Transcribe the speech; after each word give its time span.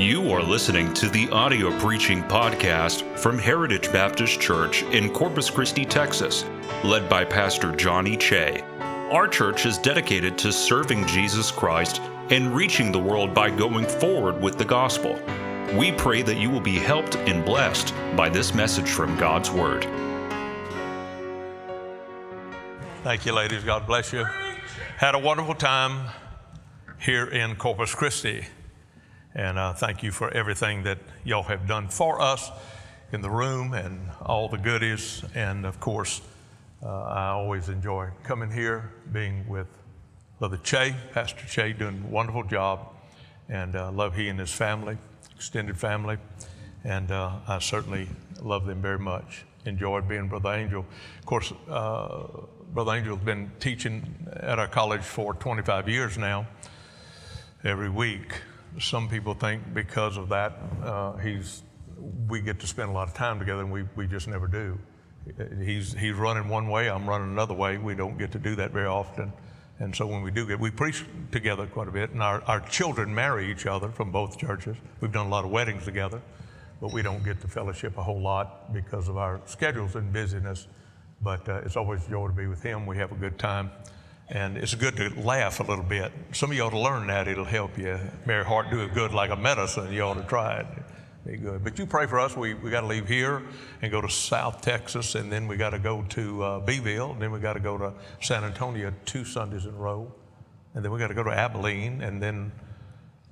You 0.00 0.32
are 0.32 0.42
listening 0.42 0.94
to 0.94 1.10
the 1.10 1.28
audio 1.28 1.78
preaching 1.78 2.22
podcast 2.22 3.02
from 3.18 3.38
Heritage 3.38 3.92
Baptist 3.92 4.40
Church 4.40 4.82
in 4.84 5.12
Corpus 5.12 5.50
Christi, 5.50 5.84
Texas, 5.84 6.46
led 6.82 7.06
by 7.06 7.22
Pastor 7.22 7.76
Johnny 7.76 8.16
Che. 8.16 8.62
Our 9.12 9.28
church 9.28 9.66
is 9.66 9.76
dedicated 9.76 10.38
to 10.38 10.54
serving 10.54 11.06
Jesus 11.06 11.50
Christ 11.50 12.00
and 12.30 12.56
reaching 12.56 12.90
the 12.90 12.98
world 12.98 13.34
by 13.34 13.50
going 13.50 13.84
forward 13.84 14.40
with 14.40 14.56
the 14.56 14.64
gospel. 14.64 15.20
We 15.74 15.92
pray 15.92 16.22
that 16.22 16.38
you 16.38 16.48
will 16.48 16.62
be 16.62 16.78
helped 16.78 17.16
and 17.16 17.44
blessed 17.44 17.92
by 18.16 18.30
this 18.30 18.54
message 18.54 18.88
from 18.88 19.18
God's 19.18 19.50
Word. 19.50 19.84
Thank 23.02 23.26
you, 23.26 23.34
ladies. 23.34 23.64
God 23.64 23.86
bless 23.86 24.14
you. 24.14 24.24
Had 24.96 25.14
a 25.14 25.18
wonderful 25.18 25.54
time 25.54 26.08
here 26.98 27.26
in 27.26 27.54
Corpus 27.56 27.94
Christi. 27.94 28.46
And 29.34 29.58
uh, 29.58 29.74
thank 29.74 30.02
you 30.02 30.10
for 30.10 30.28
everything 30.32 30.82
that 30.84 30.98
y'all 31.22 31.44
have 31.44 31.68
done 31.68 31.86
for 31.86 32.20
us 32.20 32.50
in 33.12 33.20
the 33.20 33.30
room 33.30 33.74
and 33.74 34.10
all 34.22 34.48
the 34.48 34.58
goodies. 34.58 35.22
And 35.36 35.64
of 35.64 35.78
course, 35.78 36.20
uh, 36.82 36.88
I 36.88 37.28
always 37.28 37.68
enjoy 37.68 38.08
coming 38.24 38.50
here, 38.50 38.90
being 39.12 39.48
with 39.48 39.68
Brother 40.40 40.56
Che, 40.56 40.96
Pastor 41.12 41.46
Che, 41.46 41.74
doing 41.74 42.02
a 42.04 42.10
wonderful 42.10 42.42
job. 42.42 42.88
And 43.48 43.76
uh, 43.76 43.92
love 43.92 44.16
he 44.16 44.28
and 44.28 44.38
his 44.38 44.52
family, 44.52 44.98
extended 45.36 45.78
family. 45.78 46.18
And 46.82 47.12
uh, 47.12 47.36
I 47.46 47.60
certainly 47.60 48.08
love 48.42 48.66
them 48.66 48.82
very 48.82 48.98
much. 48.98 49.44
Enjoyed 49.64 50.08
being 50.08 50.26
Brother 50.26 50.54
Angel. 50.54 50.84
Of 51.20 51.26
course, 51.26 51.52
uh, 51.68 52.26
Brother 52.72 52.92
Angel's 52.92 53.20
been 53.20 53.52
teaching 53.60 54.26
at 54.32 54.58
our 54.58 54.68
college 54.68 55.02
for 55.02 55.34
25 55.34 55.88
years 55.88 56.18
now, 56.18 56.48
every 57.62 57.90
week 57.90 58.34
some 58.78 59.08
people 59.08 59.34
think 59.34 59.62
because 59.74 60.16
of 60.16 60.28
that, 60.28 60.58
uh, 60.82 61.16
he's, 61.16 61.62
we 62.28 62.40
get 62.40 62.60
to 62.60 62.66
spend 62.66 62.90
a 62.90 62.92
lot 62.92 63.08
of 63.08 63.14
time 63.14 63.38
together, 63.38 63.62
and 63.62 63.72
we, 63.72 63.84
we 63.96 64.06
just 64.06 64.28
never 64.28 64.46
do. 64.46 64.78
He's, 65.62 65.92
he's 65.92 66.14
running 66.14 66.48
one 66.48 66.68
way, 66.68 66.88
I'm 66.88 67.08
running 67.08 67.30
another 67.30 67.54
way. 67.54 67.78
We 67.78 67.94
don't 67.94 68.18
get 68.18 68.32
to 68.32 68.38
do 68.38 68.56
that 68.56 68.70
very 68.70 68.86
often. 68.86 69.32
And 69.78 69.94
so 69.96 70.06
when 70.06 70.22
we 70.22 70.30
do 70.30 70.46
get, 70.46 70.60
we 70.60 70.70
preach 70.70 71.04
together 71.32 71.66
quite 71.66 71.88
a 71.88 71.90
bit, 71.90 72.10
and 72.10 72.22
our, 72.22 72.42
our 72.42 72.60
children 72.60 73.14
marry 73.14 73.50
each 73.50 73.66
other 73.66 73.88
from 73.88 74.12
both 74.12 74.38
churches. 74.38 74.76
We've 75.00 75.12
done 75.12 75.26
a 75.26 75.30
lot 75.30 75.44
of 75.44 75.50
weddings 75.50 75.84
together, 75.84 76.20
but 76.80 76.92
we 76.92 77.02
don't 77.02 77.24
get 77.24 77.40
to 77.40 77.48
fellowship 77.48 77.96
a 77.96 78.02
whole 78.02 78.20
lot 78.20 78.72
because 78.72 79.08
of 79.08 79.16
our 79.16 79.40
schedules 79.46 79.94
and 79.96 80.12
busyness. 80.12 80.68
But 81.22 81.48
uh, 81.48 81.62
it's 81.64 81.76
always 81.76 82.06
a 82.06 82.10
joy 82.10 82.28
to 82.28 82.32
be 82.32 82.46
with 82.46 82.62
him. 82.62 82.86
We 82.86 82.96
have 82.98 83.12
a 83.12 83.14
good 83.14 83.38
time. 83.38 83.70
And 84.30 84.56
it's 84.56 84.74
good 84.76 84.96
to 84.96 85.10
laugh 85.20 85.58
a 85.58 85.64
little 85.64 85.84
bit. 85.84 86.12
Some 86.32 86.52
of 86.52 86.56
you 86.56 86.62
ought 86.62 86.70
to 86.70 86.78
learn 86.78 87.08
that. 87.08 87.26
It'll 87.26 87.44
help 87.44 87.76
you. 87.76 87.98
Merry 88.26 88.44
heart 88.44 88.70
do 88.70 88.80
it 88.82 88.94
good 88.94 89.12
like 89.12 89.30
a 89.30 89.36
medicine. 89.36 89.92
You 89.92 90.02
ought 90.02 90.14
to 90.14 90.22
try 90.22 90.60
it. 90.60 90.66
Be 91.26 91.36
good. 91.36 91.64
But 91.64 91.78
you 91.80 91.84
pray 91.84 92.06
for 92.06 92.20
us. 92.20 92.36
We, 92.36 92.54
we 92.54 92.70
got 92.70 92.82
to 92.82 92.86
leave 92.86 93.08
here 93.08 93.42
and 93.82 93.90
go 93.90 94.00
to 94.00 94.08
South 94.08 94.60
Texas, 94.62 95.16
and 95.16 95.32
then 95.32 95.48
we 95.48 95.56
got 95.56 95.70
to 95.70 95.80
go 95.80 96.02
to 96.10 96.42
uh, 96.42 96.60
Beeville, 96.60 97.10
and 97.12 97.20
then 97.20 97.32
we 97.32 97.40
got 97.40 97.54
to 97.54 97.60
go 97.60 97.76
to 97.76 97.92
San 98.20 98.44
Antonio 98.44 98.92
two 99.04 99.24
Sundays 99.24 99.66
in 99.66 99.74
a 99.74 99.78
row, 99.78 100.10
and 100.74 100.84
then 100.84 100.92
we 100.92 100.98
got 101.00 101.08
to 101.08 101.14
go 101.14 101.24
to 101.24 101.32
Abilene, 101.32 102.00
and 102.00 102.22
then 102.22 102.52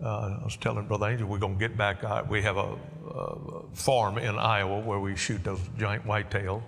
uh, 0.04 0.38
I 0.40 0.44
was 0.44 0.56
telling 0.56 0.86
Brother 0.86 1.08
Angel 1.08 1.28
we're 1.28 1.38
going 1.38 1.54
to 1.54 1.60
get 1.60 1.78
back. 1.78 2.02
Uh, 2.02 2.24
we 2.28 2.42
have 2.42 2.56
a, 2.56 2.76
a 3.08 3.62
farm 3.72 4.18
in 4.18 4.36
Iowa 4.36 4.80
where 4.80 4.98
we 4.98 5.16
shoot 5.16 5.42
those 5.44 5.60
giant 5.78 6.04
whitetails 6.04 6.62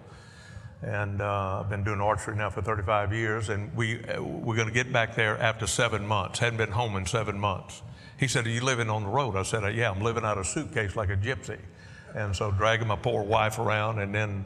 and 0.82 1.20
uh, 1.20 1.60
I've 1.60 1.68
been 1.68 1.84
doing 1.84 2.00
archery 2.00 2.36
now 2.36 2.50
for 2.50 2.62
35 2.62 3.12
years. 3.12 3.48
And 3.48 3.74
we 3.76 4.02
uh, 4.04 4.22
we're 4.22 4.56
going 4.56 4.68
to 4.68 4.74
get 4.74 4.92
back 4.92 5.14
there 5.14 5.38
after 5.38 5.66
seven 5.66 6.06
months. 6.06 6.38
Hadn't 6.38 6.58
been 6.58 6.72
home 6.72 6.96
in 6.96 7.06
seven 7.06 7.38
months. 7.38 7.82
He 8.18 8.28
said, 8.28 8.46
"Are 8.46 8.50
you 8.50 8.62
living 8.62 8.90
on 8.90 9.02
the 9.02 9.08
road?" 9.08 9.36
I 9.36 9.42
said, 9.42 9.74
"Yeah, 9.74 9.90
I'm 9.90 10.02
living 10.02 10.24
out 10.24 10.38
of 10.38 10.44
a 10.44 10.48
suitcase 10.48 10.96
like 10.96 11.10
a 11.10 11.16
gypsy." 11.16 11.58
And 12.14 12.34
so 12.34 12.50
dragging 12.50 12.88
my 12.88 12.96
poor 12.96 13.22
wife 13.22 13.58
around, 13.58 13.98
and 13.98 14.14
then 14.14 14.44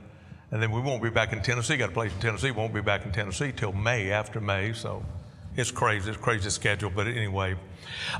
and 0.50 0.62
then 0.62 0.70
we 0.70 0.80
won't 0.80 1.02
be 1.02 1.10
back 1.10 1.32
in 1.32 1.42
Tennessee. 1.42 1.76
Got 1.76 1.90
a 1.90 1.92
place 1.92 2.12
in 2.12 2.20
Tennessee. 2.20 2.50
Won't 2.50 2.74
be 2.74 2.82
back 2.82 3.04
in 3.04 3.12
Tennessee 3.12 3.52
till 3.52 3.72
May 3.72 4.10
after 4.10 4.40
May. 4.40 4.72
So 4.72 5.04
it's 5.56 5.70
crazy. 5.70 6.10
It's 6.10 6.20
crazy 6.20 6.50
schedule. 6.50 6.90
But 6.90 7.06
anyway, 7.06 7.56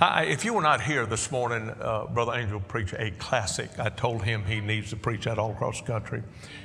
I, 0.00 0.24
if 0.24 0.44
you 0.44 0.54
were 0.54 0.62
not 0.62 0.80
here 0.80 1.04
this 1.06 1.30
morning, 1.32 1.70
uh, 1.80 2.06
Brother 2.06 2.34
Angel 2.34 2.60
preached 2.60 2.94
a 2.94 3.10
classic. 3.12 3.70
I 3.78 3.88
told 3.88 4.22
him 4.22 4.44
he 4.44 4.60
needs 4.60 4.90
to 4.90 4.96
preach 4.96 5.24
that 5.24 5.38
all 5.38 5.50
across 5.50 5.80
the 5.80 5.86
country. 5.86 6.22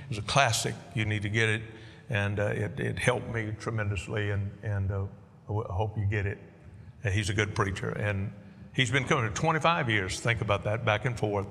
It's 0.10 0.20
a 0.20 0.24
classic. 0.24 0.76
You 0.94 1.06
need 1.06 1.24
to 1.24 1.30
get 1.30 1.50
it. 1.50 1.62
And 2.10 2.40
uh, 2.40 2.46
it, 2.46 2.80
it, 2.80 3.00
helped 3.00 3.34
me 3.34 3.54
tremendously. 3.60 4.32
And, 4.32 4.52
and 4.64 4.92
uh, 4.92 5.04
I 5.50 5.74
hope 5.74 5.98
you 5.98 6.06
get 6.06 6.26
it. 6.26 6.38
he's 7.04 7.30
a 7.30 7.34
good 7.34 7.56
preacher. 7.56 7.90
And 7.90 8.32
he's 8.74 8.92
been 8.92 9.06
coming 9.06 9.30
for 9.30 9.36
25 9.36 9.90
years. 9.90 10.20
Think 10.20 10.42
about 10.42 10.64
that, 10.66 10.86
back 10.86 11.06
and 11.06 11.18
forth, 11.18 11.48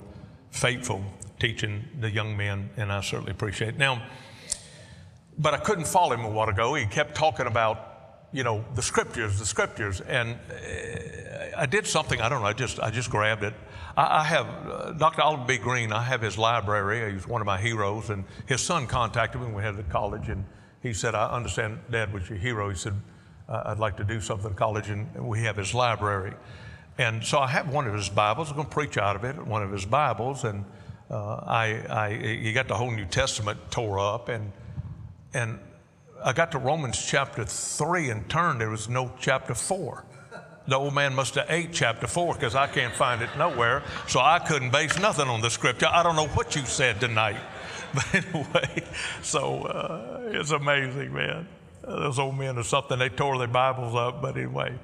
faithful, 0.51 1.03
teaching 1.39 1.84
the 2.01 2.11
young 2.11 2.37
men. 2.37 2.71
And 2.77 2.93
I 2.93 3.01
certainly 3.01 3.33
appreciate 3.33 3.71
it. 3.71 3.78
Now, 3.78 4.03
but 5.39 5.55
I 5.55 5.59
couldn't 5.59 5.87
follow 5.87 6.15
him 6.15 6.25
a 6.25 6.31
while 6.31 6.49
ago. 6.49 6.75
He 6.75 6.87
kept 6.87 7.15
talking 7.15 7.47
about 7.47 7.88
you 8.33 8.44
know, 8.44 8.65
the 8.75 8.83
scriptures, 8.83 9.39
the 9.39 9.47
scriptures. 9.47 10.00
And 10.00 10.39
uh, 10.50 11.56
I 11.56 11.66
did 11.66 11.87
something, 11.87 12.21
I 12.21 12.28
don't 12.28 12.43
know, 12.43 12.49
I 12.49 12.53
just, 12.53 12.78
I 12.81 12.91
just 12.91 13.11
grabbed 13.11 13.43
it. 13.43 13.55
I, 13.97 14.21
I 14.21 14.25
have 14.25 14.47
uh, 14.47 14.93
Dr. 14.93 15.22
Oliver 15.22 15.44
B. 15.44 15.59
Greene, 15.59 15.93
I 15.93 16.03
have 16.03 16.21
his 16.21 16.37
library. 16.37 17.12
He's 17.12 17.27
one 17.27 17.41
of 17.41 17.47
my 17.47 17.59
heroes. 17.59 18.11
And 18.11 18.25
his 18.47 18.61
son 18.61 18.87
contacted 18.87 19.41
me 19.41 19.47
when 19.47 19.56
we 19.56 19.62
had 19.62 19.78
at 19.78 19.89
college. 19.89 20.28
And 20.28 20.44
he 20.83 20.93
said, 20.93 21.15
I 21.15 21.31
understand 21.31 21.81
Dad 21.91 22.12
was 22.12 22.28
your 22.28 22.39
hero. 22.39 22.69
He 22.69 22.77
said, 22.77 22.94
I'd 23.49 23.78
like 23.78 23.97
to 23.97 24.05
do 24.05 24.21
something 24.21 24.50
at 24.50 24.56
college. 24.56 24.91
And 24.91 25.27
we 25.27 25.41
have 25.41 25.56
his 25.56 25.75
library. 25.75 26.34
And 26.99 27.25
so 27.25 27.39
I 27.39 27.47
have 27.47 27.72
one 27.72 27.87
of 27.87 27.95
his 27.95 28.09
Bibles. 28.09 28.50
I'm 28.50 28.56
going 28.56 28.69
to 28.69 28.75
preach 28.75 28.99
out 28.99 29.16
of 29.16 29.25
it, 29.25 29.45
one 29.45 29.62
of 29.62 29.72
his 29.72 29.87
Bibles. 29.87 30.45
And 30.45 30.65
uh, 31.10 31.37
I, 31.47 31.66
I, 31.89 32.12
he 32.43 32.53
got 32.53 32.69
the 32.69 32.75
whole 32.75 32.91
New 32.91 33.06
Testament 33.06 33.59
tore 33.71 33.99
up. 33.99 34.28
And, 34.28 34.53
and 35.33 35.59
I 36.25 36.33
got 36.33 36.53
to 36.53 36.59
Romans 36.59 37.05
chapter 37.05 37.45
3 37.45 38.11
and 38.11 38.29
turned, 38.29 38.61
there 38.61 38.71
was 38.71 38.89
no 38.89 39.12
chapter 39.21 39.55
4. 39.55 40.05
The 40.67 40.77
old 40.77 40.95
man 40.95 41.15
must 41.15 41.37
have 41.37 41.47
ate 41.49 41.73
chapter 41.73 42.06
4 42.06 42.34
because 42.34 42.55
I 42.55 42.67
can't 42.67 42.95
find 42.95 43.23
it 43.23 43.31
nowhere. 43.39 43.83
So 44.06 44.21
I 44.21 44.39
couldn't 44.39 44.71
base 44.71 44.99
nothing 44.99 45.28
on 45.28 45.41
the 45.41 45.49
scripture. 45.49 45.87
I 45.91 46.03
don't 46.03 46.17
know 46.17 46.27
what 46.28 46.57
you 46.57 46.65
said 46.65 47.01
tonight. 47.01 47.41
But 47.95 48.15
anyway, 48.15 48.84
so 49.23 49.62
uh, 49.62 50.21
it's 50.27 50.51
amazing, 50.51 51.11
man. 51.11 51.49
Those 51.81 52.19
old 52.19 52.37
men 52.37 52.59
are 52.59 52.62
something, 52.62 52.99
they 52.99 53.09
tore 53.09 53.39
their 53.39 53.49
Bibles 53.49 53.95
up. 53.95 54.21
But 54.21 54.37
anyway, 54.37 54.75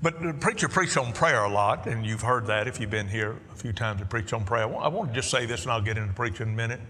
but 0.00 0.22
the 0.22 0.32
preacher 0.32 0.66
preached 0.68 0.96
on 0.96 1.12
prayer 1.12 1.44
a 1.44 1.52
lot, 1.52 1.86
and 1.86 2.06
you've 2.06 2.22
heard 2.22 2.46
that 2.46 2.66
if 2.66 2.80
you've 2.80 2.88
been 2.88 3.08
here 3.08 3.36
a 3.52 3.56
few 3.56 3.74
times 3.74 4.00
to 4.00 4.06
preach 4.06 4.32
on 4.32 4.46
prayer. 4.46 4.64
I 4.64 4.88
want 4.88 5.10
to 5.10 5.14
just 5.14 5.30
say 5.30 5.44
this, 5.44 5.64
and 5.64 5.72
I'll 5.72 5.82
get 5.82 5.98
into 5.98 6.14
preaching 6.14 6.46
in 6.46 6.54
a 6.54 6.56
minute. 6.56 6.80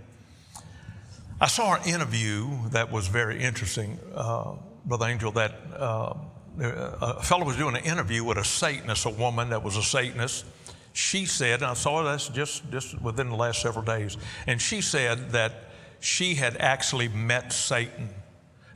I 1.40 1.48
saw 1.48 1.74
an 1.74 1.82
interview 1.88 2.68
that 2.70 2.92
was 2.92 3.08
very 3.08 3.42
interesting, 3.42 3.98
uh, 4.14 4.54
Brother 4.84 5.06
Angel, 5.06 5.32
that 5.32 5.52
uh, 5.76 6.14
a 6.60 7.22
fellow 7.24 7.44
was 7.44 7.56
doing 7.56 7.76
an 7.76 7.82
interview 7.82 8.22
with 8.22 8.38
a 8.38 8.44
Satanist, 8.44 9.04
a 9.04 9.10
woman 9.10 9.50
that 9.50 9.64
was 9.64 9.76
a 9.76 9.82
Satanist. 9.82 10.44
She 10.92 11.26
said, 11.26 11.62
and 11.62 11.70
I 11.72 11.74
saw 11.74 12.04
this 12.04 12.28
just, 12.28 12.70
just 12.70 13.00
within 13.02 13.30
the 13.30 13.36
last 13.36 13.60
several 13.60 13.84
days, 13.84 14.16
and 14.46 14.62
she 14.62 14.80
said 14.80 15.30
that 15.30 15.70
she 15.98 16.36
had 16.36 16.56
actually 16.58 17.08
met 17.08 17.52
Satan. 17.52 18.10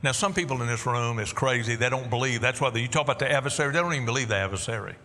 Now, 0.03 0.11
some 0.11 0.33
people 0.33 0.61
in 0.61 0.67
this 0.67 0.85
room 0.85 1.19
is 1.19 1.31
crazy. 1.31 1.75
They 1.75 1.89
don't 1.89 2.09
believe. 2.09 2.41
That's 2.41 2.59
why 2.59 2.71
you 2.73 2.87
talk 2.89 3.03
about 3.03 3.19
the 3.19 3.31
adversary, 3.31 3.71
they 3.71 3.79
don't 3.79 3.93
even 3.93 4.05
believe 4.05 4.27
the 4.27 4.35
adversary. 4.35 4.95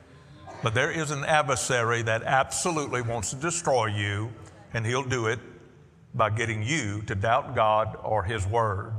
But 0.64 0.75
there 0.75 0.91
is 0.91 1.12
an 1.12 1.25
adversary 1.25 2.03
that 2.03 2.25
absolutely 2.25 3.03
wants 3.03 3.31
to 3.31 3.37
destroy 3.37 3.87
you, 3.87 4.32
and 4.72 4.84
he'll 4.84 5.04
do 5.04 5.26
it 5.26 5.38
by 6.14 6.30
getting 6.30 6.62
you 6.62 7.02
to 7.02 7.14
doubt 7.14 7.55
God 7.55 7.96
or 8.02 8.22
His 8.22 8.46
Word. 8.46 8.94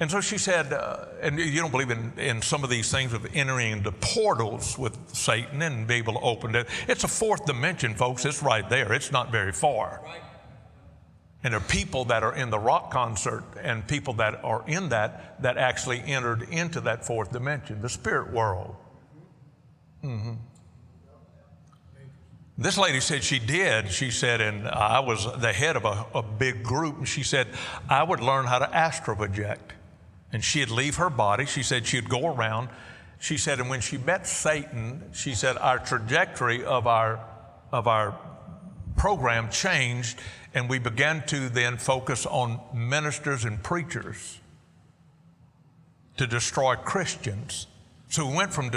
And 0.00 0.10
so 0.10 0.20
she 0.20 0.38
said, 0.38 0.72
uh, 0.72 1.06
and 1.20 1.38
you 1.38 1.60
don't 1.60 1.70
believe 1.70 1.90
in, 1.90 2.12
in 2.18 2.42
some 2.42 2.64
of 2.64 2.70
these 2.70 2.90
things 2.90 3.12
of 3.12 3.26
entering 3.32 3.72
into 3.72 3.92
portals 3.92 4.76
with 4.76 4.98
Satan 5.14 5.62
and 5.62 5.86
be 5.86 5.94
able 5.94 6.14
to 6.14 6.20
open 6.20 6.54
it. 6.56 6.66
It's 6.88 7.04
a 7.04 7.08
fourth 7.08 7.46
dimension, 7.46 7.94
folks. 7.94 8.24
It's 8.24 8.42
right 8.42 8.68
there. 8.68 8.92
It's 8.92 9.12
not 9.12 9.30
very 9.30 9.52
far. 9.52 10.00
And 11.44 11.52
there 11.52 11.60
are 11.60 11.64
people 11.64 12.06
that 12.06 12.22
are 12.22 12.34
in 12.34 12.50
the 12.50 12.58
rock 12.58 12.90
concert 12.90 13.44
and 13.62 13.86
people 13.86 14.14
that 14.14 14.42
are 14.42 14.64
in 14.66 14.88
that 14.88 15.40
that 15.42 15.58
actually 15.58 16.00
entered 16.00 16.42
into 16.50 16.80
that 16.80 17.06
fourth 17.06 17.30
dimension, 17.30 17.82
the 17.82 17.88
spirit 17.88 18.32
world. 18.32 18.74
Mm-hmm. 20.02 20.32
This 22.56 22.78
lady 22.78 23.00
said 23.00 23.24
she 23.24 23.40
did. 23.40 23.90
She 23.90 24.10
said, 24.10 24.40
and 24.40 24.68
I 24.68 25.00
was 25.00 25.26
the 25.40 25.52
head 25.52 25.74
of 25.74 25.84
a, 25.84 26.06
a 26.14 26.22
big 26.22 26.62
group, 26.62 26.98
and 26.98 27.08
she 27.08 27.24
said, 27.24 27.48
I 27.88 28.02
would 28.02 28.20
learn 28.20 28.46
how 28.46 28.60
to 28.60 28.74
astral 28.74 29.16
project. 29.16 29.72
And 30.32 30.42
she'd 30.42 30.70
leave 30.70 30.96
her 30.96 31.10
body. 31.10 31.46
She 31.46 31.64
said 31.64 31.86
she'd 31.86 32.08
go 32.08 32.32
around. 32.32 32.68
She 33.18 33.38
said, 33.38 33.58
and 33.58 33.68
when 33.68 33.80
she 33.80 33.98
met 33.98 34.26
Satan, 34.26 35.02
she 35.12 35.34
said, 35.34 35.56
our 35.56 35.78
trajectory 35.78 36.64
of 36.64 36.86
our, 36.86 37.24
of 37.72 37.88
our 37.88 38.16
program 38.96 39.50
changed, 39.50 40.20
and 40.54 40.68
we 40.68 40.78
began 40.78 41.26
to 41.26 41.48
then 41.48 41.76
focus 41.76 42.24
on 42.24 42.60
ministers 42.72 43.44
and 43.44 43.60
preachers 43.62 44.38
to 46.18 46.26
destroy 46.28 46.76
Christians. 46.76 47.66
So 48.10 48.28
we 48.28 48.36
went 48.36 48.54
from 48.54 48.70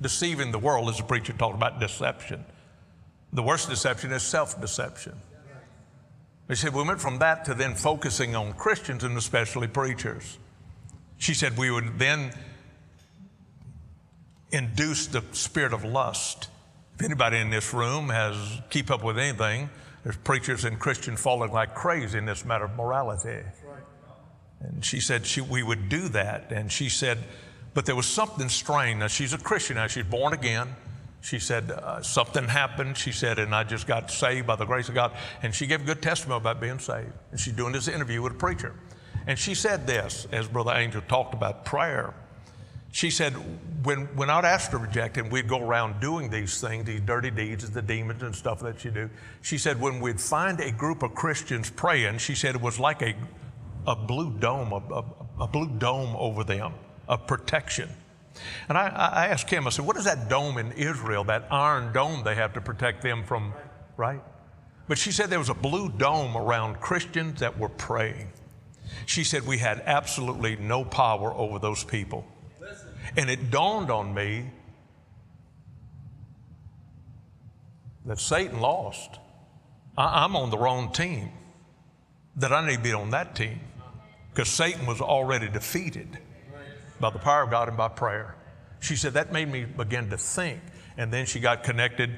deceiving 0.00 0.50
the 0.50 0.58
world, 0.58 0.88
as 0.88 0.96
the 0.96 1.04
preacher 1.04 1.32
talked 1.32 1.54
about 1.54 1.78
deception 1.78 2.44
The 3.32 3.42
worst 3.42 3.68
deception 3.70 4.12
is 4.12 4.22
self 4.22 4.60
deception. 4.60 5.14
She 6.50 6.56
said, 6.56 6.74
we 6.74 6.82
went 6.82 7.00
from 7.00 7.18
that 7.20 7.46
to 7.46 7.54
then 7.54 7.74
focusing 7.74 8.36
on 8.36 8.52
Christians 8.52 9.04
and 9.04 9.16
especially 9.16 9.68
preachers. 9.68 10.38
She 11.16 11.32
said, 11.32 11.56
we 11.56 11.70
would 11.70 11.98
then 11.98 12.32
induce 14.50 15.06
the 15.06 15.22
spirit 15.32 15.72
of 15.72 15.84
lust. 15.84 16.48
If 16.98 17.06
anybody 17.06 17.38
in 17.38 17.48
this 17.48 17.72
room 17.72 18.10
has 18.10 18.36
keep 18.68 18.90
up 18.90 19.02
with 19.02 19.18
anything, 19.18 19.70
there's 20.04 20.16
preachers 20.18 20.64
and 20.64 20.78
Christians 20.78 21.20
falling 21.20 21.52
like 21.52 21.74
crazy 21.74 22.18
in 22.18 22.26
this 22.26 22.44
matter 22.44 22.64
of 22.64 22.76
morality. 22.76 23.40
And 24.60 24.84
she 24.84 25.00
said 25.00 25.24
she, 25.24 25.40
we 25.40 25.62
would 25.62 25.88
do 25.88 26.08
that. 26.08 26.52
And 26.52 26.70
she 26.70 26.88
said, 26.88 27.18
but 27.72 27.86
there 27.86 27.96
was 27.96 28.06
something 28.06 28.48
strange. 28.48 28.98
Now, 28.98 29.06
she's 29.06 29.32
a 29.32 29.38
Christian 29.38 29.76
now, 29.76 29.86
she's 29.86 30.04
born 30.04 30.34
again. 30.34 30.68
She 31.22 31.38
said, 31.38 31.70
uh, 31.70 32.02
something 32.02 32.48
happened. 32.48 32.98
She 32.98 33.12
said, 33.12 33.38
and 33.38 33.54
I 33.54 33.62
just 33.62 33.86
got 33.86 34.10
saved 34.10 34.46
by 34.46 34.56
the 34.56 34.64
grace 34.64 34.88
of 34.88 34.96
God. 34.96 35.12
And 35.42 35.54
she 35.54 35.68
gave 35.68 35.80
a 35.80 35.84
good 35.84 36.02
testimony 36.02 36.40
about 36.40 36.60
being 36.60 36.80
saved. 36.80 37.12
And 37.30 37.38
she's 37.38 37.54
doing 37.54 37.72
this 37.72 37.86
interview 37.86 38.20
with 38.20 38.32
a 38.32 38.36
preacher. 38.36 38.74
And 39.28 39.38
she 39.38 39.54
said 39.54 39.86
this, 39.86 40.26
as 40.32 40.48
Brother 40.48 40.72
Angel 40.72 41.00
talked 41.08 41.32
about 41.32 41.64
prayer. 41.64 42.12
She 42.90 43.08
said, 43.08 43.32
when, 43.84 44.00
when 44.16 44.30
I'd 44.30 44.44
astral 44.44 44.82
project 44.82 45.16
him, 45.16 45.30
we'd 45.30 45.48
go 45.48 45.64
around 45.64 46.00
doing 46.00 46.28
these 46.28 46.60
things, 46.60 46.86
these 46.86 47.00
dirty 47.00 47.30
deeds, 47.30 47.70
the 47.70 47.80
demons 47.80 48.22
and 48.24 48.34
stuff 48.34 48.60
that 48.60 48.84
you 48.84 48.90
do. 48.90 49.08
She 49.42 49.58
said, 49.58 49.80
when 49.80 50.00
we'd 50.00 50.20
find 50.20 50.58
a 50.60 50.72
group 50.72 51.04
of 51.04 51.14
Christians 51.14 51.70
praying, 51.70 52.18
she 52.18 52.34
said 52.34 52.56
it 52.56 52.60
was 52.60 52.80
like 52.80 53.00
a, 53.00 53.14
a 53.86 53.94
blue 53.94 54.36
dome, 54.38 54.72
a, 54.72 54.82
a, 54.92 55.04
a 55.44 55.46
blue 55.46 55.70
dome 55.78 56.16
over 56.16 56.42
them 56.42 56.74
of 57.08 57.28
protection. 57.28 57.88
And 58.68 58.78
I, 58.78 58.88
I 58.88 59.26
asked 59.28 59.50
him, 59.50 59.66
I 59.66 59.70
said, 59.70 59.84
what 59.84 59.96
is 59.96 60.04
that 60.04 60.28
dome 60.28 60.58
in 60.58 60.72
Israel, 60.72 61.24
that 61.24 61.46
iron 61.50 61.92
dome 61.92 62.24
they 62.24 62.34
have 62.34 62.54
to 62.54 62.60
protect 62.60 63.02
them 63.02 63.24
from, 63.24 63.52
right? 63.96 64.20
But 64.88 64.98
she 64.98 65.12
said 65.12 65.30
there 65.30 65.38
was 65.38 65.48
a 65.48 65.54
blue 65.54 65.88
dome 65.88 66.36
around 66.36 66.80
Christians 66.80 67.40
that 67.40 67.58
were 67.58 67.68
praying. 67.68 68.32
She 69.06 69.24
said 69.24 69.46
we 69.46 69.58
had 69.58 69.82
absolutely 69.86 70.56
no 70.56 70.84
power 70.84 71.32
over 71.32 71.58
those 71.58 71.84
people. 71.84 72.26
And 73.16 73.28
it 73.28 73.50
dawned 73.50 73.90
on 73.90 74.14
me 74.14 74.46
that 78.06 78.18
Satan 78.18 78.60
lost. 78.60 79.18
I, 79.96 80.24
am 80.24 80.36
on 80.36 80.50
the 80.50 80.58
wrong 80.58 80.92
team, 80.92 81.30
that 82.36 82.52
I 82.52 82.66
need 82.66 82.76
to 82.76 82.82
be 82.82 82.92
on 82.92 83.10
that 83.10 83.34
team 83.34 83.60
because 84.30 84.48
Satan 84.48 84.86
was 84.86 85.00
already 85.00 85.48
defeated 85.48 86.18
by 87.02 87.10
the 87.10 87.18
power 87.18 87.42
of 87.42 87.50
God 87.50 87.68
and 87.68 87.76
by 87.76 87.88
prayer. 87.88 88.34
She 88.80 88.96
said 88.96 89.14
that 89.14 89.32
made 89.32 89.50
me 89.50 89.64
begin 89.64 90.08
to 90.10 90.16
think. 90.16 90.60
And 90.96 91.12
then 91.12 91.26
she 91.26 91.40
got 91.40 91.64
connected 91.64 92.16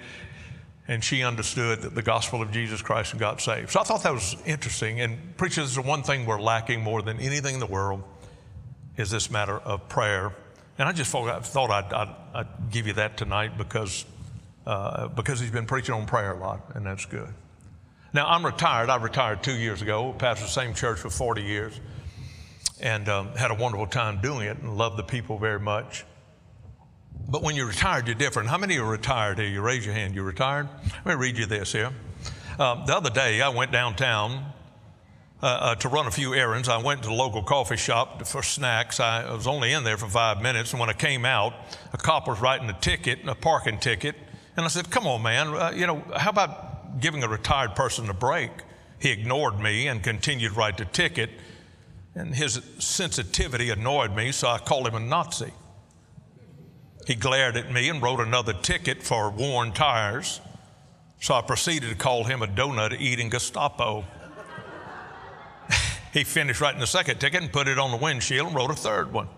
and 0.86 1.02
she 1.02 1.22
understood 1.22 1.82
that 1.82 1.94
the 1.94 2.02
gospel 2.02 2.42
of 2.42 2.52
Jesus 2.52 2.82
Christ 2.82 3.12
and 3.12 3.20
got 3.20 3.40
saved. 3.40 3.70
So 3.70 3.80
I 3.80 3.84
thought 3.84 4.02
that 4.02 4.12
was 4.12 4.36
interesting. 4.44 5.00
And 5.00 5.36
preachers, 5.36 5.74
the 5.74 5.82
one 5.82 6.02
thing 6.02 6.26
we're 6.26 6.40
lacking 6.40 6.82
more 6.82 7.00
than 7.00 7.18
anything 7.20 7.54
in 7.54 7.60
the 7.60 7.66
world 7.66 8.02
is 8.98 9.10
this 9.10 9.30
matter 9.30 9.58
of 9.58 9.88
prayer. 9.88 10.34
And 10.78 10.86
I 10.86 10.92
just 10.92 11.10
thought, 11.10 11.46
thought 11.46 11.70
I'd, 11.70 11.92
I'd, 11.92 12.16
I'd, 12.34 12.70
give 12.70 12.86
you 12.86 12.92
that 12.94 13.16
tonight 13.16 13.56
because, 13.56 14.04
uh, 14.66 15.08
because 15.08 15.40
he's 15.40 15.50
been 15.50 15.66
preaching 15.66 15.94
on 15.94 16.04
prayer 16.06 16.32
a 16.32 16.38
lot, 16.38 16.72
and 16.74 16.84
that's 16.84 17.06
good. 17.06 17.32
Now, 18.12 18.28
I'm 18.28 18.44
retired. 18.44 18.90
I 18.90 18.96
retired 18.96 19.42
two 19.42 19.54
years 19.54 19.80
ago, 19.80 20.14
pastored 20.18 20.42
the 20.42 20.48
same 20.48 20.74
church 20.74 20.98
for 20.98 21.10
40 21.10 21.42
years, 21.42 21.80
and 22.84 23.08
um, 23.08 23.34
had 23.34 23.50
a 23.50 23.54
wonderful 23.54 23.86
time 23.86 24.20
doing 24.20 24.46
it 24.46 24.58
and 24.58 24.76
loved 24.76 24.98
the 24.98 25.02
people 25.02 25.38
very 25.38 25.58
much. 25.58 26.04
But 27.26 27.42
when 27.42 27.56
you're 27.56 27.66
retired, 27.66 28.06
you're 28.06 28.14
different. 28.14 28.50
How 28.50 28.58
many 28.58 28.76
are 28.76 28.84
retired 28.84 29.38
here? 29.38 29.48
You 29.48 29.62
raise 29.62 29.86
your 29.86 29.94
hand. 29.94 30.14
You're 30.14 30.24
retired? 30.24 30.68
Let 31.04 31.06
me 31.06 31.14
read 31.14 31.38
you 31.38 31.46
this 31.46 31.72
here. 31.72 31.90
Um, 32.58 32.84
the 32.86 32.94
other 32.94 33.08
day, 33.08 33.40
I 33.40 33.48
went 33.48 33.72
downtown 33.72 34.52
uh, 35.42 35.46
uh, 35.46 35.74
to 35.76 35.88
run 35.88 36.06
a 36.06 36.10
few 36.10 36.34
errands. 36.34 36.68
I 36.68 36.76
went 36.76 37.02
to 37.04 37.08
the 37.08 37.14
local 37.14 37.42
coffee 37.42 37.78
shop 37.78 38.26
for 38.26 38.42
snacks. 38.42 39.00
I 39.00 39.32
was 39.32 39.46
only 39.46 39.72
in 39.72 39.82
there 39.82 39.96
for 39.96 40.06
five 40.06 40.42
minutes, 40.42 40.72
and 40.72 40.78
when 40.78 40.90
I 40.90 40.92
came 40.92 41.24
out, 41.24 41.54
a 41.94 41.96
cop 41.96 42.28
was 42.28 42.38
writing 42.40 42.68
a 42.68 42.78
ticket, 42.80 43.20
a 43.26 43.34
parking 43.34 43.78
ticket, 43.78 44.14
and 44.56 44.64
I 44.64 44.68
said, 44.68 44.90
"Come 44.90 45.06
on, 45.06 45.22
man, 45.22 45.48
uh, 45.48 45.72
you 45.74 45.86
know, 45.86 46.04
how 46.16 46.30
about 46.30 47.00
giving 47.00 47.22
a 47.22 47.28
retired 47.28 47.74
person 47.74 48.08
a 48.10 48.14
break?" 48.14 48.50
He 48.98 49.10
ignored 49.10 49.58
me 49.58 49.88
and 49.88 50.02
continued 50.02 50.52
to 50.52 50.58
write 50.58 50.76
the 50.76 50.84
ticket, 50.84 51.30
and 52.14 52.34
his 52.34 52.60
sensitivity 52.78 53.70
annoyed 53.70 54.14
me, 54.14 54.30
so 54.32 54.48
I 54.48 54.58
called 54.58 54.86
him 54.86 54.94
a 54.94 55.00
Nazi. 55.00 55.52
He 57.06 57.14
glared 57.14 57.56
at 57.56 57.72
me 57.72 57.88
and 57.88 58.00
wrote 58.00 58.20
another 58.20 58.52
ticket 58.52 59.02
for 59.02 59.30
worn 59.30 59.72
tires. 59.72 60.40
So 61.20 61.34
I 61.34 61.42
proceeded 61.42 61.90
to 61.90 61.96
call 61.96 62.24
him 62.24 62.42
a 62.42 62.46
donut 62.46 62.98
eating 63.00 63.30
Gestapo. 63.30 64.04
he 66.12 66.24
finished 66.24 66.60
writing 66.60 66.80
the 66.80 66.86
second 66.86 67.18
ticket 67.18 67.42
and 67.42 67.52
put 67.52 67.68
it 67.68 67.78
on 67.78 67.90
the 67.90 67.96
windshield 67.96 68.48
and 68.48 68.56
wrote 68.56 68.70
a 68.70 68.74
third 68.74 69.12
one. 69.12 69.28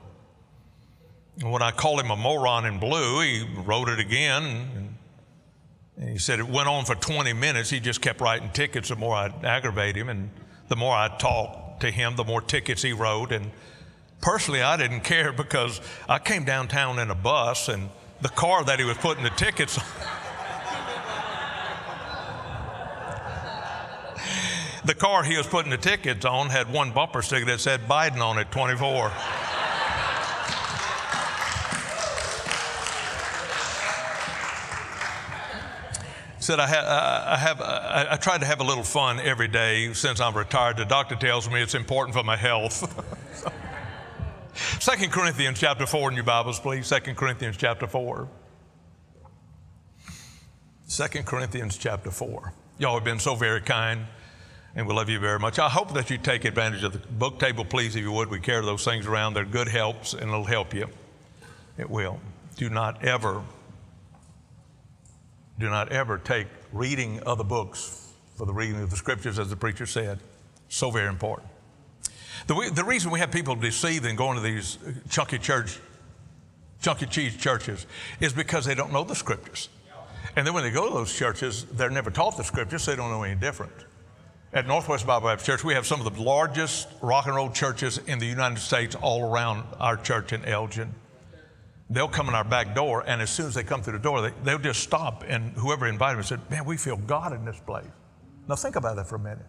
And 1.41 1.51
when 1.51 1.63
I 1.63 1.71
called 1.71 2.01
him 2.01 2.11
a 2.11 2.17
moron 2.17 2.67
in 2.67 2.79
blue, 2.79 3.21
he 3.21 3.47
wrote 3.65 3.89
it 3.89 3.99
again. 3.99 4.43
And, 4.43 4.95
and 5.97 6.11
he 6.11 6.19
said 6.19 6.39
it 6.39 6.49
went 6.49 6.69
on 6.69 6.85
for 6.85 6.95
20 6.95 7.33
minutes. 7.33 7.71
He 7.71 7.81
just 7.81 8.01
kept 8.01 8.21
writing 8.21 8.51
tickets 8.51 8.91
the 8.91 8.97
more 8.97 9.15
I'd 9.15 9.45
aggravate 9.45 9.97
him. 9.97 10.09
And 10.09 10.31
the 10.69 10.77
more 10.77 10.95
I 10.95 11.09
talked 11.19 11.66
to 11.81 11.91
him, 11.91 12.17
the 12.17 12.25
more 12.25 12.41
tickets 12.41 12.83
he 12.83 12.93
wrote. 12.93 13.33
And 13.33 13.51
Personally, 14.21 14.63
I 14.63 14.77
didn't 14.77 15.01
care 15.01 15.33
because 15.33 15.81
I 16.09 16.19
came 16.19 16.45
downtown 16.45 16.99
in 16.99 17.11
a 17.11 17.15
bus 17.15 17.69
and 17.69 17.89
the 18.23 18.29
car 18.29 18.65
that 18.65 18.79
he 18.79 18.85
was 18.85 18.97
putting 18.97 19.23
the 19.23 19.31
tickets 19.31 19.79
on. 19.79 19.85
the 24.85 24.95
car 24.95 25.23
he 25.23 25.37
was 25.37 25.47
putting 25.47 25.71
the 25.71 25.77
tickets 25.77 26.25
on 26.25 26.49
had 26.49 26.73
one 26.73 26.93
bumper 26.93 27.23
sticker 27.23 27.45
that 27.47 27.61
said 27.61 27.83
Biden 27.83 28.21
on 28.21 28.39
it 28.39 28.51
24. 28.51 29.13
Said 36.47 36.61
I, 36.61 36.69
ha- 36.69 37.25
I 37.27 37.37
have 37.39 37.61
I, 37.61 38.07
I 38.11 38.17
try 38.17 38.39
to 38.39 38.47
have 38.47 38.61
a 38.61 38.65
little 38.65 38.85
fun 38.85 39.19
every 39.19 39.49
day 39.49 39.93
since 39.95 40.21
I'm 40.21 40.37
retired. 40.37 40.77
The 40.77 40.85
doctor 40.85 41.17
tells 41.17 41.51
me 41.51 41.61
it's 41.61 41.75
important 41.75 42.17
for 42.17 42.23
my 42.23 42.37
health. 42.37 42.87
Second 44.81 45.11
Corinthians 45.11 45.59
chapter 45.59 45.87
4 45.87 46.11
in 46.11 46.15
your 46.15 46.25
Bibles, 46.25 46.61
please. 46.61 46.87
Second 46.87 47.17
Corinthians 47.17 47.57
chapter 47.57 47.89
4. 47.89 48.29
Second 50.85 51.27
Corinthians 51.27 51.77
chapter 51.77 52.13
4. 52.13 52.53
Y'all 52.79 52.95
have 52.95 53.05
been 53.05 53.19
so 53.19 53.35
very 53.35 53.61
kind, 53.61 54.07
and 54.77 54.87
we 54.87 54.95
love 54.95 55.09
you 55.09 55.19
very 55.19 55.41
much. 55.41 55.59
I 55.59 55.69
hope 55.69 55.95
that 55.95 56.11
you 56.11 56.17
take 56.17 56.45
advantage 56.45 56.85
of 56.85 56.93
the 56.93 57.01
book 57.01 57.41
table, 57.41 57.65
please, 57.65 57.97
if 57.97 58.03
you 58.03 58.13
would. 58.13 58.31
We 58.31 58.39
carry 58.39 58.65
those 58.65 58.85
things 58.85 59.09
around. 59.09 59.35
They're 59.35 59.45
good 59.45 59.67
helps, 59.67 60.13
and 60.15 60.23
it'll 60.23 60.45
help 60.45 60.73
you. 60.75 60.87
It 61.77 61.91
will. 61.91 62.21
Do 62.55 62.71
not 62.71 63.05
ever, 63.05 63.43
do 65.59 65.71
not 65.71 65.91
ever 65.91 66.19
take 66.19 66.47
reading 66.73 67.21
other 67.27 67.45
books 67.45 68.13
for 68.37 68.47
the 68.47 68.53
reading 68.53 68.83
of 68.83 68.91
the 68.91 68.97
scriptures, 68.97 69.39
as 69.39 69.49
the 69.49 69.57
preacher 69.57 69.87
said. 69.87 70.19
So 70.69 70.91
very 70.91 71.09
important. 71.09 71.49
The, 72.47 72.71
the 72.75 72.85
reason 72.85 73.11
we 73.11 73.21
have 73.21 73.31
people 73.31 73.57
deceived 73.57 74.05
and 74.05 74.17
going 74.17 74.37
to 74.37 74.43
these 74.43 74.79
chunky 75.09 75.39
church, 75.39 75.79
chunky 76.83 77.07
cheese 77.07 77.37
churches 77.37 77.87
is 78.21 78.33
because 78.33 78.65
they 78.65 78.75
don't 78.75 78.93
know 78.93 79.05
the 79.05 79.15
scriptures. 79.15 79.69
And 80.37 80.47
then 80.47 80.53
when 80.53 80.65
they 80.65 80.71
go 80.71 80.87
to 80.87 80.95
those 80.95 81.17
churches, 81.17 81.65
they're 81.65 81.89
never 81.89 82.11
taught 82.11 82.37
the 82.37 82.45
scriptures, 82.45 82.83
so 82.83 82.91
they 82.91 82.97
don't 82.97 83.11
know 83.11 83.23
any 83.23 83.41
different. 83.41 83.73
At 84.53 84.67
Northwest 84.67 85.07
Bible 85.07 85.29
Baptist 85.29 85.47
Church, 85.47 85.65
we 85.65 85.75
have 85.75 85.87
some 85.87 86.05
of 86.05 86.15
the 86.15 86.23
largest 86.23 86.89
rock 87.01 87.27
and 87.27 87.35
roll 87.35 87.51
churches 87.51 87.99
in 88.07 88.19
the 88.19 88.27
United 88.27 88.59
States 88.59 88.95
all 88.95 89.23
around 89.23 89.65
our 89.81 89.97
church 89.97 90.33
in 90.33 90.45
Elgin. 90.45 90.95
They'll 91.89 92.09
come 92.09 92.29
in 92.29 92.35
our 92.35 92.45
back 92.45 92.75
door, 92.75 93.05
and 93.07 93.23
as 93.23 93.31
soon 93.31 93.47
as 93.47 93.55
they 93.55 93.63
come 93.63 93.83
through 93.83 93.95
the 93.95 94.03
door, 94.03 94.21
they, 94.21 94.33
they'll 94.43 94.59
just 94.59 94.83
stop, 94.83 95.25
and 95.27 95.53
whoever 95.53 95.87
invited 95.87 96.17
them 96.17 96.25
said, 96.25 96.51
Man, 96.51 96.65
we 96.65 96.77
feel 96.77 96.97
God 96.97 97.33
in 97.33 97.45
this 97.45 97.61
place. 97.61 97.87
Now 98.49 98.57
think 98.57 98.77
about 98.77 98.97
that 98.97 99.07
for 99.07 99.17
a 99.17 99.21
minute. 99.21 99.47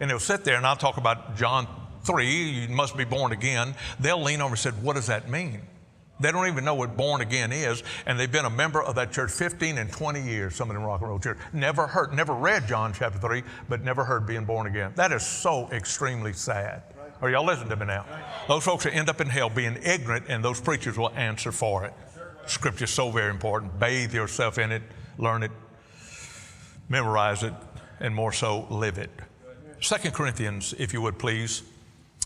And 0.00 0.08
they'll 0.08 0.18
sit 0.18 0.44
there, 0.44 0.56
and 0.56 0.66
I'll 0.66 0.76
talk 0.76 0.96
about 0.96 1.36
John 1.36 1.68
3, 2.04 2.26
you 2.26 2.68
must 2.68 2.96
be 2.96 3.04
born 3.04 3.32
again, 3.32 3.74
they'll 4.00 4.22
lean 4.22 4.40
over 4.40 4.52
and 4.52 4.58
say, 4.58 4.70
What 4.70 4.94
does 4.96 5.06
that 5.08 5.28
mean? 5.28 5.60
They 6.20 6.30
don't 6.30 6.46
even 6.46 6.64
know 6.64 6.76
what 6.76 6.96
born 6.96 7.20
again 7.20 7.52
is, 7.52 7.82
and 8.06 8.18
they've 8.18 8.30
been 8.30 8.44
a 8.44 8.50
member 8.50 8.82
of 8.82 8.94
that 8.94 9.10
church 9.10 9.32
15 9.32 9.78
and 9.78 9.90
20 9.90 10.22
years, 10.22 10.54
some 10.54 10.70
of 10.70 10.74
them 10.74 10.84
rock 10.84 11.00
and 11.00 11.10
roll 11.10 11.18
church. 11.18 11.38
Never 11.52 11.88
heard, 11.88 12.14
never 12.14 12.32
read 12.32 12.68
John 12.68 12.92
chapter 12.92 13.18
3, 13.18 13.42
but 13.68 13.82
never 13.82 14.04
heard 14.04 14.24
being 14.26 14.44
born 14.44 14.68
again. 14.68 14.92
That 14.94 15.12
is 15.12 15.26
so 15.26 15.68
extremely 15.72 16.32
sad. 16.32 16.82
Are 17.24 17.30
y'all 17.30 17.46
listening 17.46 17.70
to 17.70 17.76
me 17.76 17.86
now? 17.86 18.04
Those 18.48 18.64
folks 18.64 18.84
will 18.84 18.92
end 18.92 19.08
up 19.08 19.18
in 19.18 19.30
hell 19.30 19.48
being 19.48 19.78
ignorant, 19.82 20.26
and 20.28 20.44
those 20.44 20.60
preachers 20.60 20.98
will 20.98 21.08
answer 21.16 21.52
for 21.52 21.86
it. 21.86 21.94
Scripture 22.44 22.84
is 22.84 22.90
so 22.90 23.10
very 23.10 23.30
important. 23.30 23.80
Bathe 23.80 24.12
yourself 24.12 24.58
in 24.58 24.70
it, 24.70 24.82
learn 25.16 25.42
it, 25.42 25.50
memorize 26.90 27.42
it, 27.42 27.54
and 27.98 28.14
more 28.14 28.30
so, 28.30 28.66
live 28.68 28.98
it. 28.98 29.08
Second 29.80 30.12
Corinthians, 30.12 30.74
if 30.78 30.92
you 30.92 31.00
would 31.00 31.18
please. 31.18 31.62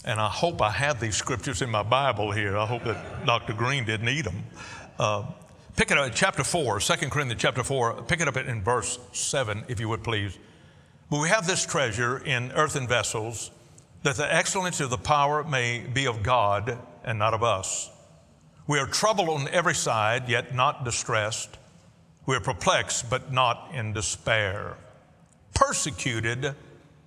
And 0.04 0.18
I 0.18 0.26
hope 0.28 0.60
I 0.60 0.72
have 0.72 0.98
these 0.98 1.14
scriptures 1.14 1.62
in 1.62 1.70
my 1.70 1.84
Bible 1.84 2.32
here. 2.32 2.56
I 2.56 2.66
hope 2.66 2.82
that 2.82 3.24
Dr. 3.24 3.52
Greene 3.52 3.84
didn't 3.84 4.08
eat 4.08 4.24
them. 4.24 4.42
Uh, 4.98 5.26
Pick 5.76 5.92
it 5.92 5.96
up, 5.96 6.10
chapter 6.12 6.42
4, 6.42 6.80
2 6.80 7.08
Corinthians 7.08 7.40
chapter 7.40 7.62
4, 7.62 8.02
pick 8.02 8.20
it 8.20 8.26
up 8.26 8.36
in 8.36 8.64
verse 8.64 8.98
7, 9.12 9.62
if 9.68 9.78
you 9.78 9.88
would 9.88 10.02
please. 10.02 10.36
But 11.08 11.20
we 11.20 11.28
have 11.28 11.46
this 11.46 11.64
treasure 11.64 12.18
in 12.18 12.50
earthen 12.50 12.88
vessels, 12.88 13.52
that 14.08 14.16
the 14.16 14.34
excellency 14.34 14.82
of 14.82 14.88
the 14.88 14.96
power 14.96 15.44
may 15.44 15.80
be 15.80 16.06
of 16.06 16.22
God 16.22 16.78
and 17.04 17.18
not 17.18 17.34
of 17.34 17.42
us. 17.42 17.90
We 18.66 18.78
are 18.78 18.86
troubled 18.86 19.28
on 19.28 19.48
every 19.48 19.74
side, 19.74 20.30
yet 20.30 20.54
not 20.54 20.82
distressed. 20.82 21.58
We 22.24 22.34
are 22.34 22.40
perplexed, 22.40 23.10
but 23.10 23.34
not 23.34 23.70
in 23.74 23.92
despair. 23.92 24.78
Persecuted, 25.54 26.54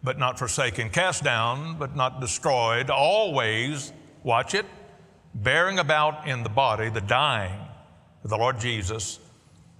but 0.04 0.20
not 0.20 0.38
forsaken. 0.38 0.92
Cast 0.92 1.24
down, 1.24 1.80
but 1.80 1.96
not 1.96 2.22
destroyed. 2.22 2.92
Always, 2.92 3.92
watch 4.22 4.54
it, 4.54 4.68
bearing 5.34 5.80
about 5.80 6.28
in 6.28 6.44
the 6.44 6.50
body 6.50 6.90
the 6.90 7.02
dying 7.02 7.62
of 8.24 8.30
the 8.30 8.38
Lord 8.38 8.60
Jesus, 8.60 9.18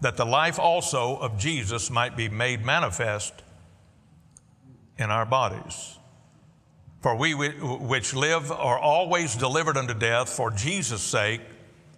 that 0.02 0.18
the 0.18 0.26
life 0.26 0.58
also 0.58 1.18
of 1.18 1.38
Jesus 1.38 1.92
might 1.92 2.18
be 2.18 2.30
made 2.30 2.66
manifest 2.66 3.44
in 4.98 5.12
our 5.12 5.28
bodies. 5.28 6.00
For 7.02 7.16
we 7.16 7.34
which 7.34 8.14
live 8.14 8.52
are 8.52 8.78
always 8.78 9.36
delivered 9.36 9.76
unto 9.76 9.96
death 9.96 10.30
for 10.30 10.52
Jesus' 10.52 11.02
sake, 11.02 11.42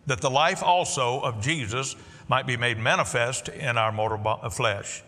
that 0.06 0.22
the 0.22 0.30
life 0.30 0.64
also 0.64 1.20
of 1.20 1.42
Jesus 1.42 1.96
might 2.30 2.48
be 2.48 2.56
made 2.56 2.78
manifest 2.78 3.50
in 3.50 3.78
our 3.78 3.92
mortal 3.92 4.22
uh, 4.26 4.50
flesh. 4.50 5.04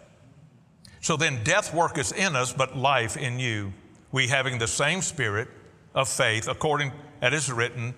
So 0.99 1.15
then 1.15 1.43
death 1.43 1.73
worketh 1.73 2.17
in 2.17 2.35
us, 2.35 2.51
but 2.51 2.75
life 2.75 3.15
in 3.15 3.39
you. 3.39 3.73
We 4.11 4.27
having 4.27 4.57
the 4.57 4.67
same 4.67 5.01
spirit 5.01 5.47
of 5.93 6.09
faith, 6.09 6.49
according 6.49 6.91
as 7.21 7.33
is 7.33 7.51
written, 7.51 7.93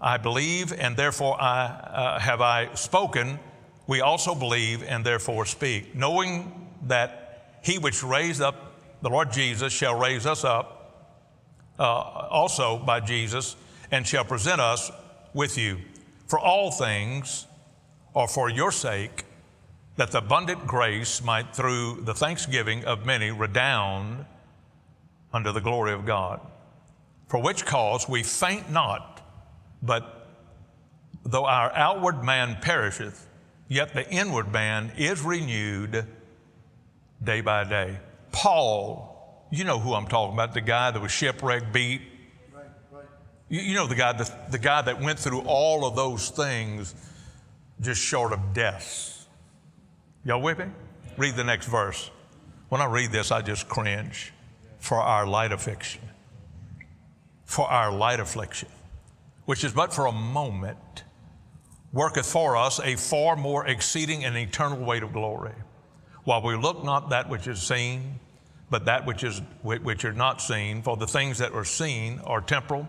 I 0.00 0.16
believe, 0.16 0.72
and 0.72 0.96
therefore 0.96 1.40
I 1.40 1.66
uh, 1.66 2.18
have 2.20 2.40
I 2.40 2.74
spoken. 2.74 3.38
We 3.86 4.00
also 4.00 4.34
believe, 4.34 4.82
and 4.82 5.04
therefore 5.04 5.44
speak, 5.44 5.94
knowing 5.94 6.70
that 6.84 7.58
He 7.62 7.76
which 7.76 8.02
raised 8.02 8.40
up 8.40 8.80
the 9.02 9.10
Lord 9.10 9.30
Jesus 9.30 9.72
shall 9.72 9.98
raise 9.98 10.24
us 10.24 10.44
up 10.44 10.77
uh, 11.78 11.82
also 11.82 12.78
by 12.78 13.00
Jesus 13.00 13.56
and 13.90 14.06
shall 14.06 14.24
present 14.24 14.60
us 14.60 14.90
with 15.34 15.56
you. 15.56 15.78
For 16.26 16.38
all 16.38 16.70
things 16.70 17.46
are 18.14 18.28
for 18.28 18.50
your 18.50 18.72
sake, 18.72 19.24
that 19.96 20.12
the 20.12 20.18
abundant 20.18 20.66
grace 20.66 21.22
might 21.22 21.54
through 21.54 22.02
the 22.02 22.14
thanksgiving 22.14 22.84
of 22.84 23.04
many 23.04 23.30
redound 23.30 24.24
unto 25.32 25.52
the 25.52 25.60
glory 25.60 25.92
of 25.92 26.06
God. 26.06 26.40
For 27.28 27.42
which 27.42 27.66
cause 27.66 28.08
we 28.08 28.22
faint 28.22 28.70
not, 28.70 29.22
but 29.82 30.28
though 31.24 31.44
our 31.44 31.72
outward 31.72 32.24
man 32.24 32.58
perisheth, 32.60 33.26
yet 33.68 33.92
the 33.92 34.08
inward 34.10 34.52
man 34.52 34.92
is 34.96 35.20
renewed 35.22 36.06
day 37.22 37.40
by 37.40 37.64
day. 37.64 37.98
Paul, 38.32 39.07
you 39.50 39.64
know 39.64 39.78
who 39.78 39.94
I'm 39.94 40.06
talking 40.06 40.34
about, 40.34 40.54
the 40.54 40.60
guy 40.60 40.90
that 40.90 41.00
was 41.00 41.12
shipwrecked, 41.12 41.72
beat. 41.72 42.02
Right, 42.52 42.64
right. 42.92 43.04
You, 43.48 43.60
you 43.60 43.74
know 43.74 43.86
the 43.86 43.94
guy, 43.94 44.12
the, 44.12 44.30
the 44.50 44.58
guy 44.58 44.82
that 44.82 45.00
went 45.00 45.18
through 45.18 45.40
all 45.40 45.84
of 45.86 45.96
those 45.96 46.30
things 46.30 46.94
just 47.80 48.00
short 48.00 48.32
of 48.32 48.52
death. 48.52 49.26
Y'all 50.24 50.42
with 50.42 50.58
me? 50.58 50.66
Read 51.16 51.36
the 51.36 51.44
next 51.44 51.66
verse. 51.66 52.10
When 52.68 52.80
I 52.80 52.86
read 52.86 53.12
this, 53.12 53.30
I 53.30 53.42
just 53.42 53.68
cringe. 53.68 54.32
For 54.78 54.98
our 54.98 55.26
light 55.26 55.52
affliction. 55.52 56.02
For 57.44 57.66
our 57.66 57.90
light 57.90 58.20
affliction, 58.20 58.68
which 59.46 59.64
is 59.64 59.72
but 59.72 59.92
for 59.92 60.06
a 60.06 60.12
moment, 60.12 61.04
worketh 61.92 62.26
for 62.26 62.56
us 62.56 62.78
a 62.78 62.96
far 62.96 63.36
more 63.36 63.66
exceeding 63.66 64.24
and 64.24 64.36
eternal 64.36 64.78
weight 64.78 65.02
of 65.02 65.12
glory 65.12 65.54
while 66.28 66.42
we 66.42 66.54
look 66.56 66.84
not 66.84 67.08
that 67.08 67.30
which 67.30 67.48
is 67.48 67.58
seen, 67.58 68.20
but 68.70 68.84
that 68.84 69.06
which 69.06 69.24
is 69.24 69.40
which 69.62 70.04
are 70.04 70.12
not 70.12 70.40
seen. 70.40 70.82
For 70.82 70.96
the 70.96 71.06
things 71.06 71.38
that 71.38 71.52
are 71.52 71.64
seen 71.64 72.20
are 72.24 72.40
temporal, 72.40 72.88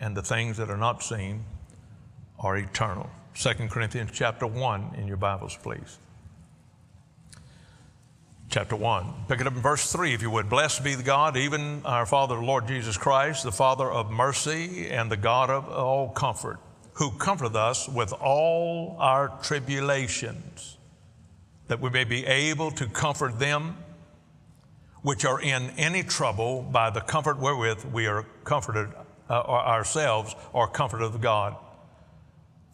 and 0.00 0.16
the 0.16 0.22
things 0.22 0.56
that 0.58 0.70
are 0.70 0.76
not 0.76 1.02
seen 1.02 1.44
are 2.38 2.56
eternal. 2.56 3.10
2 3.34 3.50
Corinthians 3.68 4.10
chapter 4.12 4.46
1 4.46 4.94
in 4.96 5.06
your 5.06 5.16
Bibles, 5.16 5.56
please. 5.62 5.98
Chapter 8.50 8.76
1. 8.76 9.06
Pick 9.28 9.40
it 9.40 9.46
up 9.46 9.54
in 9.54 9.60
verse 9.60 9.92
3, 9.92 10.14
if 10.14 10.22
you 10.22 10.30
would. 10.30 10.48
Blessed 10.48 10.82
be 10.82 10.94
the 10.94 11.02
God, 11.02 11.36
even 11.36 11.82
our 11.84 12.06
Father, 12.06 12.34
the 12.34 12.40
Lord 12.40 12.66
Jesus 12.66 12.96
Christ, 12.96 13.44
the 13.44 13.52
Father 13.52 13.90
of 13.90 14.10
mercy 14.10 14.88
and 14.88 15.10
the 15.10 15.18
God 15.18 15.50
of 15.50 15.68
all 15.68 16.08
comfort, 16.08 16.58
who 16.94 17.10
comforteth 17.10 17.54
us 17.54 17.88
with 17.88 18.12
all 18.14 18.96
our 18.98 19.28
tribulations 19.42 20.78
that 21.68 21.80
we 21.80 21.90
may 21.90 22.04
be 22.04 22.26
able 22.26 22.70
to 22.72 22.86
comfort 22.86 23.38
them 23.38 23.76
which 25.08 25.24
are 25.24 25.40
in 25.40 25.70
any 25.78 26.02
trouble 26.02 26.60
by 26.60 26.90
the 26.90 27.00
comfort 27.00 27.38
wherewith 27.38 27.82
we 27.94 28.06
are 28.06 28.26
comforted 28.44 28.90
uh, 29.30 29.40
ourselves 29.40 30.34
or 30.52 30.68
comforted 30.68 31.06
of 31.06 31.18
God. 31.18 31.56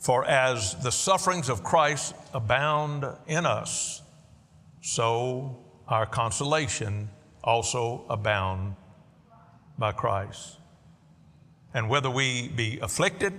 For 0.01 0.25
as 0.25 0.75
the 0.83 0.91
sufferings 0.91 1.49
of 1.49 1.63
Christ 1.63 2.13
abound 2.33 3.07
in 3.29 3.47
us, 3.47 4.03
so 4.81 5.65
our 5.87 6.07
consolation 6.07 7.09
also 7.45 8.05
abound 8.11 8.75
by 9.79 9.93
Christ. 9.93 10.59
And 11.73 11.89
whether 11.89 12.11
we 12.11 12.49
be 12.49 12.81
afflicted, 12.81 13.33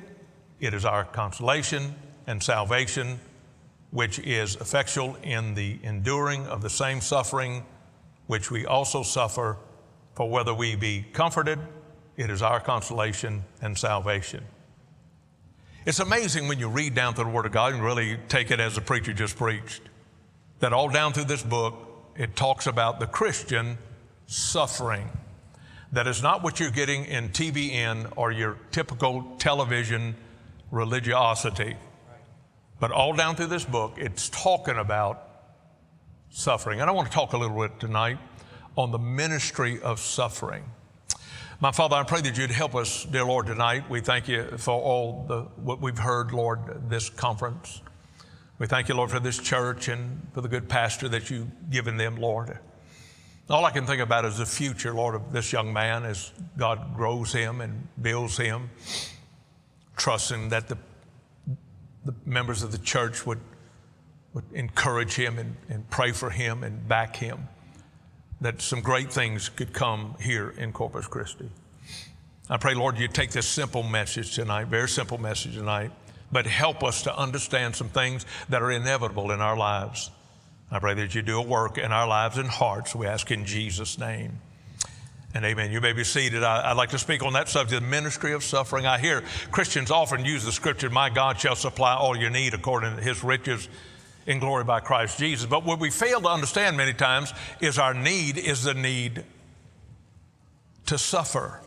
it 0.61 0.73
is 0.73 0.85
our 0.85 1.03
consolation 1.03 1.95
and 2.27 2.41
salvation 2.41 3.19
which 3.91 4.19
is 4.19 4.55
effectual 4.55 5.17
in 5.21 5.53
the 5.53 5.79
enduring 5.83 6.47
of 6.47 6.61
the 6.61 6.69
same 6.69 7.01
suffering 7.01 7.65
which 8.27 8.51
we 8.51 8.65
also 8.65 9.03
suffer, 9.03 9.57
for 10.13 10.29
whether 10.29 10.53
we 10.53 10.75
be 10.75 11.05
comforted, 11.13 11.59
it 12.17 12.29
is 12.29 12.41
our 12.41 12.59
consolation 12.59 13.43
and 13.61 13.77
salvation. 13.77 14.43
It's 15.85 15.99
amazing 15.99 16.47
when 16.47 16.57
you 16.57 16.67
read 16.67 16.95
down 16.95 17.13
through 17.13 17.25
the 17.25 17.29
Word 17.29 17.45
of 17.45 17.51
God 17.51 17.73
and 17.73 17.83
really 17.83 18.17
take 18.27 18.49
it 18.49 18.59
as 18.59 18.75
the 18.75 18.81
preacher 18.81 19.13
just 19.13 19.35
preached, 19.35 19.81
that 20.59 20.73
all 20.73 20.89
down 20.89 21.13
through 21.13 21.25
this 21.25 21.43
book, 21.43 21.75
it 22.15 22.35
talks 22.35 22.65
about 22.65 22.99
the 22.99 23.05
Christian 23.05 23.77
suffering. 24.25 25.09
That 25.91 26.07
is 26.07 26.23
not 26.23 26.41
what 26.41 26.59
you're 26.59 26.71
getting 26.71 27.05
in 27.05 27.29
TBN 27.29 28.13
or 28.15 28.31
your 28.31 28.57
typical 28.71 29.35
television 29.37 30.15
religiosity. 30.71 31.75
But 32.79 32.91
all 32.91 33.13
down 33.13 33.35
through 33.35 33.47
this 33.47 33.65
book, 33.65 33.93
it's 33.97 34.29
talking 34.29 34.77
about 34.77 35.24
suffering. 36.35 36.81
And 36.81 36.89
I 36.89 36.93
want 36.93 37.09
to 37.09 37.13
talk 37.13 37.31
a 37.31 37.37
little 37.37 37.57
bit 37.57 37.79
tonight 37.79 38.17
on 38.75 38.91
the 38.91 38.99
ministry 38.99 39.81
of 39.81 40.01
suffering. 40.01 40.65
My 41.61 41.71
Father, 41.71 41.95
I 41.95 42.03
pray 42.03 42.19
that 42.21 42.37
you'd 42.37 42.51
help 42.51 42.75
us, 42.75 43.05
dear 43.05 43.23
Lord, 43.23 43.45
tonight. 43.47 43.89
We 43.89 44.01
thank 44.01 44.27
you 44.27 44.43
for 44.57 44.73
all 44.73 45.23
the, 45.29 45.43
what 45.55 45.79
we've 45.79 45.97
heard, 45.97 46.33
Lord, 46.33 46.89
this 46.89 47.09
conference. 47.09 47.81
We 48.59 48.67
thank 48.67 48.89
you, 48.89 48.95
Lord, 48.95 49.11
for 49.11 49.21
this 49.21 49.37
church 49.37 49.87
and 49.87 50.27
for 50.33 50.41
the 50.41 50.49
good 50.49 50.67
pastor 50.67 51.07
that 51.09 51.29
you've 51.29 51.69
given 51.69 51.95
them, 51.95 52.17
Lord. 52.17 52.59
All 53.49 53.63
I 53.63 53.71
can 53.71 53.85
think 53.85 54.01
about 54.01 54.25
is 54.25 54.37
the 54.37 54.45
future, 54.45 54.93
Lord, 54.93 55.15
of 55.15 55.31
this 55.31 55.53
young 55.53 55.71
man 55.71 56.03
as 56.03 56.33
God 56.57 56.95
grows 56.95 57.31
him 57.31 57.61
and 57.61 57.87
builds 58.01 58.35
him, 58.35 58.69
trusting 59.95 60.49
that 60.49 60.67
the 60.67 60.77
the 62.05 62.13
members 62.23 62.61
of 62.61 62.71
the 62.71 62.77
church 62.77 63.25
would, 63.25 63.39
would 64.35 64.43
encourage 64.53 65.13
him 65.13 65.39
and, 65.39 65.55
and 65.69 65.89
pray 65.89 66.11
for 66.11 66.29
him 66.29 66.63
and 66.63 66.87
back 66.87 67.15
him, 67.15 67.47
that 68.41 68.61
some 68.61 68.81
great 68.81 69.11
things 69.11 69.47
could 69.47 69.71
come 69.73 70.13
here 70.19 70.53
in 70.57 70.73
Corpus 70.73 71.07
Christi. 71.07 71.49
I 72.49 72.57
pray, 72.57 72.75
Lord, 72.75 72.99
you 72.99 73.07
take 73.07 73.31
this 73.31 73.47
simple 73.47 73.81
message 73.81 74.35
tonight, 74.35 74.67
very 74.67 74.89
simple 74.89 75.17
message 75.17 75.55
tonight, 75.55 75.91
but 76.33 76.45
help 76.45 76.83
us 76.83 77.03
to 77.03 77.17
understand 77.17 77.77
some 77.77 77.87
things 77.87 78.25
that 78.49 78.61
are 78.61 78.71
inevitable 78.71 79.31
in 79.31 79.39
our 79.39 79.55
lives. 79.55 80.11
I 80.69 80.79
pray 80.79 80.95
that 80.95 81.15
you 81.15 81.21
do 81.21 81.39
a 81.39 81.41
work 81.41 81.77
in 81.77 81.93
our 81.93 82.07
lives 82.07 82.37
and 82.37 82.49
hearts. 82.49 82.93
We 82.93 83.07
ask 83.07 83.31
in 83.31 83.45
Jesus' 83.45 83.97
name 83.97 84.41
and 85.33 85.45
amen. 85.45 85.71
You 85.71 85.79
may 85.79 85.93
be 85.93 86.03
seated. 86.03 86.43
I, 86.43 86.71
would 86.71 86.77
like 86.77 86.89
to 86.89 86.99
speak 86.99 87.23
on 87.23 87.33
that 87.33 87.47
subject, 87.47 87.81
the 87.81 87.87
ministry 87.87 88.33
of 88.33 88.43
suffering. 88.43 88.85
I 88.85 88.97
hear 88.97 89.23
Christians 89.51 89.91
often 89.91 90.25
use 90.25 90.43
the 90.43 90.51
scripture, 90.51 90.89
My 90.89 91.09
God 91.09 91.39
shall 91.39 91.55
supply 91.55 91.95
all 91.95 92.17
your 92.17 92.29
need 92.29 92.53
according 92.53 92.97
to 92.97 93.01
his 93.01 93.23
riches 93.23 93.69
in 94.25 94.39
glory 94.39 94.63
by 94.63 94.79
Christ 94.79 95.19
Jesus. 95.19 95.45
But 95.45 95.63
what 95.63 95.79
we 95.79 95.89
fail 95.89 96.21
to 96.21 96.27
understand 96.27 96.77
many 96.77 96.93
times 96.93 97.33
is 97.61 97.77
our 97.77 97.93
need 97.93 98.37
is 98.37 98.63
the 98.63 98.73
need 98.73 99.23
to 100.87 100.97
suffer. 100.97 101.61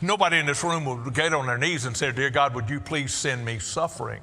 Nobody 0.00 0.38
in 0.38 0.46
this 0.46 0.64
room 0.64 0.84
will 0.84 1.10
get 1.10 1.34
on 1.34 1.46
their 1.46 1.58
knees 1.58 1.84
and 1.84 1.96
say, 1.96 2.10
Dear 2.12 2.30
God, 2.30 2.54
would 2.54 2.70
you 2.70 2.80
please 2.80 3.12
send 3.12 3.44
me 3.44 3.58
suffering? 3.58 4.22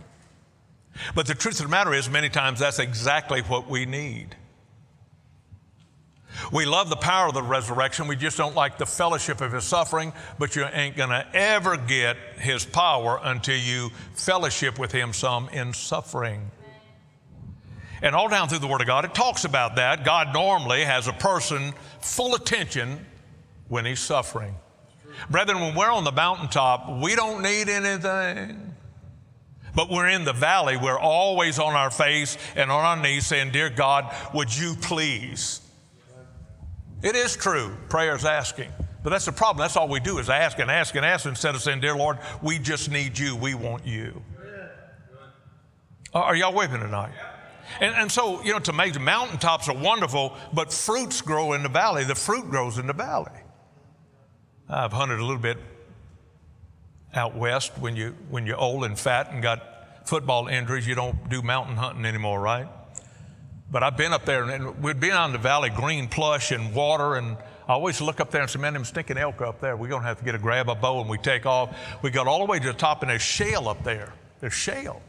But 1.15 1.27
the 1.27 1.35
truth 1.35 1.59
of 1.59 1.67
the 1.67 1.71
matter 1.71 1.93
is, 1.93 2.09
many 2.09 2.29
times 2.29 2.59
that's 2.59 2.79
exactly 2.79 3.41
what 3.41 3.69
we 3.69 3.85
need. 3.85 4.35
We 6.51 6.65
love 6.65 6.89
the 6.89 6.95
power 6.95 7.27
of 7.27 7.33
the 7.33 7.43
resurrection. 7.43 8.07
We 8.07 8.15
just 8.15 8.37
don't 8.37 8.55
like 8.55 8.77
the 8.77 8.85
fellowship 8.85 9.41
of 9.41 9.51
his 9.51 9.63
suffering, 9.63 10.13
but 10.39 10.55
you 10.55 10.65
ain't 10.65 10.95
going 10.95 11.09
to 11.09 11.25
ever 11.33 11.77
get 11.77 12.17
his 12.39 12.65
power 12.65 13.19
until 13.21 13.57
you 13.57 13.91
fellowship 14.13 14.79
with 14.79 14.91
him 14.91 15.13
some 15.13 15.49
in 15.49 15.73
suffering. 15.73 16.49
And 18.01 18.15
all 18.15 18.27
down 18.29 18.49
through 18.49 18.59
the 18.59 18.67
Word 18.67 18.81
of 18.81 18.87
God, 18.87 19.05
it 19.05 19.13
talks 19.13 19.45
about 19.45 19.75
that. 19.75 20.03
God 20.03 20.33
normally 20.33 20.83
has 20.83 21.07
a 21.07 21.13
person 21.13 21.73
full 21.99 22.35
attention 22.35 23.05
when 23.67 23.85
he's 23.85 23.99
suffering. 23.99 24.55
Brethren, 25.29 25.59
when 25.59 25.75
we're 25.75 25.91
on 25.91 26.03
the 26.03 26.11
mountaintop, 26.11 27.01
we 27.01 27.15
don't 27.15 27.43
need 27.43 27.69
anything. 27.69 28.75
But 29.75 29.89
we're 29.89 30.09
in 30.09 30.25
the 30.25 30.33
valley, 30.33 30.75
we're 30.75 30.99
always 30.99 31.57
on 31.57 31.73
our 31.73 31.91
face 31.91 32.37
and 32.55 32.69
on 32.71 32.83
our 32.83 33.01
knees 33.01 33.25
saying, 33.25 33.51
Dear 33.51 33.69
God, 33.69 34.13
would 34.33 34.55
you 34.55 34.75
please? 34.81 35.61
It 37.01 37.15
is 37.15 37.35
true, 37.35 37.75
prayer's 37.87 38.25
asking. 38.25 38.69
But 39.03 39.11
that's 39.11 39.25
the 39.25 39.31
problem. 39.31 39.63
That's 39.63 39.77
all 39.77 39.87
we 39.87 39.99
do 39.99 40.19
is 40.19 40.29
ask 40.29 40.59
and 40.59 40.69
ask 40.69 40.93
and 40.95 41.05
ask 41.05 41.25
instead 41.25 41.55
of 41.55 41.61
saying, 41.61 41.79
Dear 41.79 41.95
Lord, 41.95 42.19
we 42.41 42.59
just 42.59 42.91
need 42.91 43.17
you. 43.17 43.35
We 43.35 43.55
want 43.55 43.85
you. 43.87 44.21
Are 46.13 46.35
y'all 46.35 46.53
with 46.53 46.71
me 46.71 46.79
tonight? 46.79 47.13
And, 47.79 47.95
and 47.95 48.11
so, 48.11 48.43
you 48.43 48.53
know, 48.53 48.59
to 48.59 48.73
make 48.73 48.93
the 48.93 48.99
mountaintops 48.99 49.69
are 49.69 49.75
wonderful, 49.75 50.35
but 50.53 50.73
fruits 50.73 51.21
grow 51.21 51.53
in 51.53 51.63
the 51.63 51.69
valley. 51.69 52.03
The 52.03 52.15
fruit 52.15 52.49
grows 52.49 52.77
in 52.77 52.87
the 52.87 52.93
valley. 52.93 53.31
I've 54.69 54.93
hunted 54.93 55.19
a 55.19 55.25
little 55.25 55.41
bit 55.41 55.57
out 57.13 57.35
west 57.35 57.73
when, 57.79 57.95
you, 57.95 58.15
when 58.29 58.45
you're 58.45 58.57
old 58.57 58.85
and 58.85 58.97
fat 58.97 59.31
and 59.31 59.41
got 59.41 60.07
football 60.07 60.47
injuries. 60.47 60.87
You 60.87 60.95
don't 60.95 61.29
do 61.29 61.41
mountain 61.41 61.75
hunting 61.75 62.05
anymore, 62.05 62.39
right? 62.39 62.67
But 63.69 63.83
I've 63.83 63.97
been 63.97 64.13
up 64.13 64.25
there 64.25 64.43
and 64.49 64.83
we'd 64.83 64.99
been 64.99 65.11
on 65.11 65.31
the 65.31 65.37
valley, 65.37 65.69
green 65.69 66.07
plush 66.07 66.51
and 66.51 66.73
water. 66.73 67.15
And 67.15 67.37
I 67.67 67.73
always 67.73 68.01
look 68.01 68.19
up 68.19 68.31
there 68.31 68.41
and 68.41 68.49
say, 68.49 68.59
man, 68.59 68.73
them 68.73 68.85
stinking 68.85 69.17
elk 69.17 69.41
up 69.41 69.61
there. 69.61 69.77
We're 69.77 69.87
going 69.87 70.01
to 70.01 70.07
have 70.07 70.19
to 70.19 70.25
get 70.25 70.35
a 70.35 70.39
grab 70.39 70.69
a 70.69 70.75
bow 70.75 70.99
and 71.01 71.09
we 71.09 71.17
take 71.17 71.45
off. 71.45 71.75
We 72.01 72.09
got 72.11 72.27
all 72.27 72.39
the 72.39 72.45
way 72.45 72.59
to 72.59 72.67
the 72.67 72.73
top 72.73 73.01
and 73.01 73.09
there's 73.09 73.21
shale 73.21 73.69
up 73.69 73.83
there. 73.83 74.13
There's 74.39 74.53
shale 74.53 75.01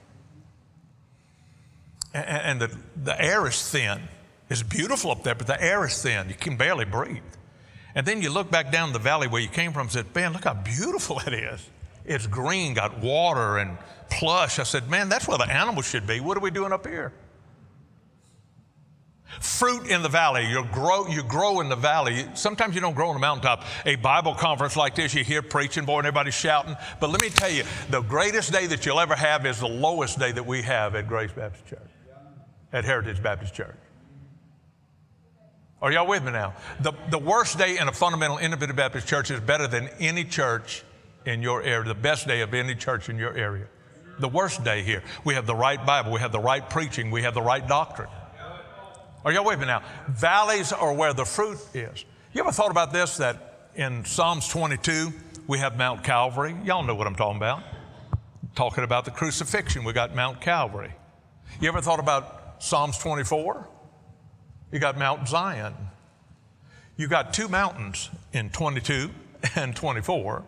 and 2.15 2.61
the, 2.61 2.77
the 3.03 3.21
air 3.21 3.47
is 3.47 3.71
thin. 3.71 4.01
It's 4.51 4.63
beautiful 4.63 5.11
up 5.11 5.23
there, 5.23 5.35
but 5.35 5.47
the 5.47 5.61
air 5.63 5.85
is 5.87 6.03
thin. 6.03 6.29
You 6.29 6.35
can 6.35 6.57
barely 6.57 6.85
breathe. 6.85 7.23
And 7.95 8.07
then 8.07 8.23
you 8.23 8.31
look 8.31 8.51
back 8.51 8.71
down 8.71 8.93
the 8.93 8.99
valley 8.99 9.29
where 9.29 9.41
you 9.41 9.49
came 9.49 9.73
from 9.73 9.83
and 9.83 9.91
said, 9.91 10.15
Man, 10.15 10.33
look 10.33 10.45
how 10.45 10.55
beautiful 10.55 11.21
it 11.27 11.33
is. 11.33 11.67
It's 12.05 12.27
green, 12.27 12.75
got 12.75 12.99
water 12.99 13.59
and 13.59 13.79
plush. 14.11 14.59
I 14.59 14.65
said, 14.65 14.91
Man, 14.91 15.09
that's 15.09 15.27
where 15.29 15.39
the 15.39 15.51
animals 15.51 15.89
should 15.89 16.07
be. 16.07 16.21
What 16.21 16.37
are 16.37 16.41
we 16.41 16.51
doing 16.51 16.73
up 16.73 16.87
here? 16.87 17.13
Fruit 19.41 19.87
in 19.87 20.03
the 20.03 20.11
valley. 20.11 20.47
You 20.47 20.67
grow, 20.71 21.07
you 21.07 21.23
grow 21.23 21.61
in 21.61 21.71
the 21.71 21.77
valley. 21.77 22.27
Sometimes 22.35 22.75
you 22.75 22.83
don't 22.83 22.95
grow 22.95 23.09
on 23.09 23.15
the 23.15 23.21
mountaintop. 23.21 23.65
A 23.87 23.97
Bible 23.97 24.35
conference 24.35 24.77
like 24.77 24.95
this, 24.95 25.15
you 25.15 25.25
hear 25.25 25.41
preaching, 25.41 25.87
boy, 25.87 25.99
and 25.99 26.07
everybody's 26.07 26.35
shouting. 26.35 26.77
But 27.01 27.09
let 27.09 27.23
me 27.23 27.31
tell 27.31 27.51
you, 27.51 27.65
the 27.89 28.03
greatest 28.03 28.53
day 28.53 28.67
that 28.67 28.85
you'll 28.85 29.01
ever 29.01 29.15
have 29.15 29.47
is 29.47 29.61
the 29.61 29.69
lowest 29.69 30.19
day 30.19 30.33
that 30.33 30.45
we 30.45 30.61
have 30.61 30.95
at 30.95 31.09
Grace 31.09 31.33
Baptist 31.33 31.67
Church 31.67 31.92
at 32.73 32.85
Heritage 32.85 33.23
Baptist 33.23 33.55
Church. 33.55 33.77
Are 35.83 35.91
y'all 35.91 36.07
with 36.07 36.23
me 36.23 36.31
now? 36.31 36.55
The, 36.81 36.93
the 37.11 37.19
worst 37.19 37.59
day 37.59 37.77
in 37.77 37.89
a 37.89 37.93
fundamental 37.93 38.39
independent 38.39 38.77
Baptist 38.77 39.09
church 39.09 39.33
is 39.33 39.41
better 39.41 39.67
than 39.67 39.89
any 39.99 40.23
church 40.23 40.85
in 41.27 41.43
your 41.43 41.61
area, 41.63 41.89
the 41.89 41.95
best 41.95 42.29
day 42.29 42.41
of 42.41 42.55
any 42.55 42.77
church 42.77 43.09
in 43.09 43.19
your 43.19 43.37
area. 43.37 43.67
The 44.21 44.29
worst 44.29 44.63
day 44.63 44.83
here. 44.83 45.03
We 45.25 45.35
have 45.35 45.47
the 45.47 45.57
right 45.57 45.85
Bible, 45.85 46.13
we 46.13 46.21
have 46.21 46.31
the 46.31 46.39
right 46.39 46.69
preaching, 46.69 47.11
we 47.11 47.23
have 47.23 47.35
the 47.35 47.43
right 47.43 47.67
doctrine. 47.67 48.09
Are 49.25 49.33
y'all 49.33 49.45
with 49.45 49.59
me 49.59 49.67
now? 49.67 49.83
Valleys 50.09 50.73
are 50.73 50.93
where 50.93 51.13
the 51.15 51.25
fruit 51.25 51.59
is. 51.75 52.05
You 52.33 52.41
ever 52.41 52.53
thought 52.53 52.71
about 52.71 52.93
this 52.93 53.17
that 53.17 53.71
in 53.75 54.05
Psalms 54.05 54.47
22, 54.49 55.13
we 55.49 55.59
have 55.59 55.77
Mount 55.77 56.05
Calvary? 56.05 56.55
Y'all 56.65 56.85
know 56.85 56.95
what 56.95 57.07
I'm 57.07 57.15
talking 57.17 57.37
about. 57.37 57.63
Talking 58.55 58.85
about 58.85 59.05
the 59.05 59.11
crucifixion, 59.11 59.83
we 59.83 59.93
got 59.93 60.15
Mount 60.15 60.41
Calvary. 60.41 60.93
You 61.61 61.69
ever 61.69 61.81
thought 61.81 61.99
about 61.99 62.42
Psalms 62.63 62.97
24, 62.99 63.69
you 64.71 64.79
got 64.79 64.97
Mount 64.97 65.27
Zion. 65.27 65.75
You 66.97 67.09
got 67.09 67.35
two 67.35 67.49
mountains 67.49 68.09
in 68.33 68.51
22 68.51 69.11
and 69.57 69.75
24. 69.75 70.45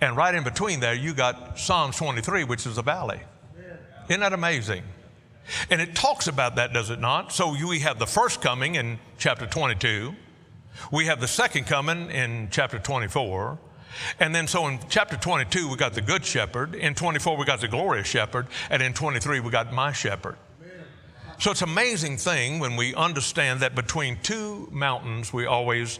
And 0.00 0.16
right 0.16 0.34
in 0.34 0.42
between 0.42 0.80
there, 0.80 0.92
you 0.92 1.14
got 1.14 1.60
Psalms 1.60 1.96
23, 1.98 2.42
which 2.42 2.66
is 2.66 2.78
a 2.78 2.82
valley. 2.82 3.20
Isn't 4.08 4.20
that 4.20 4.32
amazing? 4.32 4.82
And 5.70 5.80
it 5.80 5.94
talks 5.94 6.26
about 6.26 6.56
that, 6.56 6.72
does 6.72 6.90
it 6.90 6.98
not? 6.98 7.30
So 7.30 7.52
we 7.52 7.78
have 7.78 8.00
the 8.00 8.08
first 8.08 8.42
coming 8.42 8.74
in 8.74 8.98
chapter 9.16 9.46
22. 9.46 10.16
We 10.90 11.06
have 11.06 11.20
the 11.20 11.28
second 11.28 11.66
coming 11.66 12.10
in 12.10 12.48
chapter 12.50 12.80
24. 12.80 13.56
And 14.18 14.34
then, 14.34 14.48
so 14.48 14.66
in 14.66 14.80
chapter 14.88 15.16
22, 15.16 15.68
we 15.68 15.76
got 15.76 15.94
the 15.94 16.00
good 16.00 16.24
shepherd. 16.24 16.74
In 16.74 16.96
24, 16.96 17.36
we 17.36 17.44
got 17.44 17.60
the 17.60 17.68
glorious 17.68 18.08
shepherd. 18.08 18.48
And 18.68 18.82
in 18.82 18.94
23, 18.94 19.38
we 19.38 19.50
got 19.50 19.72
my 19.72 19.92
shepherd. 19.92 20.36
So 21.42 21.50
it's 21.50 21.60
an 21.60 21.70
amazing 21.70 22.18
thing 22.18 22.60
when 22.60 22.76
we 22.76 22.94
understand 22.94 23.62
that 23.62 23.74
between 23.74 24.16
two 24.22 24.68
mountains, 24.70 25.32
we 25.32 25.44
always 25.44 25.98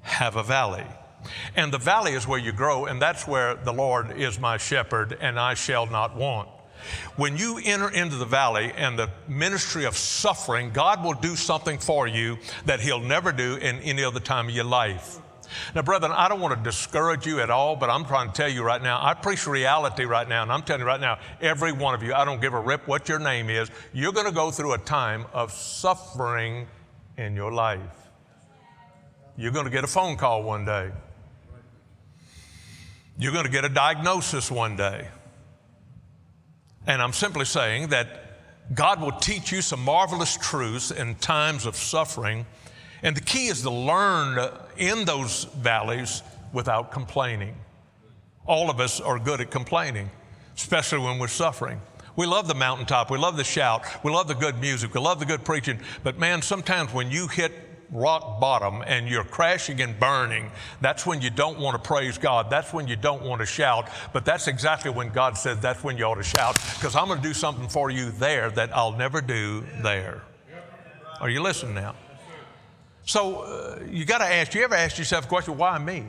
have 0.00 0.34
a 0.34 0.42
valley. 0.42 0.84
And 1.54 1.72
the 1.72 1.78
valley 1.78 2.14
is 2.14 2.26
where 2.26 2.40
you 2.40 2.50
grow, 2.50 2.86
and 2.86 3.00
that's 3.00 3.28
where 3.28 3.54
the 3.54 3.72
Lord 3.72 4.18
is 4.18 4.40
my 4.40 4.56
shepherd, 4.56 5.16
and 5.20 5.38
I 5.38 5.54
shall 5.54 5.86
not 5.86 6.16
want. 6.16 6.48
When 7.14 7.36
you 7.36 7.60
enter 7.64 7.90
into 7.90 8.16
the 8.16 8.24
valley 8.24 8.72
and 8.74 8.98
the 8.98 9.10
ministry 9.28 9.84
of 9.84 9.96
suffering, 9.96 10.70
God 10.72 11.04
will 11.04 11.14
do 11.14 11.36
something 11.36 11.78
for 11.78 12.08
you 12.08 12.36
that 12.64 12.80
He'll 12.80 12.98
never 12.98 13.30
do 13.30 13.54
in 13.54 13.78
any 13.78 14.02
other 14.02 14.18
time 14.18 14.48
of 14.48 14.54
your 14.56 14.64
life. 14.64 15.20
Now, 15.74 15.82
brethren, 15.82 16.12
I 16.12 16.28
don't 16.28 16.40
want 16.40 16.56
to 16.56 16.62
discourage 16.62 17.26
you 17.26 17.40
at 17.40 17.50
all, 17.50 17.76
but 17.76 17.90
I'm 17.90 18.04
trying 18.04 18.28
to 18.28 18.34
tell 18.34 18.48
you 18.48 18.62
right 18.62 18.82
now, 18.82 19.04
I 19.04 19.14
preach 19.14 19.46
reality 19.46 20.04
right 20.04 20.28
now, 20.28 20.42
and 20.42 20.52
I'm 20.52 20.62
telling 20.62 20.80
you 20.80 20.86
right 20.86 21.00
now, 21.00 21.18
every 21.40 21.72
one 21.72 21.94
of 21.94 22.02
you, 22.02 22.14
I 22.14 22.24
don't 22.24 22.40
give 22.40 22.54
a 22.54 22.60
rip 22.60 22.86
what 22.86 23.08
your 23.08 23.18
name 23.18 23.50
is, 23.50 23.70
you're 23.92 24.12
going 24.12 24.26
to 24.26 24.32
go 24.32 24.50
through 24.50 24.72
a 24.72 24.78
time 24.78 25.26
of 25.32 25.52
suffering 25.52 26.66
in 27.16 27.34
your 27.34 27.52
life. 27.52 27.80
You're 29.36 29.52
going 29.52 29.64
to 29.64 29.70
get 29.70 29.84
a 29.84 29.88
phone 29.88 30.16
call 30.16 30.42
one 30.42 30.64
day. 30.64 30.90
You're 33.18 33.32
going 33.32 33.44
to 33.44 33.50
get 33.50 33.64
a 33.64 33.68
diagnosis 33.68 34.50
one 34.50 34.76
day. 34.76 35.08
And 36.86 37.02
I'm 37.02 37.12
simply 37.12 37.44
saying 37.44 37.88
that 37.88 38.30
God 38.74 39.00
will 39.00 39.12
teach 39.12 39.52
you 39.52 39.62
some 39.62 39.82
marvelous 39.82 40.36
truths 40.36 40.90
in 40.90 41.16
times 41.16 41.66
of 41.66 41.76
suffering 41.76 42.46
and 43.02 43.16
the 43.16 43.20
key 43.20 43.46
is 43.46 43.62
to 43.62 43.70
learn 43.70 44.50
in 44.76 45.04
those 45.04 45.44
valleys 45.44 46.22
without 46.52 46.92
complaining. 46.92 47.54
All 48.46 48.70
of 48.70 48.80
us 48.80 49.00
are 49.00 49.18
good 49.18 49.40
at 49.40 49.50
complaining, 49.50 50.10
especially 50.56 50.98
when 50.98 51.18
we're 51.18 51.28
suffering. 51.28 51.80
We 52.16 52.26
love 52.26 52.48
the 52.48 52.54
mountaintop. 52.54 53.10
We 53.10 53.18
love 53.18 53.36
the 53.36 53.44
shout. 53.44 53.84
We 54.04 54.10
love 54.10 54.28
the 54.28 54.34
good 54.34 54.60
music. 54.60 54.94
We 54.94 55.00
love 55.00 55.20
the 55.20 55.26
good 55.26 55.44
preaching. 55.44 55.78
But 56.02 56.18
man, 56.18 56.42
sometimes 56.42 56.92
when 56.92 57.10
you 57.10 57.28
hit 57.28 57.52
rock 57.92 58.40
bottom 58.40 58.82
and 58.86 59.08
you're 59.08 59.24
crashing 59.24 59.80
and 59.80 59.98
burning, 59.98 60.50
that's 60.80 61.06
when 61.06 61.20
you 61.20 61.30
don't 61.30 61.58
want 61.58 61.82
to 61.82 61.88
praise 61.88 62.18
God. 62.18 62.50
That's 62.50 62.72
when 62.72 62.88
you 62.88 62.96
don't 62.96 63.22
want 63.22 63.40
to 63.40 63.46
shout. 63.46 63.88
But 64.12 64.24
that's 64.24 64.48
exactly 64.48 64.90
when 64.90 65.10
God 65.10 65.36
says 65.38 65.60
that's 65.60 65.82
when 65.84 65.96
you 65.96 66.04
ought 66.04 66.16
to 66.16 66.22
shout 66.22 66.56
because 66.74 66.96
I'm 66.96 67.06
going 67.06 67.22
to 67.22 67.26
do 67.28 67.34
something 67.34 67.68
for 67.68 67.90
you 67.90 68.10
there 68.10 68.50
that 68.50 68.76
I'll 68.76 68.96
never 68.96 69.20
do 69.20 69.64
there. 69.82 70.22
Are 71.20 71.30
you 71.30 71.42
listening 71.42 71.74
now? 71.74 71.94
So 73.04 73.40
uh, 73.40 73.78
you 73.90 74.04
got 74.04 74.18
to 74.18 74.24
ask, 74.24 74.54
you 74.54 74.62
ever 74.62 74.74
ask 74.74 74.98
yourself 74.98 75.24
a 75.24 75.28
question, 75.28 75.56
why 75.56 75.78
me? 75.78 76.04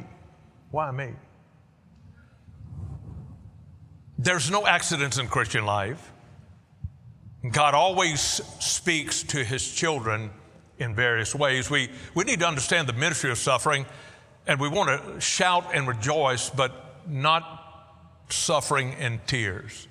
Why 0.71 0.91
me? 0.91 1.11
There's 4.17 4.51
no 4.51 4.67
accidents 4.67 5.17
in 5.17 5.27
Christian 5.27 5.65
life. 5.65 6.11
God 7.49 7.73
always 7.73 8.21
speaks 8.21 9.23
to 9.23 9.43
his 9.43 9.67
children 9.73 10.29
in 10.77 10.93
various 10.93 11.33
ways. 11.33 11.69
We, 11.71 11.89
we 12.13 12.23
need 12.23 12.39
to 12.39 12.47
understand 12.47 12.87
the 12.87 12.93
ministry 12.93 13.31
of 13.31 13.39
suffering, 13.39 13.85
and 14.45 14.59
we 14.59 14.69
want 14.69 14.89
to 14.89 15.19
shout 15.19 15.73
and 15.73 15.87
rejoice, 15.87 16.51
but 16.51 17.07
not 17.07 17.61
suffering 18.29 18.93
and 18.99 19.25
tears. 19.25 19.87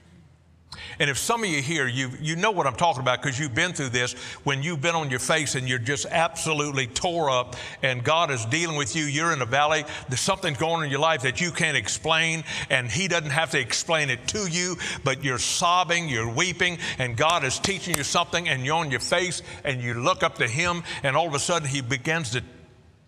And 0.98 1.10
if 1.10 1.18
some 1.18 1.42
of 1.42 1.50
you 1.50 1.62
here, 1.62 1.88
you, 1.88 2.10
you 2.20 2.36
know 2.36 2.50
what 2.52 2.66
I'm 2.66 2.76
talking 2.76 3.00
about 3.00 3.20
because 3.22 3.38
you've 3.38 3.54
been 3.54 3.72
through 3.72 3.88
this 3.88 4.12
when 4.44 4.62
you've 4.62 4.80
been 4.80 4.94
on 4.94 5.10
your 5.10 5.18
face 5.18 5.54
and 5.54 5.68
you're 5.68 5.78
just 5.78 6.06
absolutely 6.06 6.86
tore 6.86 7.28
up 7.28 7.56
and 7.82 8.04
God 8.04 8.30
is 8.30 8.44
dealing 8.46 8.76
with 8.76 8.94
you. 8.94 9.04
You're 9.04 9.32
in 9.32 9.42
a 9.42 9.46
valley. 9.46 9.84
There's 10.08 10.20
something 10.20 10.54
going 10.54 10.74
on 10.74 10.84
in 10.84 10.90
your 10.90 11.00
life 11.00 11.22
that 11.22 11.40
you 11.40 11.50
can't 11.50 11.76
explain 11.76 12.44
and 12.68 12.88
He 12.88 13.08
doesn't 13.08 13.30
have 13.30 13.50
to 13.50 13.58
explain 13.58 14.10
it 14.10 14.28
to 14.28 14.46
you, 14.48 14.76
but 15.02 15.24
you're 15.24 15.38
sobbing, 15.38 16.08
you're 16.08 16.32
weeping, 16.32 16.78
and 16.98 17.16
God 17.16 17.44
is 17.44 17.58
teaching 17.58 17.96
you 17.96 18.04
something 18.04 18.48
and 18.48 18.64
you're 18.64 18.76
on 18.76 18.90
your 18.90 19.00
face 19.00 19.42
and 19.64 19.82
you 19.82 19.94
look 19.94 20.22
up 20.22 20.36
to 20.36 20.46
Him 20.46 20.84
and 21.02 21.16
all 21.16 21.26
of 21.26 21.34
a 21.34 21.40
sudden 21.40 21.68
He 21.68 21.80
begins 21.80 22.30
to 22.30 22.42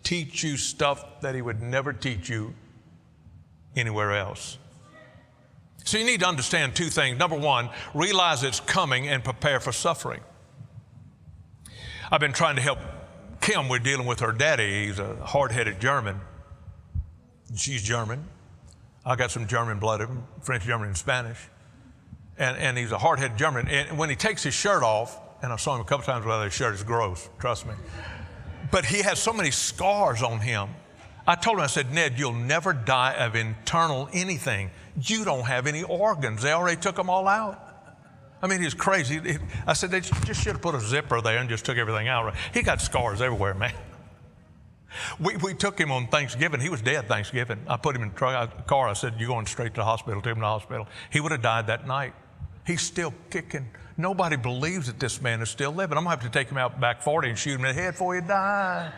teach 0.03 0.43
you 0.43 0.57
stuff 0.57 1.21
that 1.21 1.33
He 1.33 1.41
would 1.41 1.61
never 1.61 1.93
teach 1.93 2.27
you 2.27 2.53
anywhere 3.75 4.15
else. 4.15 4.57
So 5.83 5.97
you 5.97 6.05
need 6.05 6.21
to 6.21 6.27
understand 6.27 6.75
two 6.75 6.89
things. 6.89 7.17
Number 7.17 7.37
one, 7.37 7.69
realize 7.93 8.43
it's 8.43 8.59
coming 8.59 9.07
and 9.07 9.23
prepare 9.23 9.59
for 9.59 9.71
suffering. 9.71 10.21
I've 12.11 12.21
been 12.21 12.33
trying 12.33 12.55
to 12.55 12.61
help 12.61 12.79
Kim, 13.43 13.67
we're 13.67 13.79
dealing 13.79 14.07
with 14.07 14.21
her 14.21 14.31
daddy. 14.31 14.85
He's 14.85 14.99
a 14.99 15.17
hard 15.17 15.51
headed 15.51 15.81
German. 15.81 16.21
She's 17.53 17.83
German. 17.83 18.23
I 19.05 19.17
got 19.17 19.31
some 19.31 19.47
German 19.47 19.79
blood 19.79 19.99
in 19.99 20.07
him, 20.07 20.23
French, 20.41 20.63
German, 20.63 20.87
and 20.87 20.97
Spanish. 20.97 21.37
And, 22.37 22.55
and 22.57 22.77
he's 22.77 22.93
a 22.93 22.97
hard 22.97 23.19
headed 23.19 23.37
German. 23.37 23.67
And 23.67 23.97
when 23.97 24.09
he 24.09 24.15
takes 24.15 24.43
his 24.43 24.53
shirt 24.53 24.81
off, 24.81 25.19
and 25.41 25.51
I 25.51 25.57
saw 25.57 25.75
him 25.75 25.81
a 25.81 25.83
couple 25.83 26.05
times 26.05 26.23
without 26.23 26.45
his 26.45 26.53
shirt, 26.53 26.73
it's 26.73 26.83
gross, 26.83 27.29
trust 27.37 27.67
me. 27.67 27.73
But 28.71 28.85
he 28.85 29.01
has 29.01 29.19
so 29.19 29.33
many 29.33 29.51
scars 29.51 30.23
on 30.23 30.39
him. 30.39 30.69
I 31.27 31.35
told 31.35 31.57
him, 31.57 31.63
I 31.65 31.67
said, 31.67 31.91
Ned, 31.91 32.17
you'll 32.17 32.31
never 32.31 32.71
die 32.71 33.13
of 33.15 33.35
internal 33.35 34.07
anything. 34.13 34.71
You 35.01 35.25
don't 35.25 35.45
have 35.45 35.67
any 35.67 35.83
organs. 35.83 36.41
They 36.41 36.51
already 36.51 36.79
took 36.79 36.95
them 36.95 37.09
all 37.09 37.27
out. 37.27 37.59
I 38.41 38.47
mean, 38.47 38.61
he's 38.61 38.73
crazy. 38.73 39.37
I 39.65 39.73
said, 39.73 39.89
they 39.89 40.01
just 40.01 40.41
should 40.41 40.53
have 40.53 40.61
put 40.61 40.75
a 40.75 40.81
zipper 40.81 41.21
there 41.21 41.37
and 41.37 41.49
just 41.49 41.65
took 41.65 41.77
everything 41.77 42.09
out. 42.09 42.35
He 42.53 42.61
got 42.61 42.81
scars 42.81 43.21
everywhere, 43.21 43.53
man. 43.53 43.73
We, 45.19 45.37
we 45.37 45.53
took 45.53 45.79
him 45.79 45.91
on 45.91 46.07
Thanksgiving. 46.07 46.59
He 46.59 46.69
was 46.69 46.81
dead 46.81 47.07
Thanksgiving. 47.07 47.59
I 47.67 47.77
put 47.77 47.95
him 47.95 48.03
in 48.03 48.09
a 48.09 48.47
car. 48.67 48.87
I 48.87 48.93
said, 48.93 49.15
You're 49.17 49.29
going 49.29 49.45
straight 49.45 49.73
to 49.73 49.81
the 49.81 49.85
hospital. 49.85 50.21
Take 50.21 50.31
him 50.31 50.35
to 50.35 50.41
the 50.41 50.47
hospital. 50.47 50.87
He 51.09 51.19
would 51.19 51.31
have 51.31 51.41
died 51.41 51.67
that 51.67 51.87
night. 51.87 52.13
He's 52.65 52.81
still 52.81 53.13
kicking. 53.29 53.67
Nobody 53.97 54.35
believes 54.35 54.87
that 54.87 54.99
this 54.99 55.21
man 55.21 55.41
is 55.41 55.49
still 55.49 55.71
living. 55.71 55.97
I'm 55.97 56.03
going 56.03 56.17
to 56.17 56.23
have 56.23 56.31
to 56.31 56.37
take 56.37 56.49
him 56.49 56.57
out 56.57 56.79
back 56.79 57.01
40 57.01 57.29
and 57.29 57.37
shoot 57.37 57.55
him 57.55 57.65
in 57.65 57.75
the 57.75 57.81
head 57.81 57.93
before 57.93 58.15
he 58.15 58.21
dies. 58.21 58.91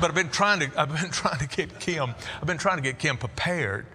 But 0.00 0.10
I've 0.10 0.14
been 0.14 0.30
trying 0.30 0.60
to, 0.60 0.80
I've 0.80 0.88
been 0.88 1.10
trying 1.10 1.38
to 1.38 1.48
get 1.48 1.80
Kim, 1.80 2.14
I've 2.40 2.46
been 2.46 2.58
trying 2.58 2.76
to 2.76 2.82
get 2.82 2.98
Kim 2.98 3.16
prepared. 3.16 3.86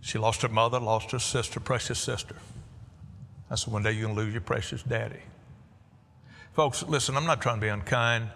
She 0.00 0.18
lost 0.18 0.42
her 0.42 0.48
mother, 0.48 0.80
lost 0.80 1.10
her 1.10 1.18
sister, 1.18 1.60
precious 1.60 1.98
sister. 1.98 2.36
I 3.50 3.56
said, 3.56 3.72
one 3.72 3.82
day 3.82 3.92
you're 3.92 4.06
going 4.06 4.16
to 4.16 4.22
lose 4.22 4.32
your 4.32 4.40
precious 4.40 4.82
daddy. 4.82 5.20
Folks, 6.54 6.82
listen, 6.84 7.16
I'm 7.16 7.26
not 7.26 7.40
trying 7.40 7.56
to 7.56 7.60
be 7.60 7.68
unkind. 7.68 8.28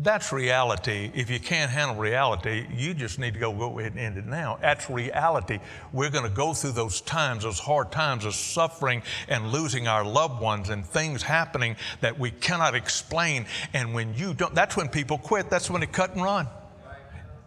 That's 0.00 0.32
reality. 0.32 1.10
If 1.12 1.28
you 1.28 1.40
can't 1.40 1.72
handle 1.72 1.96
reality, 1.96 2.66
you 2.72 2.94
just 2.94 3.18
need 3.18 3.34
to 3.34 3.40
go, 3.40 3.52
go 3.52 3.78
ahead 3.80 3.92
and 3.92 4.00
end 4.00 4.16
it 4.16 4.26
now. 4.26 4.58
That's 4.60 4.88
reality. 4.88 5.58
We're 5.92 6.10
going 6.10 6.24
to 6.24 6.30
go 6.30 6.54
through 6.54 6.72
those 6.72 7.00
times, 7.00 7.42
those 7.42 7.58
hard 7.58 7.90
times 7.90 8.24
of 8.24 8.34
suffering 8.34 9.02
and 9.28 9.50
losing 9.50 9.88
our 9.88 10.04
loved 10.04 10.40
ones 10.40 10.68
and 10.68 10.86
things 10.86 11.22
happening 11.22 11.74
that 12.00 12.16
we 12.16 12.30
cannot 12.30 12.76
explain. 12.76 13.46
And 13.74 13.92
when 13.92 14.14
you 14.14 14.34
don't, 14.34 14.54
that's 14.54 14.76
when 14.76 14.88
people 14.88 15.18
quit. 15.18 15.50
That's 15.50 15.68
when 15.68 15.80
they 15.80 15.88
cut 15.88 16.14
and 16.14 16.22
run 16.22 16.46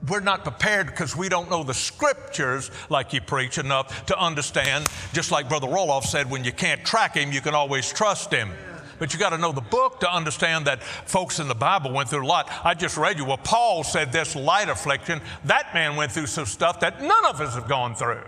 we're 0.07 0.19
not 0.19 0.43
prepared 0.43 0.87
because 0.87 1.15
we 1.15 1.29
don't 1.29 1.49
know 1.49 1.63
the 1.63 1.73
scriptures 1.73 2.71
like 2.89 3.13
you 3.13 3.21
preach 3.21 3.57
enough 3.57 4.05
to 4.07 4.19
understand. 4.19 4.87
Just 5.13 5.31
like 5.31 5.47
Brother 5.47 5.67
Roloff 5.67 6.03
said, 6.03 6.29
when 6.29 6.43
you 6.43 6.51
can't 6.51 6.83
track 6.83 7.15
him, 7.15 7.31
you 7.31 7.41
can 7.41 7.53
always 7.53 7.91
trust 7.91 8.31
him. 8.31 8.49
But 8.97 9.13
you 9.13 9.19
got 9.19 9.31
to 9.31 9.37
know 9.37 9.51
the 9.51 9.61
book 9.61 9.99
to 10.01 10.13
understand 10.13 10.65
that 10.67 10.83
folks 10.83 11.39
in 11.39 11.47
the 11.47 11.55
Bible 11.55 11.91
went 11.91 12.09
through 12.09 12.23
a 12.23 12.27
lot. 12.27 12.51
I 12.63 12.75
just 12.75 12.97
read 12.97 13.17
you, 13.17 13.25
well, 13.25 13.37
Paul 13.37 13.83
said 13.83 14.11
this 14.11 14.35
light 14.35 14.69
affliction. 14.69 15.21
That 15.45 15.73
man 15.73 15.95
went 15.95 16.11
through 16.11 16.27
some 16.27 16.45
stuff 16.45 16.79
that 16.81 17.01
none 17.01 17.25
of 17.25 17.41
us 17.41 17.55
have 17.55 17.67
gone 17.67 17.95
through. 17.95 18.23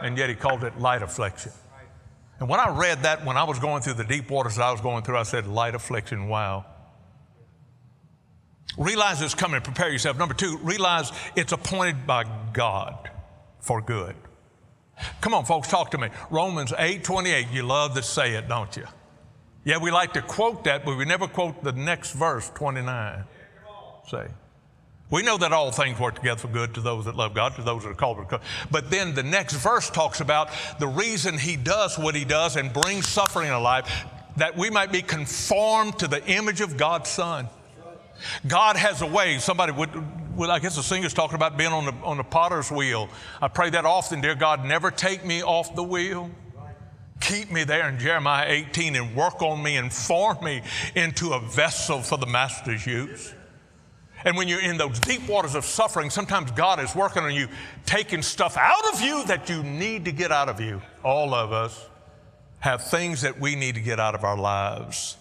And 0.00 0.16
yet 0.16 0.28
he 0.28 0.34
called 0.34 0.64
it 0.64 0.78
light 0.78 1.02
affliction. 1.02 1.52
And 2.38 2.48
when 2.48 2.60
I 2.60 2.68
read 2.70 3.02
that, 3.02 3.24
when 3.24 3.36
I 3.36 3.44
was 3.44 3.58
going 3.58 3.82
through 3.82 3.94
the 3.94 4.04
deep 4.04 4.30
waters 4.30 4.58
I 4.58 4.70
was 4.70 4.80
going 4.80 5.02
through, 5.02 5.16
I 5.16 5.22
said, 5.22 5.46
light 5.46 5.74
affliction, 5.74 6.28
wow. 6.28 6.66
Realize 8.76 9.22
it's 9.22 9.34
coming. 9.34 9.60
Prepare 9.60 9.90
yourself. 9.90 10.18
Number 10.18 10.34
two, 10.34 10.58
realize 10.58 11.10
it's 11.34 11.52
appointed 11.52 12.06
by 12.06 12.24
God 12.52 13.10
for 13.60 13.80
good. 13.80 14.14
Come 15.20 15.34
on, 15.34 15.44
folks, 15.44 15.68
talk 15.68 15.90
to 15.90 15.98
me. 15.98 16.08
Romans 16.30 16.72
8 16.76 17.04
28, 17.04 17.48
you 17.52 17.62
love 17.62 17.94
to 17.94 18.02
say 18.02 18.34
it, 18.34 18.48
don't 18.48 18.74
you? 18.76 18.86
Yeah, 19.64 19.78
we 19.78 19.90
like 19.90 20.12
to 20.12 20.22
quote 20.22 20.64
that, 20.64 20.84
but 20.84 20.96
we 20.96 21.04
never 21.04 21.26
quote 21.26 21.62
the 21.64 21.72
next 21.72 22.12
verse, 22.12 22.50
29. 22.54 23.24
Say. 24.08 24.28
We 25.10 25.22
know 25.22 25.38
that 25.38 25.52
all 25.52 25.70
things 25.70 25.98
work 26.00 26.16
together 26.16 26.40
for 26.40 26.48
good 26.48 26.74
to 26.74 26.80
those 26.80 27.04
that 27.04 27.16
love 27.16 27.34
God, 27.34 27.54
to 27.56 27.62
those 27.62 27.84
that 27.84 27.90
are 27.90 27.94
called. 27.94 28.26
But 28.70 28.90
then 28.90 29.14
the 29.14 29.22
next 29.22 29.54
verse 29.54 29.88
talks 29.88 30.20
about 30.20 30.50
the 30.78 30.88
reason 30.88 31.38
He 31.38 31.56
does 31.56 31.98
what 31.98 32.14
He 32.14 32.24
does 32.24 32.56
and 32.56 32.72
brings 32.72 33.08
suffering 33.08 33.48
in 33.48 33.62
life, 33.62 34.04
that 34.36 34.56
we 34.56 34.70
might 34.70 34.90
be 34.90 35.02
conformed 35.02 35.98
to 36.00 36.08
the 36.08 36.24
image 36.26 36.60
of 36.60 36.76
God's 36.76 37.10
Son. 37.10 37.48
God 38.46 38.76
has 38.76 39.02
a 39.02 39.06
way. 39.06 39.38
Somebody 39.38 39.72
would, 39.72 39.90
I 40.50 40.58
guess 40.58 40.76
the 40.76 40.82
singer's 40.82 41.14
talking 41.14 41.34
about 41.34 41.56
being 41.56 41.72
on 41.72 41.86
the, 41.86 41.92
on 42.04 42.16
the 42.16 42.24
potter's 42.24 42.70
wheel. 42.70 43.08
I 43.40 43.48
pray 43.48 43.70
that 43.70 43.84
often, 43.84 44.20
dear 44.20 44.34
God, 44.34 44.64
never 44.64 44.90
take 44.90 45.24
me 45.24 45.42
off 45.42 45.74
the 45.74 45.82
wheel. 45.82 46.30
Keep 47.20 47.50
me 47.50 47.64
there 47.64 47.88
in 47.88 47.98
Jeremiah 47.98 48.46
18 48.48 48.94
and 48.94 49.16
work 49.16 49.40
on 49.40 49.62
me 49.62 49.76
and 49.76 49.92
form 49.92 50.44
me 50.44 50.62
into 50.94 51.32
a 51.32 51.40
vessel 51.40 52.02
for 52.02 52.18
the 52.18 52.26
master's 52.26 52.86
use. 52.86 53.34
And 54.24 54.36
when 54.36 54.48
you're 54.48 54.60
in 54.60 54.76
those 54.76 54.98
deep 55.00 55.26
waters 55.28 55.54
of 55.54 55.64
suffering, 55.64 56.10
sometimes 56.10 56.50
God 56.50 56.80
is 56.80 56.94
working 56.94 57.22
on 57.22 57.34
you, 57.34 57.48
taking 57.84 58.22
stuff 58.22 58.56
out 58.56 58.92
of 58.92 59.00
you 59.00 59.24
that 59.26 59.48
you 59.48 59.62
need 59.62 60.04
to 60.06 60.12
get 60.12 60.32
out 60.32 60.48
of 60.48 60.60
you. 60.60 60.82
All 61.04 61.32
of 61.32 61.52
us 61.52 61.88
have 62.58 62.84
things 62.84 63.22
that 63.22 63.38
we 63.40 63.54
need 63.54 63.76
to 63.76 63.80
get 63.80 64.00
out 64.00 64.14
of 64.14 64.24
our 64.24 64.36
lives. 64.36 65.16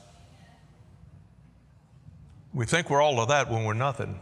We 2.56 2.66
think 2.66 2.90
we're 2.90 3.02
all 3.02 3.20
of 3.20 3.28
that 3.28 3.52
when 3.52 3.66
we're 3.66 3.74
nothing. 3.74 4.18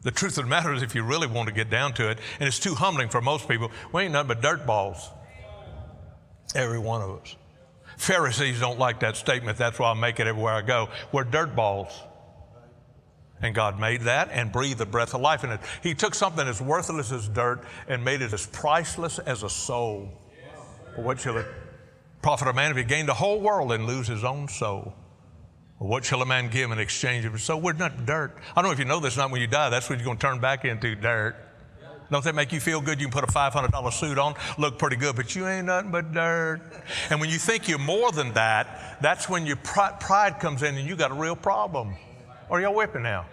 The 0.00 0.10
truth 0.10 0.38
of 0.38 0.44
the 0.44 0.50
matter 0.50 0.72
is, 0.72 0.82
if 0.82 0.94
you 0.94 1.02
really 1.02 1.26
want 1.26 1.48
to 1.48 1.54
get 1.54 1.68
down 1.68 1.92
to 1.94 2.08
it, 2.08 2.18
and 2.40 2.48
it's 2.48 2.58
too 2.58 2.74
humbling 2.74 3.10
for 3.10 3.20
most 3.20 3.46
people, 3.46 3.70
we 3.92 4.04
ain't 4.04 4.12
nothing 4.12 4.28
but 4.28 4.40
dirt 4.40 4.66
balls. 4.66 5.10
Every 6.54 6.78
one 6.78 7.02
of 7.02 7.10
us. 7.20 7.36
Pharisees 7.98 8.60
don't 8.60 8.78
like 8.78 9.00
that 9.00 9.16
statement. 9.16 9.58
That's 9.58 9.78
why 9.78 9.90
I 9.90 9.94
make 9.94 10.18
it 10.20 10.26
everywhere 10.26 10.54
I 10.54 10.62
go. 10.62 10.88
We're 11.12 11.24
dirt 11.24 11.54
balls. 11.54 11.92
And 13.42 13.54
God 13.54 13.78
made 13.78 14.02
that 14.02 14.30
and 14.32 14.50
breathed 14.50 14.78
the 14.78 14.86
breath 14.86 15.14
of 15.14 15.20
life 15.20 15.44
in 15.44 15.50
it. 15.50 15.60
He 15.82 15.94
took 15.94 16.14
something 16.14 16.48
as 16.48 16.62
worthless 16.62 17.12
as 17.12 17.28
dirt 17.28 17.62
and 17.88 18.02
made 18.02 18.22
it 18.22 18.32
as 18.32 18.46
priceless 18.46 19.18
as 19.18 19.42
a 19.42 19.50
soul. 19.50 20.08
what 20.96 21.20
shall 21.20 21.36
it 21.36 21.46
profit 22.22 22.48
a 22.48 22.52
man 22.54 22.70
if 22.70 22.78
he 22.78 22.84
gained 22.84 23.08
the 23.08 23.14
whole 23.14 23.38
world 23.38 23.70
and 23.72 23.86
lose 23.86 24.08
his 24.08 24.24
own 24.24 24.48
soul? 24.48 24.94
What 25.78 26.04
shall 26.04 26.22
a 26.22 26.26
man 26.26 26.48
give 26.48 26.72
in 26.72 26.78
exchange 26.78 27.24
of? 27.24 27.40
So 27.40 27.56
we're 27.56 27.72
not 27.72 28.04
dirt. 28.04 28.36
I 28.50 28.60
don't 28.60 28.64
know 28.64 28.72
if 28.72 28.80
you 28.80 28.84
know 28.84 28.98
this, 28.98 29.16
not 29.16 29.30
when 29.30 29.40
you 29.40 29.46
die, 29.46 29.70
that's 29.70 29.88
what 29.88 29.98
you're 29.98 30.04
going 30.04 30.18
to 30.18 30.26
turn 30.26 30.40
back 30.40 30.64
into 30.64 30.96
dirt. 30.96 31.36
Don't 32.10 32.24
that 32.24 32.34
make 32.34 32.52
you 32.52 32.60
feel 32.60 32.80
good? 32.80 33.00
You 33.00 33.06
can 33.06 33.12
put 33.12 33.28
a 33.28 33.32
$500 33.32 33.92
suit 33.92 34.18
on, 34.18 34.34
look 34.56 34.78
pretty 34.78 34.96
good, 34.96 35.14
but 35.14 35.36
you 35.36 35.46
ain't 35.46 35.66
nothing 35.66 35.90
but 35.90 36.12
dirt. 36.12 36.62
And 37.10 37.20
when 37.20 37.28
you 37.28 37.38
think 37.38 37.68
you're 37.68 37.78
more 37.78 38.10
than 38.10 38.32
that, 38.32 38.98
that's 39.02 39.28
when 39.28 39.46
your 39.46 39.56
pride 39.56 40.40
comes 40.40 40.62
in 40.62 40.76
and 40.76 40.88
you 40.88 40.96
got 40.96 41.10
a 41.10 41.14
real 41.14 41.36
problem. 41.36 41.94
Are 42.50 42.60
y'all 42.60 42.74
whipping 42.74 43.02
now? 43.02 43.26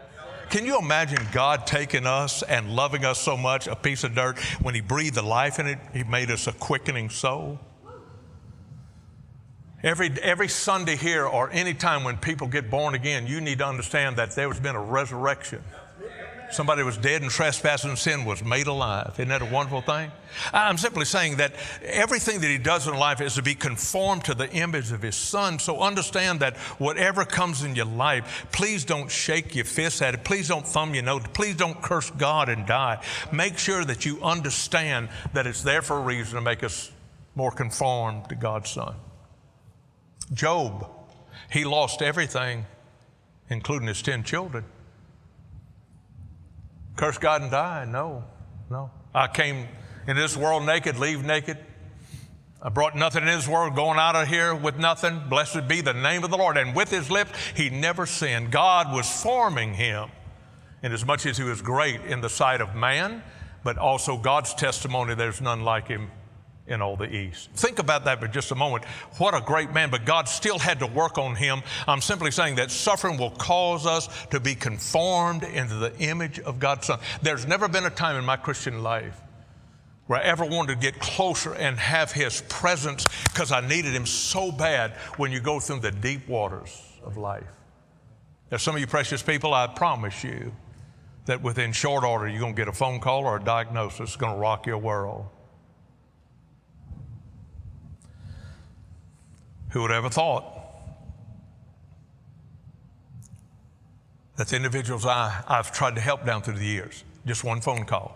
Can 0.49 0.65
you 0.65 0.77
imagine 0.77 1.25
God 1.31 1.65
taking 1.65 2.05
us 2.05 2.43
and 2.43 2.75
loving 2.75 3.05
us 3.05 3.17
so 3.17 3.35
much, 3.35 3.65
a 3.67 3.75
piece 3.75 4.03
of 4.03 4.13
dirt, 4.13 4.37
when 4.61 4.75
He 4.75 4.81
breathed 4.81 5.15
the 5.15 5.23
life 5.23 5.57
in 5.57 5.67
it, 5.67 5.79
He 5.93 6.03
made 6.03 6.29
us 6.29 6.45
a 6.45 6.51
quickening 6.51 7.09
soul? 7.09 7.59
Every, 9.85 10.09
every 10.23 10.47
Sunday 10.47 10.95
here 10.95 11.27
or 11.27 11.51
any 11.51 11.75
time 11.75 12.03
when 12.03 12.17
people 12.17 12.47
get 12.47 12.71
born 12.71 12.95
again, 12.95 13.27
you 13.27 13.39
need 13.39 13.59
to 13.59 13.67
understand 13.67 14.15
that 14.15 14.31
there 14.31 14.47
has 14.47 14.59
been 14.59 14.75
a 14.75 14.81
resurrection. 14.81 15.61
Somebody 16.49 16.81
was 16.81 16.97
dead 16.97 17.21
in 17.21 17.29
trespass 17.29 17.83
and 17.83 17.95
sin 17.95 18.25
was 18.25 18.43
made 18.43 18.65
alive. 18.65 19.11
Isn't 19.13 19.27
that 19.27 19.43
a 19.43 19.45
wonderful 19.45 19.81
thing? 19.81 20.11
I'm 20.51 20.79
simply 20.79 21.05
saying 21.05 21.37
that 21.37 21.53
everything 21.83 22.41
that 22.41 22.47
he 22.47 22.57
does 22.57 22.87
in 22.87 22.95
life 22.95 23.21
is 23.21 23.35
to 23.35 23.43
be 23.43 23.53
conformed 23.53 24.25
to 24.25 24.33
the 24.33 24.49
image 24.53 24.91
of 24.91 25.03
his 25.03 25.15
son. 25.15 25.59
So 25.59 25.79
understand 25.81 26.39
that 26.39 26.57
whatever 26.79 27.23
comes 27.23 27.63
in 27.63 27.75
your 27.75 27.85
life, 27.85 28.47
please 28.51 28.85
don't 28.85 29.11
shake 29.11 29.53
your 29.53 29.65
fist 29.65 30.01
at 30.01 30.15
it. 30.15 30.23
Please 30.23 30.47
don't 30.47 30.67
thumb 30.67 30.95
your 30.95 31.03
nose. 31.03 31.21
Please 31.33 31.57
don't 31.57 31.79
curse 31.79 32.09
God 32.09 32.49
and 32.49 32.65
die. 32.65 33.03
Make 33.31 33.59
sure 33.59 33.85
that 33.85 34.03
you 34.03 34.19
understand 34.23 35.09
that 35.33 35.45
it's 35.45 35.61
there 35.61 35.83
for 35.83 35.97
a 35.97 36.01
reason 36.01 36.35
to 36.35 36.41
make 36.41 36.63
us 36.63 36.91
more 37.35 37.51
conformed 37.51 38.29
to 38.29 38.35
God's 38.35 38.71
son. 38.71 38.95
Job, 40.33 40.87
he 41.51 41.65
lost 41.65 42.01
everything, 42.01 42.65
including 43.49 43.87
his 43.87 44.01
10 44.01 44.23
children. 44.23 44.65
Curse 46.95 47.17
God 47.17 47.41
and 47.41 47.51
die? 47.51 47.85
No, 47.85 48.23
no. 48.69 48.89
I 49.13 49.27
came 49.27 49.67
in 50.07 50.15
this 50.15 50.35
world 50.35 50.65
naked, 50.65 50.97
leave 50.97 51.23
naked. 51.23 51.57
I 52.61 52.69
brought 52.69 52.95
nothing 52.95 53.23
in 53.23 53.29
this 53.29 53.47
world, 53.47 53.75
going 53.75 53.99
out 53.99 54.15
of 54.15 54.27
here 54.27 54.55
with 54.55 54.79
nothing. 54.79 55.21
Blessed 55.29 55.67
be 55.67 55.81
the 55.81 55.93
name 55.93 56.23
of 56.23 56.31
the 56.31 56.37
Lord. 56.37 56.57
And 56.57 56.75
with 56.75 56.89
his 56.89 57.11
lips, 57.11 57.31
he 57.55 57.69
never 57.69 58.05
sinned. 58.05 58.51
God 58.51 58.91
was 58.91 59.21
forming 59.21 59.75
him, 59.75 60.09
inasmuch 60.81 61.25
as 61.27 61.37
he 61.37 61.43
was 61.43 61.61
great 61.61 62.01
in 62.05 62.21
the 62.21 62.29
sight 62.29 62.61
of 62.61 62.73
man, 62.73 63.21
but 63.63 63.77
also 63.77 64.17
God's 64.17 64.53
testimony, 64.53 65.13
there's 65.13 65.41
none 65.41 65.61
like 65.61 65.87
him 65.87 66.09
in 66.67 66.81
all 66.81 66.95
the 66.95 67.13
East. 67.13 67.49
Think 67.51 67.79
about 67.79 68.05
that 68.05 68.19
for 68.19 68.27
just 68.27 68.51
a 68.51 68.55
moment. 68.55 68.85
What 69.17 69.35
a 69.35 69.41
great 69.41 69.71
man, 69.71 69.91
but 69.91 70.05
God 70.05 70.27
still 70.27 70.57
had 70.57 70.79
to 70.79 70.87
work 70.87 71.17
on 71.17 71.35
him. 71.35 71.61
I'm 71.87 72.01
simply 72.01 72.31
saying 72.31 72.55
that 72.55 72.71
suffering 72.71 73.17
will 73.17 73.31
cause 73.31 73.85
us 73.85 74.09
to 74.31 74.39
be 74.39 74.55
conformed 74.55 75.43
into 75.43 75.75
the 75.75 75.95
image 75.99 76.39
of 76.39 76.59
God's 76.59 76.87
Son. 76.87 76.99
There's 77.21 77.45
never 77.45 77.67
been 77.67 77.85
a 77.85 77.91
time 77.91 78.15
in 78.15 78.25
my 78.25 78.35
Christian 78.35 78.81
life 78.81 79.19
where 80.07 80.19
I 80.19 80.23
ever 80.23 80.45
wanted 80.45 80.73
to 80.73 80.79
get 80.79 80.99
closer 80.99 81.53
and 81.53 81.77
have 81.77 82.11
his 82.11 82.41
presence 82.49 83.05
because 83.25 83.51
I 83.51 83.61
needed 83.67 83.93
him 83.93 84.05
so 84.05 84.51
bad 84.51 84.91
when 85.17 85.31
you 85.31 85.39
go 85.39 85.59
through 85.59 85.79
the 85.79 85.91
deep 85.91 86.27
waters 86.27 86.81
of 87.03 87.17
life. 87.17 87.43
Now, 88.51 88.57
some 88.57 88.75
of 88.75 88.81
you 88.81 88.87
precious 88.87 89.23
people, 89.23 89.53
I 89.53 89.67
promise 89.67 90.23
you 90.23 90.51
that 91.25 91.41
within 91.41 91.71
short 91.71 92.03
order 92.03 92.27
you're 92.27 92.39
going 92.39 92.53
to 92.53 92.59
get 92.61 92.67
a 92.67 92.73
phone 92.73 92.99
call 92.99 93.25
or 93.25 93.37
a 93.37 93.43
diagnosis 93.43 93.97
that's 93.97 94.15
going 94.15 94.33
to 94.33 94.39
rock 94.39 94.67
your 94.67 94.77
world. 94.77 95.25
Who 99.75 99.81
would 99.81 99.91
ever 99.91 100.09
thought 100.09 100.45
that 104.37 104.47
the 104.47 104.55
individuals 104.55 105.05
I, 105.05 105.43
I've 105.49 105.73
tried 105.73 105.95
to 105.95 106.01
help 106.01 106.25
down 106.25 106.43
through 106.43 106.59
the 106.59 106.65
years, 106.65 107.03
just 107.25 107.43
one 107.43 107.59
phone 107.59 107.83
call, 107.83 108.15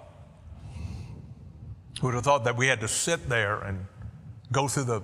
who 1.99 2.07
would 2.07 2.13
have 2.13 2.23
thought 2.23 2.45
that 2.45 2.55
we 2.55 2.67
had 2.67 2.79
to 2.79 2.87
sit 2.87 3.27
there 3.27 3.59
and 3.59 3.85
go 4.53 4.69
through 4.69 4.85
the 4.85 5.01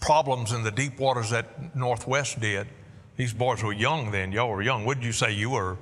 problems 0.00 0.52
in 0.52 0.62
the 0.62 0.70
deep 0.70 1.00
waters 1.00 1.30
that 1.30 1.74
Northwest 1.74 2.38
did. 2.38 2.68
These 3.16 3.32
boys 3.32 3.64
were 3.64 3.72
young 3.72 4.12
then. 4.12 4.30
Y'all 4.30 4.48
were 4.48 4.62
young. 4.62 4.84
What 4.84 4.98
did 4.98 5.06
you 5.06 5.12
say 5.12 5.32
you 5.32 5.50
were 5.50 5.76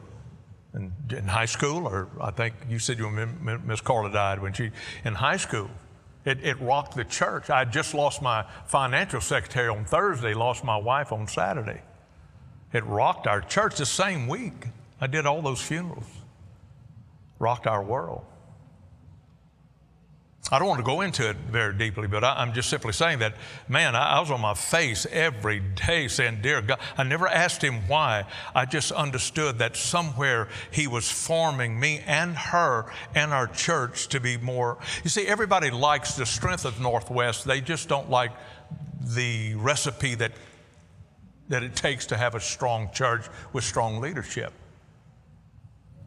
in, 0.72 0.90
high 1.28 1.44
school? 1.44 1.86
Or 1.86 2.08
I 2.18 2.30
think 2.30 2.54
you 2.66 2.78
said 2.78 2.96
you 2.96 3.10
Miss 3.10 3.82
Carla 3.82 4.10
died 4.10 4.40
when 4.40 4.54
she, 4.54 4.70
in 5.04 5.12
high 5.12 5.36
school. 5.36 5.68
It, 6.26 6.44
it 6.44 6.60
rocked 6.60 6.96
the 6.96 7.04
church. 7.04 7.48
I 7.48 7.64
just 7.64 7.94
lost 7.94 8.20
my 8.20 8.44
financial 8.66 9.20
secretary 9.20 9.68
on 9.68 9.84
Thursday, 9.84 10.34
lost 10.34 10.64
my 10.64 10.76
wife 10.76 11.12
on 11.12 11.28
Saturday. 11.28 11.80
It 12.72 12.84
rocked 12.84 13.28
our 13.28 13.40
church 13.40 13.76
the 13.76 13.86
same 13.86 14.26
week. 14.26 14.66
I 15.00 15.06
did 15.06 15.24
all 15.24 15.40
those 15.40 15.62
funerals. 15.62 16.08
Rocked 17.38 17.68
our 17.68 17.82
world. 17.82 18.24
I 20.52 20.60
don't 20.60 20.68
want 20.68 20.78
to 20.78 20.84
go 20.84 21.00
into 21.00 21.28
it 21.28 21.36
very 21.50 21.74
deeply, 21.74 22.06
but 22.06 22.22
I, 22.22 22.40
am 22.40 22.52
just 22.52 22.70
simply 22.70 22.92
saying 22.92 23.18
that, 23.18 23.34
man, 23.68 23.96
I, 23.96 24.16
I, 24.16 24.20
was 24.20 24.30
on 24.30 24.40
my 24.40 24.54
face 24.54 25.04
every 25.10 25.58
day 25.58 26.06
saying, 26.06 26.38
Dear 26.40 26.62
God, 26.62 26.78
I 26.96 27.02
never 27.02 27.26
asked 27.26 27.62
him 27.62 27.88
why. 27.88 28.26
I 28.54 28.64
just 28.64 28.92
understood 28.92 29.58
that 29.58 29.76
somewhere 29.76 30.48
he 30.70 30.86
was 30.86 31.10
forming 31.10 31.80
me 31.80 32.00
and 32.06 32.36
her 32.36 32.86
and 33.12 33.32
our 33.32 33.48
church 33.48 34.06
to 34.08 34.20
be 34.20 34.36
more. 34.36 34.78
You 35.02 35.10
see, 35.10 35.26
everybody 35.26 35.70
likes 35.70 36.14
the 36.14 36.26
strength 36.26 36.64
of 36.64 36.80
Northwest, 36.80 37.44
they 37.44 37.60
just 37.60 37.88
don't 37.88 38.08
like 38.08 38.30
the 39.00 39.56
recipe 39.56 40.14
that, 40.14 40.30
that 41.48 41.64
it 41.64 41.74
takes 41.74 42.06
to 42.06 42.16
have 42.16 42.36
a 42.36 42.40
strong 42.40 42.90
church 42.92 43.26
with 43.52 43.64
strong 43.64 44.00
leadership. 44.00 44.52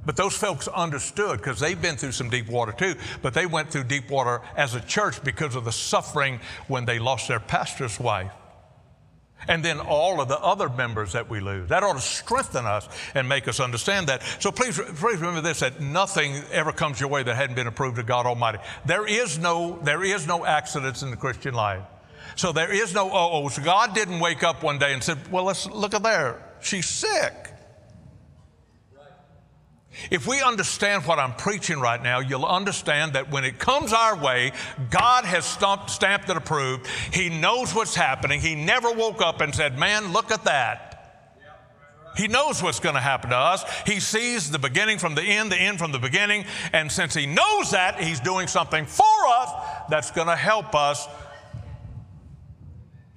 But 0.05 0.15
those 0.15 0.35
folks 0.35 0.67
understood 0.67 1.37
because 1.37 1.59
they've 1.59 1.79
been 1.79 1.97
through 1.97 2.13
some 2.13 2.29
deep 2.29 2.47
water 2.47 2.71
too, 2.71 2.95
but 3.21 3.33
they 3.33 3.45
went 3.45 3.69
through 3.69 3.83
deep 3.83 4.09
water 4.09 4.41
as 4.55 4.73
a 4.75 4.81
church 4.81 5.23
because 5.23 5.55
of 5.55 5.65
the 5.65 5.71
suffering 5.71 6.39
when 6.67 6.85
they 6.85 6.99
lost 6.99 7.27
their 7.27 7.39
pastor's 7.39 7.99
wife. 7.99 8.31
And 9.47 9.63
then 9.63 9.79
all 9.79 10.19
of 10.19 10.27
the 10.27 10.39
other 10.39 10.69
members 10.69 11.13
that 11.13 11.29
we 11.29 11.39
lose. 11.39 11.69
That 11.69 11.83
ought 11.83 11.93
to 11.93 12.01
strengthen 12.01 12.65
us 12.65 12.87
and 13.15 13.27
make 13.27 13.47
us 13.47 13.59
understand 13.59 14.07
that. 14.07 14.21
So 14.39 14.51
please, 14.51 14.77
please 14.77 15.19
remember 15.19 15.41
this 15.41 15.61
that 15.61 15.79
nothing 15.79 16.41
ever 16.51 16.71
comes 16.71 16.99
your 16.99 17.09
way 17.09 17.23
that 17.23 17.35
hadn't 17.35 17.55
been 17.55 17.67
approved 17.67 17.99
of 17.99 18.05
God 18.05 18.25
Almighty. 18.25 18.59
There 18.85 19.07
is 19.07 19.39
no, 19.39 19.79
there 19.83 20.03
is 20.03 20.27
no 20.27 20.45
accidents 20.45 21.03
in 21.03 21.11
the 21.11 21.17
Christian 21.17 21.53
life. 21.53 21.83
So 22.35 22.51
there 22.51 22.71
is 22.71 22.93
no 22.93 23.09
oh, 23.09 23.29
oh. 23.31 23.49
So 23.49 23.61
God 23.61 23.95
didn't 23.95 24.19
wake 24.19 24.43
up 24.43 24.61
one 24.61 24.77
day 24.77 24.93
and 24.93 25.03
said, 25.03 25.17
Well, 25.31 25.45
let's 25.45 25.67
look 25.67 25.93
at 25.93 26.03
there. 26.03 26.43
She's 26.61 26.87
sick. 26.87 27.48
If 30.11 30.27
we 30.27 30.41
understand 30.41 31.05
what 31.05 31.19
I'm 31.19 31.33
preaching 31.33 31.79
right 31.79 32.01
now, 32.01 32.19
you'll 32.19 32.45
understand 32.45 33.13
that 33.13 33.31
when 33.31 33.43
it 33.43 33.59
comes 33.59 33.93
our 33.93 34.15
way, 34.15 34.51
God 34.89 35.25
has 35.25 35.45
stumped, 35.45 35.89
stamped 35.89 36.29
it 36.29 36.37
approved. 36.37 36.87
He 37.11 37.29
knows 37.29 37.73
what's 37.73 37.95
happening. 37.95 38.41
He 38.41 38.55
never 38.55 38.91
woke 38.91 39.21
up 39.21 39.41
and 39.41 39.53
said, 39.53 39.77
Man, 39.77 40.11
look 40.13 40.31
at 40.31 40.45
that. 40.45 40.89
He 42.17 42.27
knows 42.27 42.61
what's 42.61 42.79
going 42.79 42.95
to 42.95 43.01
happen 43.01 43.29
to 43.29 43.37
us. 43.37 43.63
He 43.85 43.99
sees 43.99 44.51
the 44.51 44.59
beginning 44.59 44.97
from 44.97 45.15
the 45.15 45.23
end, 45.23 45.51
the 45.51 45.57
end 45.57 45.79
from 45.79 45.91
the 45.91 45.99
beginning. 45.99 46.45
And 46.73 46.91
since 46.91 47.13
He 47.13 47.25
knows 47.25 47.71
that, 47.71 48.01
He's 48.01 48.19
doing 48.19 48.47
something 48.47 48.85
for 48.85 49.03
us 49.37 49.49
that's 49.89 50.11
going 50.11 50.27
to 50.27 50.35
help 50.35 50.75
us 50.75 51.07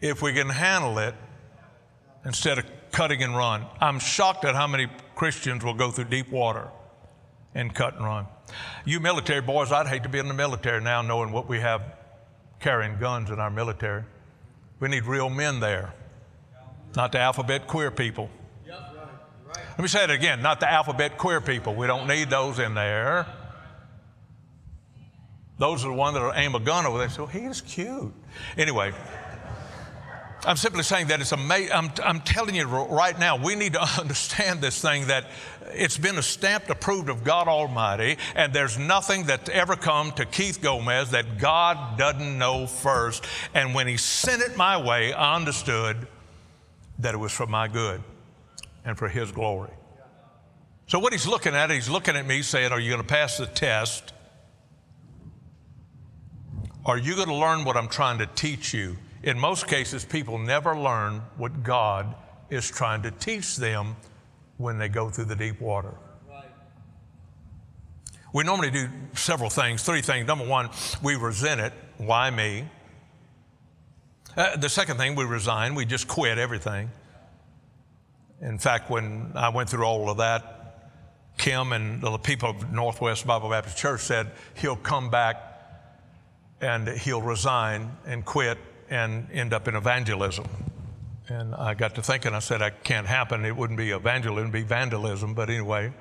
if 0.00 0.22
we 0.22 0.32
can 0.32 0.48
handle 0.48 0.98
it 0.98 1.14
instead 2.24 2.58
of 2.58 2.66
cutting 2.92 3.22
and 3.22 3.36
run. 3.36 3.64
I'm 3.80 3.98
shocked 3.98 4.44
at 4.44 4.54
how 4.54 4.66
many 4.66 4.86
Christians 5.14 5.64
will 5.64 5.74
go 5.74 5.90
through 5.90 6.06
deep 6.06 6.30
water 6.30 6.68
and 7.54 7.74
cut 7.74 7.96
and 7.96 8.04
run. 8.04 8.26
You 8.84 9.00
military 9.00 9.40
boys, 9.40 9.72
I'd 9.72 9.86
hate 9.86 10.02
to 10.02 10.08
be 10.08 10.18
in 10.18 10.28
the 10.28 10.34
military 10.34 10.80
now 10.80 11.02
knowing 11.02 11.32
what 11.32 11.48
we 11.48 11.60
have 11.60 11.82
carrying 12.60 12.98
guns 12.98 13.30
in 13.30 13.38
our 13.38 13.50
military. 13.50 14.04
We 14.80 14.88
need 14.88 15.04
real 15.04 15.30
men 15.30 15.60
there, 15.60 15.94
not 16.96 17.12
the 17.12 17.18
alphabet 17.18 17.66
queer 17.66 17.90
people. 17.90 18.30
Let 19.72 19.80
me 19.80 19.88
say 19.88 20.04
it 20.04 20.10
again 20.10 20.42
not 20.42 20.60
the 20.60 20.70
alphabet 20.70 21.18
queer 21.18 21.40
people. 21.40 21.74
We 21.74 21.86
don't 21.86 22.06
need 22.06 22.30
those 22.30 22.58
in 22.58 22.74
there. 22.74 23.26
Those 25.58 25.84
are 25.84 25.88
the 25.88 25.94
ones 25.94 26.14
that 26.14 26.22
will 26.22 26.32
aim 26.34 26.54
a 26.54 26.60
gun 26.60 26.86
over 26.86 26.98
there. 26.98 27.08
So 27.08 27.26
he 27.26 27.40
is 27.40 27.60
cute. 27.60 28.12
Anyway. 28.56 28.92
I'm 30.44 30.56
simply 30.56 30.82
saying 30.82 31.06
that 31.08 31.20
it's 31.20 31.30
amazing. 31.30 31.72
I'm, 31.72 31.92
I'm 32.02 32.20
telling 32.20 32.56
you 32.56 32.66
right 32.66 33.16
now, 33.18 33.36
we 33.36 33.54
need 33.54 33.74
to 33.74 33.82
understand 34.00 34.60
this 34.60 34.80
thing 34.80 35.06
that 35.06 35.26
it's 35.70 35.96
been 35.96 36.20
stamped 36.22 36.68
approved 36.68 37.08
of 37.08 37.22
God 37.22 37.48
Almighty, 37.48 38.18
and 38.34 38.52
there's 38.52 38.78
nothing 38.78 39.24
that's 39.24 39.48
ever 39.50 39.76
come 39.76 40.10
to 40.12 40.26
Keith 40.26 40.60
Gomez 40.60 41.10
that 41.10 41.38
God 41.38 41.96
doesn't 41.96 42.38
know 42.38 42.66
first. 42.66 43.24
And 43.54 43.74
when 43.74 43.86
He 43.86 43.96
sent 43.96 44.42
it 44.42 44.56
my 44.56 44.76
way, 44.82 45.12
I 45.12 45.36
understood 45.36 46.08
that 46.98 47.14
it 47.14 47.18
was 47.18 47.32
for 47.32 47.46
my 47.46 47.68
good 47.68 48.02
and 48.84 48.98
for 48.98 49.08
His 49.08 49.30
glory. 49.30 49.70
So, 50.88 50.98
what 50.98 51.12
He's 51.12 51.26
looking 51.26 51.54
at, 51.54 51.70
He's 51.70 51.88
looking 51.88 52.16
at 52.16 52.26
me 52.26 52.42
saying, 52.42 52.72
Are 52.72 52.80
you 52.80 52.90
going 52.90 53.02
to 53.02 53.08
pass 53.08 53.38
the 53.38 53.46
test? 53.46 54.12
Are 56.84 56.98
you 56.98 57.14
going 57.14 57.28
to 57.28 57.34
learn 57.34 57.64
what 57.64 57.76
I'm 57.76 57.88
trying 57.88 58.18
to 58.18 58.26
teach 58.26 58.74
you? 58.74 58.96
In 59.22 59.38
most 59.38 59.66
cases, 59.66 60.04
people 60.04 60.38
never 60.38 60.76
learn 60.76 61.22
what 61.36 61.62
God 61.62 62.14
is 62.50 62.68
trying 62.70 63.02
to 63.02 63.10
teach 63.10 63.56
them 63.56 63.96
when 64.56 64.78
they 64.78 64.88
go 64.88 65.10
through 65.10 65.26
the 65.26 65.36
deep 65.36 65.60
water. 65.60 65.94
We 68.32 68.44
normally 68.44 68.70
do 68.70 68.88
several 69.14 69.50
things, 69.50 69.82
three 69.82 70.00
things. 70.00 70.26
Number 70.26 70.46
one, 70.46 70.70
we 71.02 71.16
resent 71.16 71.60
it. 71.60 71.72
Why 71.98 72.30
me? 72.30 72.64
Uh, 74.36 74.56
the 74.56 74.70
second 74.70 74.96
thing, 74.96 75.14
we 75.14 75.24
resign. 75.24 75.74
We 75.74 75.84
just 75.84 76.08
quit 76.08 76.38
everything. 76.38 76.90
In 78.40 78.58
fact, 78.58 78.90
when 78.90 79.32
I 79.34 79.50
went 79.50 79.68
through 79.68 79.84
all 79.84 80.08
of 80.08 80.16
that, 80.16 80.90
Kim 81.36 81.72
and 81.72 82.00
the 82.00 82.16
people 82.18 82.50
of 82.50 82.72
Northwest 82.72 83.26
Bible 83.26 83.50
Baptist 83.50 83.76
Church 83.76 84.00
said 84.00 84.30
he'll 84.54 84.76
come 84.76 85.10
back 85.10 85.36
and 86.60 86.88
he'll 86.88 87.22
resign 87.22 87.90
and 88.06 88.24
quit 88.24 88.58
and 88.92 89.26
end 89.32 89.54
up 89.54 89.66
in 89.68 89.74
evangelism. 89.74 90.46
And 91.28 91.54
I 91.54 91.72
got 91.72 91.94
to 91.94 92.02
thinking, 92.02 92.34
I 92.34 92.40
said, 92.40 92.60
that 92.60 92.84
can't 92.84 93.06
happen. 93.06 93.44
It 93.46 93.56
wouldn't 93.56 93.78
be 93.78 93.90
evangelism, 93.90 94.50
it'd 94.50 94.52
be 94.52 94.62
vandalism. 94.62 95.32
But 95.32 95.48
anyway, 95.48 95.94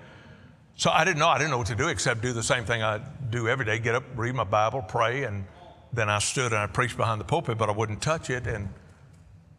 so 0.75 0.91
I 0.91 1.05
didn't 1.05 1.19
know. 1.19 1.29
I 1.29 1.37
didn't 1.37 1.51
know 1.51 1.57
what 1.57 1.67
to 1.67 1.75
do 1.75 1.87
except 1.87 2.21
do 2.21 2.33
the 2.33 2.43
same 2.43 2.65
thing 2.65 2.83
I 2.83 2.99
do 3.29 3.47
every 3.47 3.65
day 3.65 3.79
get 3.79 3.95
up, 3.95 4.03
read 4.15 4.35
my 4.35 4.43
Bible, 4.43 4.81
pray, 4.81 5.23
and 5.23 5.45
then 5.93 6.09
I 6.09 6.19
stood 6.19 6.51
and 6.51 6.57
I 6.61 6.67
preached 6.67 6.97
behind 6.97 7.21
the 7.21 7.25
pulpit, 7.25 7.57
but 7.57 7.69
I 7.69 7.71
wouldn't 7.71 8.01
touch 8.01 8.29
it. 8.29 8.45
And 8.45 8.67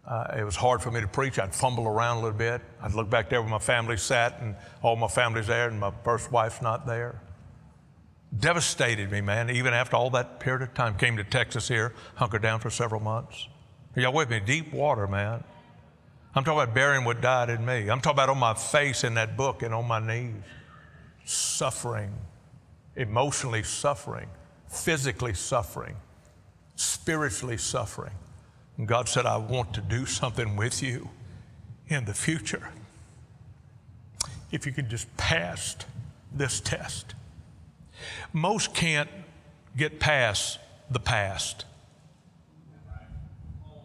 uh, 0.07 0.35
it 0.37 0.45
was 0.45 0.57
hard 0.57 0.83
for 0.83 0.91
me 0.91 1.01
to 1.01 1.09
preach. 1.09 1.39
I'd 1.39 1.55
fumble 1.55 1.87
around 1.87 2.19
a 2.19 2.21
little 2.21 2.39
bit. 2.39 2.61
I'd 2.83 2.93
look 2.93 3.09
back 3.09 3.31
there 3.31 3.41
where 3.41 3.51
my 3.51 3.59
family 3.59 3.97
sat, 3.97 4.41
and 4.41 4.57
all 4.83 4.97
my 4.97 5.09
family's 5.09 5.47
there, 5.47 5.69
and 5.69 5.81
my 5.81 5.93
first 6.05 6.31
wife's 6.31 6.61
not 6.61 6.87
there 6.87 7.19
devastated 8.39 9.11
me, 9.11 9.21
man, 9.21 9.51
even 9.51 9.75
after 9.75 9.97
all 9.97 10.11
that 10.11 10.41
period 10.41 10.63
of 10.63 10.75
time. 10.75 10.97
Came 10.97 11.17
to 11.17 11.25
Texas 11.25 11.69
here, 11.69 11.93
hunkered 12.15 12.43
down 12.43 12.61
for 12.61 12.71
several 12.71 13.01
months. 13.01 13.49
Are 13.97 14.01
y'all 14.01 14.13
with 14.13 14.31
me? 14.31 14.41
Deep 14.41 14.73
water, 14.73 15.07
man. 15.07 15.45
I'm 16.35 16.45
talking 16.45 16.63
about 16.63 16.75
burying 16.75 17.05
what 17.05 17.21
died 17.21 17.51
in 17.51 17.65
me. 17.65 17.91
I'm 17.91 18.01
talking 18.01 18.17
about 18.17 18.31
on 18.31 18.39
my 18.39 18.55
face 18.55 19.05
in 19.05 19.15
that 19.15 19.37
book 19.37 19.63
and 19.63 19.75
on 19.75 19.87
my 19.87 19.99
knees. 19.99 20.35
Suffering, 21.25 22.13
emotionally 22.97 23.63
suffering, 23.63 24.29
physically 24.67 25.35
suffering, 25.35 25.95
spiritually 26.75 27.59
suffering. 27.59 28.15
And 28.79 28.89
God 28.89 29.09
said, 29.09 29.27
I 29.27 29.37
want 29.37 29.75
to 29.75 29.83
do 29.83 30.07
something 30.07 30.57
with 30.57 30.83
you 30.83 31.11
in 31.89 32.07
the 32.07 32.15
future. 32.15 32.71
If 34.51 34.65
you 34.65 34.73
could 34.73 34.89
just 34.89 35.15
pass 35.19 35.77
this 36.35 36.61
test. 36.61 37.15
Most 38.33 38.75
can't 38.75 39.11
get 39.77 40.01
past 40.01 40.59
the 40.91 41.01
past. 41.01 41.65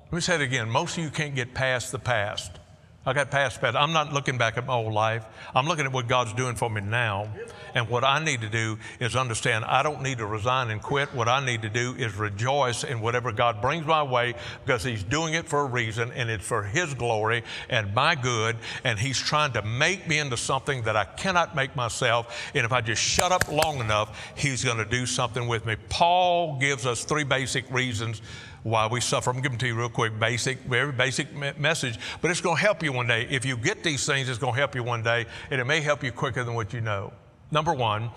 Let 0.05 0.13
me 0.13 0.21
say 0.21 0.35
it 0.35 0.41
again. 0.41 0.69
Most 0.69 0.97
of 0.97 1.03
you 1.03 1.09
can't 1.09 1.35
get 1.35 1.53
past 1.53 1.91
the 1.91 1.99
past. 1.99 2.59
I 3.07 3.13
got 3.13 3.31
past 3.31 3.61
that. 3.61 3.73
I'm 3.77 3.93
not 3.93 4.11
looking 4.11 4.37
back 4.37 4.57
at 4.57 4.65
my 4.65 4.73
old 4.73 4.91
life. 4.91 5.23
I'm 5.55 5.65
looking 5.65 5.85
at 5.85 5.93
what 5.93 6.09
God's 6.09 6.33
doing 6.33 6.55
for 6.57 6.69
me 6.69 6.81
now. 6.81 7.29
And 7.73 7.87
what 7.87 8.03
I 8.03 8.21
need 8.21 8.41
to 8.41 8.49
do 8.49 8.77
is 8.99 9.15
understand 9.15 9.63
I 9.63 9.81
don't 9.81 10.01
need 10.01 10.17
to 10.17 10.25
resign 10.25 10.71
and 10.71 10.81
quit. 10.81 11.15
What 11.15 11.29
I 11.29 11.43
need 11.43 11.61
to 11.61 11.69
do 11.69 11.95
is 11.97 12.15
rejoice 12.15 12.83
in 12.83 12.99
whatever 12.99 13.31
God 13.31 13.61
brings 13.61 13.85
my 13.85 14.03
way 14.03 14.35
because 14.65 14.83
He's 14.83 15.05
doing 15.05 15.35
it 15.35 15.47
for 15.47 15.61
a 15.61 15.65
reason 15.65 16.11
and 16.11 16.29
it's 16.29 16.45
for 16.45 16.63
His 16.63 16.93
glory 16.95 17.43
and 17.69 17.95
my 17.95 18.13
good. 18.13 18.57
And 18.83 18.99
He's 18.99 19.17
trying 19.17 19.53
to 19.53 19.61
make 19.61 20.05
me 20.05 20.19
into 20.19 20.35
something 20.35 20.81
that 20.81 20.97
I 20.97 21.05
cannot 21.05 21.55
make 21.55 21.77
myself. 21.77 22.51
And 22.53 22.65
if 22.65 22.73
I 22.73 22.81
just 22.81 23.01
shut 23.01 23.31
up 23.31 23.49
long 23.49 23.79
enough, 23.79 24.33
He's 24.35 24.65
going 24.65 24.79
to 24.79 24.85
do 24.85 25.05
something 25.05 25.47
with 25.47 25.65
me. 25.65 25.77
Paul 25.87 26.59
gives 26.59 26.85
us 26.85 27.05
three 27.05 27.23
basic 27.23 27.71
reasons 27.71 28.21
why 28.63 28.87
we 28.87 29.01
suffer. 29.01 29.29
I'm 29.29 29.41
them 29.41 29.57
to 29.57 29.67
you 29.67 29.75
real 29.75 29.89
quick, 29.89 30.19
basic, 30.19 30.59
very 30.59 30.91
basic 30.91 31.33
me- 31.35 31.53
message, 31.57 31.97
but 32.21 32.31
it's 32.31 32.41
going 32.41 32.57
to 32.57 32.61
help 32.61 32.83
you 32.83 32.91
one 32.91 33.07
day. 33.07 33.27
If 33.29 33.45
you 33.45 33.57
get 33.57 33.83
these 33.83 34.05
things, 34.05 34.29
it's 34.29 34.39
going 34.39 34.53
to 34.53 34.59
help 34.59 34.75
you 34.75 34.83
one 34.83 35.03
day, 35.03 35.25
and 35.49 35.61
it 35.61 35.65
may 35.65 35.81
help 35.81 36.03
you 36.03 36.11
quicker 36.11 36.43
than 36.43 36.53
what 36.53 36.73
you 36.73 36.81
know. 36.81 37.13
Number 37.51 37.73
one, 37.73 38.09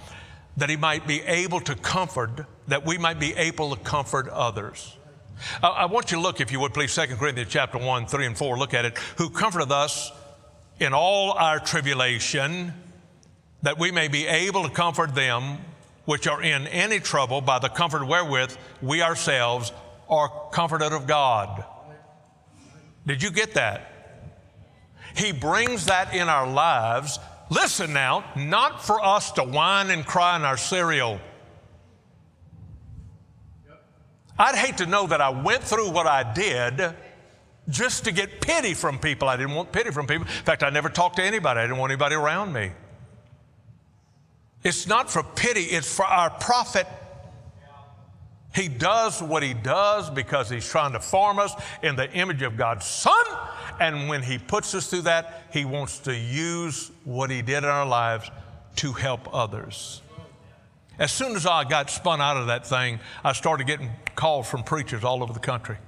that 0.56 0.68
he 0.68 0.76
might 0.76 1.06
be 1.06 1.22
able 1.22 1.60
to 1.60 1.74
comfort, 1.76 2.46
that 2.68 2.84
we 2.84 2.98
might 2.98 3.20
be 3.20 3.32
able 3.34 3.74
to 3.74 3.82
comfort 3.82 4.28
others. 4.28 4.96
I, 5.62 5.68
I 5.68 5.86
want 5.86 6.10
you 6.10 6.18
to 6.18 6.22
look, 6.22 6.40
if 6.40 6.52
you 6.52 6.60
would 6.60 6.74
please, 6.74 6.94
2 6.94 7.16
Corinthians 7.16 7.50
chapter 7.50 7.78
1, 7.78 8.06
3 8.06 8.26
and 8.26 8.36
4, 8.36 8.58
look 8.58 8.74
at 8.74 8.84
it. 8.84 8.98
Who 9.16 9.30
comforteth 9.30 9.70
us 9.70 10.10
in 10.80 10.92
all 10.92 11.32
our 11.32 11.60
tribulation, 11.60 12.72
that 13.62 13.78
we 13.78 13.90
may 13.90 14.08
be 14.08 14.26
able 14.26 14.64
to 14.64 14.70
comfort 14.70 15.14
them 15.14 15.58
which 16.06 16.26
are 16.26 16.42
in 16.42 16.66
any 16.68 16.98
trouble 16.98 17.40
by 17.40 17.58
the 17.58 17.68
comfort 17.68 18.04
wherewith 18.04 18.56
we 18.82 19.02
ourselves 19.02 19.70
are 20.10 20.50
comforted 20.52 20.92
of 20.92 21.06
God. 21.06 21.64
Did 23.06 23.22
you 23.22 23.30
get 23.30 23.54
that? 23.54 23.86
He 25.16 25.32
brings 25.32 25.86
that 25.86 26.14
in 26.14 26.28
our 26.28 26.50
lives. 26.50 27.18
Listen 27.48 27.92
now, 27.92 28.24
not 28.36 28.84
for 28.84 29.04
us 29.04 29.32
to 29.32 29.44
whine 29.44 29.90
and 29.90 30.04
cry 30.04 30.36
in 30.36 30.42
our 30.42 30.56
cereal. 30.56 31.20
I'd 34.38 34.54
hate 34.54 34.78
to 34.78 34.86
know 34.86 35.06
that 35.06 35.20
I 35.20 35.30
went 35.30 35.62
through 35.62 35.90
what 35.90 36.06
I 36.06 36.32
did 36.32 36.94
just 37.68 38.04
to 38.04 38.12
get 38.12 38.40
pity 38.40 38.74
from 38.74 38.98
people. 38.98 39.28
I 39.28 39.36
didn't 39.36 39.54
want 39.54 39.70
pity 39.72 39.90
from 39.90 40.06
people. 40.06 40.26
In 40.26 40.44
fact, 40.44 40.62
I 40.62 40.70
never 40.70 40.88
talked 40.88 41.16
to 41.16 41.22
anybody, 41.22 41.60
I 41.60 41.64
didn't 41.64 41.78
want 41.78 41.92
anybody 41.92 42.14
around 42.14 42.52
me. 42.52 42.72
It's 44.62 44.86
not 44.86 45.10
for 45.10 45.22
pity, 45.22 45.62
it's 45.62 45.94
for 45.94 46.04
our 46.04 46.30
profit. 46.30 46.86
He 48.54 48.68
does 48.68 49.22
what 49.22 49.42
he 49.42 49.54
does 49.54 50.10
because 50.10 50.50
he's 50.50 50.68
trying 50.68 50.92
to 50.92 51.00
form 51.00 51.38
us 51.38 51.52
in 51.82 51.96
the 51.96 52.10
image 52.12 52.42
of 52.42 52.56
God's 52.56 52.84
Son. 52.84 53.24
And 53.78 54.08
when 54.08 54.22
he 54.22 54.38
puts 54.38 54.74
us 54.74 54.88
through 54.88 55.02
that, 55.02 55.44
he 55.52 55.64
wants 55.64 56.00
to 56.00 56.14
use 56.14 56.90
what 57.04 57.30
he 57.30 57.42
did 57.42 57.58
in 57.58 57.64
our 57.64 57.86
lives 57.86 58.30
to 58.76 58.92
help 58.92 59.32
others. 59.32 60.02
As 60.98 61.12
soon 61.12 61.34
as 61.36 61.46
I 61.46 61.64
got 61.64 61.90
spun 61.90 62.20
out 62.20 62.36
of 62.36 62.48
that 62.48 62.66
thing, 62.66 63.00
I 63.24 63.32
started 63.32 63.66
getting 63.66 63.90
calls 64.16 64.48
from 64.48 64.64
preachers 64.64 65.04
all 65.04 65.22
over 65.22 65.32
the 65.32 65.38
country 65.38 65.78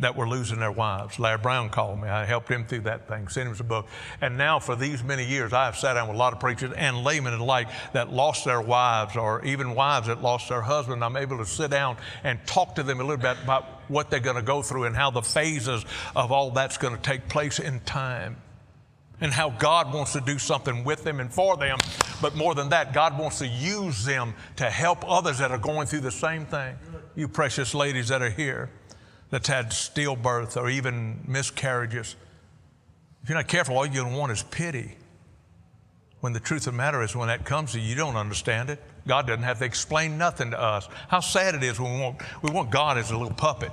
that 0.00 0.16
were 0.16 0.28
losing 0.28 0.60
their 0.60 0.72
wives. 0.72 1.18
Larry 1.18 1.38
Brown 1.38 1.70
called 1.70 2.00
me. 2.00 2.08
I 2.08 2.24
helped 2.24 2.48
him 2.48 2.64
through 2.64 2.82
that 2.82 3.08
thing, 3.08 3.28
sent 3.28 3.48
him 3.48 3.54
some 3.54 3.66
book. 3.66 3.86
And 4.20 4.38
now, 4.38 4.58
for 4.60 4.76
these 4.76 5.02
many 5.02 5.24
years, 5.24 5.52
I 5.52 5.64
have 5.64 5.76
sat 5.76 5.94
down 5.94 6.08
with 6.08 6.16
a 6.16 6.18
lot 6.18 6.32
of 6.32 6.40
preachers 6.40 6.72
and 6.72 7.02
laymen 7.02 7.34
alike 7.34 7.68
that 7.92 8.12
lost 8.12 8.44
their 8.44 8.60
wives, 8.60 9.16
or 9.16 9.44
even 9.44 9.74
wives 9.74 10.06
that 10.06 10.22
lost 10.22 10.48
their 10.48 10.62
husband. 10.62 11.02
I'm 11.02 11.16
able 11.16 11.38
to 11.38 11.46
sit 11.46 11.70
down 11.70 11.96
and 12.22 12.38
talk 12.46 12.76
to 12.76 12.82
them 12.82 13.00
a 13.00 13.02
little 13.02 13.16
bit 13.16 13.36
about 13.42 13.64
what 13.88 14.10
they're 14.10 14.20
going 14.20 14.36
to 14.36 14.42
go 14.42 14.62
through 14.62 14.84
and 14.84 14.94
how 14.94 15.10
the 15.10 15.22
phases 15.22 15.84
of 16.14 16.30
all 16.30 16.50
that's 16.50 16.78
going 16.78 16.94
to 16.94 17.02
take 17.02 17.28
place 17.28 17.58
in 17.58 17.80
time. 17.80 18.36
And 19.20 19.32
how 19.32 19.50
God 19.50 19.92
wants 19.92 20.12
to 20.12 20.20
do 20.20 20.38
something 20.38 20.84
with 20.84 21.02
them 21.02 21.18
and 21.18 21.32
for 21.32 21.56
them. 21.56 21.78
But 22.22 22.36
more 22.36 22.54
than 22.54 22.68
that, 22.68 22.92
God 22.92 23.18
wants 23.18 23.40
to 23.40 23.48
use 23.48 24.04
them 24.04 24.32
to 24.56 24.70
help 24.70 25.04
others 25.10 25.38
that 25.38 25.50
are 25.50 25.58
going 25.58 25.88
through 25.88 26.02
the 26.02 26.12
same 26.12 26.46
thing. 26.46 26.76
You 27.16 27.26
precious 27.26 27.74
ladies 27.74 28.06
that 28.08 28.22
are 28.22 28.30
here 28.30 28.70
that's 29.30 29.48
had 29.48 29.70
stillbirth 29.70 30.56
or 30.56 30.70
even 30.70 31.20
miscarriages. 31.26 32.16
If 33.22 33.28
you're 33.28 33.38
not 33.38 33.48
careful, 33.48 33.76
all 33.76 33.84
you're 33.84 34.02
going 34.02 34.12
to 34.12 34.18
want 34.18 34.32
is 34.32 34.42
pity. 34.42 34.96
When 36.20 36.32
the 36.32 36.40
truth 36.40 36.66
of 36.66 36.72
the 36.72 36.78
matter 36.78 37.02
is, 37.02 37.14
when 37.14 37.28
that 37.28 37.44
comes 37.44 37.72
to 37.72 37.80
you, 37.80 37.90
you 37.90 37.94
don't 37.94 38.16
understand 38.16 38.70
it. 38.70 38.82
God 39.06 39.26
doesn't 39.26 39.44
have 39.44 39.58
to 39.58 39.64
explain 39.64 40.18
nothing 40.18 40.50
to 40.50 40.60
us. 40.60 40.88
How 41.08 41.20
sad 41.20 41.54
it 41.54 41.62
is 41.62 41.78
when 41.78 41.94
we 41.94 42.00
want, 42.00 42.22
we 42.42 42.50
want 42.50 42.70
God 42.70 42.98
as 42.98 43.10
a 43.10 43.16
little 43.16 43.34
puppet. 43.34 43.70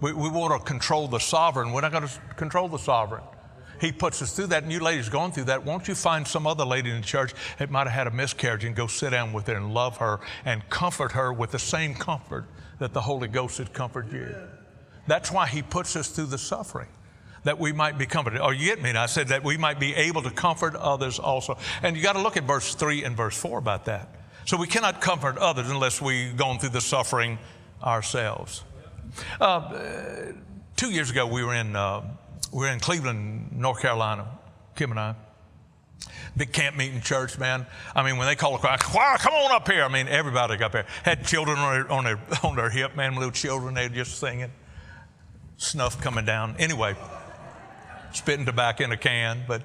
We, 0.00 0.12
we 0.12 0.28
want 0.28 0.58
to 0.58 0.64
control 0.66 1.08
the 1.08 1.18
sovereign. 1.18 1.72
We're 1.72 1.80
not 1.80 1.92
going 1.92 2.06
to 2.06 2.20
control 2.36 2.68
the 2.68 2.78
sovereign. 2.78 3.22
He 3.80 3.92
puts 3.92 4.20
us 4.22 4.34
through 4.34 4.48
that, 4.48 4.64
and 4.64 4.72
you 4.72 4.80
ladies 4.80 5.08
going 5.08 5.32
through 5.32 5.44
that, 5.44 5.64
won't 5.64 5.86
you 5.86 5.94
find 5.94 6.26
some 6.26 6.46
other 6.46 6.64
lady 6.64 6.90
in 6.90 7.00
the 7.00 7.06
church 7.06 7.32
that 7.58 7.70
might 7.70 7.86
have 7.86 7.92
had 7.92 8.06
a 8.08 8.10
miscarriage 8.10 8.64
and 8.64 8.74
go 8.74 8.88
sit 8.88 9.10
down 9.10 9.32
with 9.32 9.46
her 9.46 9.54
and 9.54 9.72
love 9.72 9.98
her 9.98 10.20
and 10.44 10.68
comfort 10.68 11.12
her 11.12 11.32
with 11.32 11.52
the 11.52 11.58
same 11.58 11.94
comfort 11.94 12.44
that 12.80 12.92
the 12.92 13.00
Holy 13.00 13.28
Ghost 13.28 13.58
had 13.58 13.72
comforted 13.72 14.12
you? 14.12 14.57
That's 15.08 15.32
why 15.32 15.46
He 15.46 15.62
puts 15.62 15.96
us 15.96 16.08
through 16.08 16.26
the 16.26 16.38
suffering, 16.38 16.88
that 17.44 17.58
we 17.58 17.72
might 17.72 17.98
be 17.98 18.06
comforted. 18.06 18.40
Or 18.40 18.54
you 18.54 18.66
get 18.66 18.80
me? 18.80 18.90
And 18.90 18.98
I 18.98 19.06
said 19.06 19.28
that 19.28 19.42
we 19.42 19.56
might 19.56 19.80
be 19.80 19.94
able 19.94 20.22
to 20.22 20.30
comfort 20.30 20.76
others 20.76 21.18
also. 21.18 21.58
And 21.82 21.96
you 21.96 22.02
got 22.02 22.12
to 22.12 22.22
look 22.22 22.36
at 22.36 22.44
verse 22.44 22.74
3 22.74 23.04
and 23.04 23.16
verse 23.16 23.36
4 23.36 23.58
about 23.58 23.86
that. 23.86 24.14
So 24.44 24.56
we 24.56 24.66
cannot 24.66 25.00
comfort 25.00 25.36
others 25.38 25.68
unless 25.70 26.00
we've 26.00 26.36
gone 26.36 26.58
through 26.58 26.70
the 26.70 26.80
suffering 26.80 27.38
ourselves. 27.82 28.64
Uh, 29.40 30.32
two 30.76 30.90
years 30.90 31.10
ago, 31.10 31.26
we 31.26 31.42
were 31.42 31.54
in, 31.54 31.74
uh, 31.74 32.02
we 32.52 32.60
were 32.60 32.72
in 32.72 32.80
Cleveland, 32.80 33.52
North 33.52 33.80
Carolina, 33.80 34.26
Kim 34.76 34.90
and 34.90 35.00
I 35.00 35.14
big 36.36 36.52
camp 36.52 36.76
meeting 36.76 37.00
church, 37.00 37.36
man. 37.36 37.66
I 37.96 38.04
mean, 38.04 38.16
when 38.16 38.28
they 38.28 38.36
call 38.36 38.54
a 38.54 38.58
choir, 38.58 39.18
come 39.18 39.34
on 39.34 39.50
up 39.50 39.68
here. 39.68 39.82
I 39.82 39.88
mean, 39.88 40.06
everybody 40.06 40.56
got 40.56 40.66
up 40.66 40.72
there. 40.72 40.86
Had 41.02 41.26
children 41.26 41.58
on 41.58 41.74
their, 41.74 41.92
on 41.92 42.04
their, 42.04 42.20
on 42.44 42.56
their 42.56 42.70
hip, 42.70 42.94
man, 42.94 43.16
little 43.16 43.32
children, 43.32 43.74
they 43.74 43.88
were 43.88 43.94
just 43.94 44.18
singing 44.18 44.50
snuff 45.58 46.00
coming 46.00 46.24
down. 46.24 46.56
Anyway, 46.58 46.96
spitting 48.12 48.46
tobacco 48.46 48.84
in 48.84 48.92
a 48.92 48.96
can, 48.96 49.42
but 49.46 49.62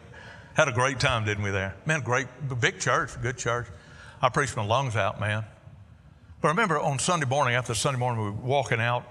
had 0.55 0.67
a 0.67 0.71
great 0.71 0.99
time, 0.99 1.23
didn't 1.23 1.43
we, 1.43 1.51
there? 1.51 1.75
Man, 1.85 2.01
great, 2.01 2.27
big 2.59 2.79
church, 2.79 3.09
good 3.21 3.37
church. 3.37 3.67
I 4.21 4.29
preached 4.29 4.57
my 4.57 4.65
lungs 4.65 4.95
out, 4.95 5.19
man. 5.19 5.45
But 6.41 6.49
I 6.49 6.51
remember 6.51 6.79
on 6.79 6.99
Sunday 6.99 7.25
morning, 7.25 7.55
after 7.55 7.73
Sunday 7.73 7.99
morning, 7.99 8.23
we 8.23 8.31
were 8.31 8.37
walking 8.37 8.81
out, 8.81 9.05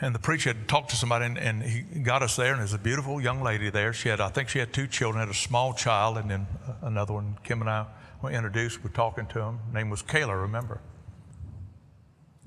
and 0.00 0.14
the 0.14 0.18
preacher 0.18 0.52
had 0.52 0.68
talked 0.68 0.90
to 0.90 0.96
somebody, 0.96 1.26
and, 1.26 1.36
and 1.36 1.62
he 1.62 1.82
got 2.00 2.22
us 2.22 2.36
there, 2.36 2.52
and 2.52 2.60
there's 2.60 2.72
a 2.72 2.78
beautiful 2.78 3.20
young 3.20 3.42
lady 3.42 3.68
there. 3.68 3.92
She 3.92 4.08
had, 4.08 4.20
I 4.20 4.28
think 4.28 4.48
she 4.48 4.60
had 4.60 4.72
two 4.72 4.86
children, 4.86 5.20
had 5.20 5.28
a 5.28 5.36
small 5.36 5.74
child, 5.74 6.16
and 6.16 6.30
then 6.30 6.46
another 6.82 7.14
one. 7.14 7.36
Kim 7.42 7.60
and 7.60 7.68
I 7.68 7.86
were 8.22 8.30
introduced, 8.30 8.82
we're 8.82 8.90
talking 8.90 9.26
to 9.26 9.40
him. 9.40 9.58
Name 9.72 9.90
was 9.90 10.02
Kayla, 10.02 10.40
remember? 10.40 10.80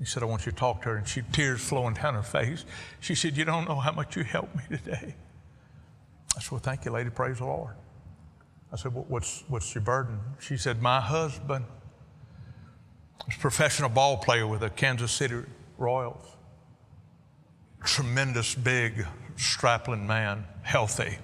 He 0.02 0.06
said, 0.06 0.24
I 0.24 0.26
want 0.26 0.46
you 0.46 0.50
to 0.50 0.58
talk 0.58 0.82
to 0.82 0.88
her. 0.88 0.96
And 0.96 1.06
she, 1.06 1.22
tears 1.30 1.60
flowing 1.60 1.94
down 1.94 2.14
her 2.14 2.24
face. 2.24 2.64
She 2.98 3.14
said, 3.14 3.36
You 3.36 3.44
don't 3.44 3.68
know 3.68 3.76
how 3.76 3.92
much 3.92 4.16
you 4.16 4.24
helped 4.24 4.56
me 4.56 4.76
today. 4.76 5.14
I 6.36 6.40
said, 6.40 6.50
Well, 6.50 6.60
thank 6.60 6.84
you, 6.84 6.90
lady. 6.90 7.08
Praise 7.08 7.38
the 7.38 7.44
Lord. 7.44 7.76
I 8.72 8.76
said, 8.76 8.94
well, 8.94 9.04
what's, 9.06 9.44
what's 9.46 9.72
your 9.76 9.82
burden? 9.82 10.18
She 10.40 10.56
said, 10.56 10.82
My 10.82 11.00
husband 11.00 11.66
was 13.24 13.36
a 13.36 13.38
professional 13.38 13.90
ball 13.90 14.16
player 14.16 14.44
with 14.44 14.62
the 14.62 14.70
Kansas 14.70 15.12
City 15.12 15.36
Royals. 15.78 16.26
Tremendous, 17.84 18.56
big, 18.56 19.06
strapping 19.36 20.04
man, 20.04 20.44
healthy. 20.62 21.18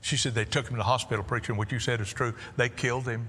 She 0.00 0.16
said 0.16 0.34
they 0.34 0.44
took 0.44 0.66
him 0.66 0.72
to 0.72 0.78
the 0.78 0.82
hospital 0.82 1.22
preaching. 1.22 1.56
What 1.56 1.70
you 1.70 1.78
said 1.78 2.00
is 2.00 2.12
true. 2.12 2.34
They 2.56 2.70
killed 2.70 3.06
him. 3.06 3.28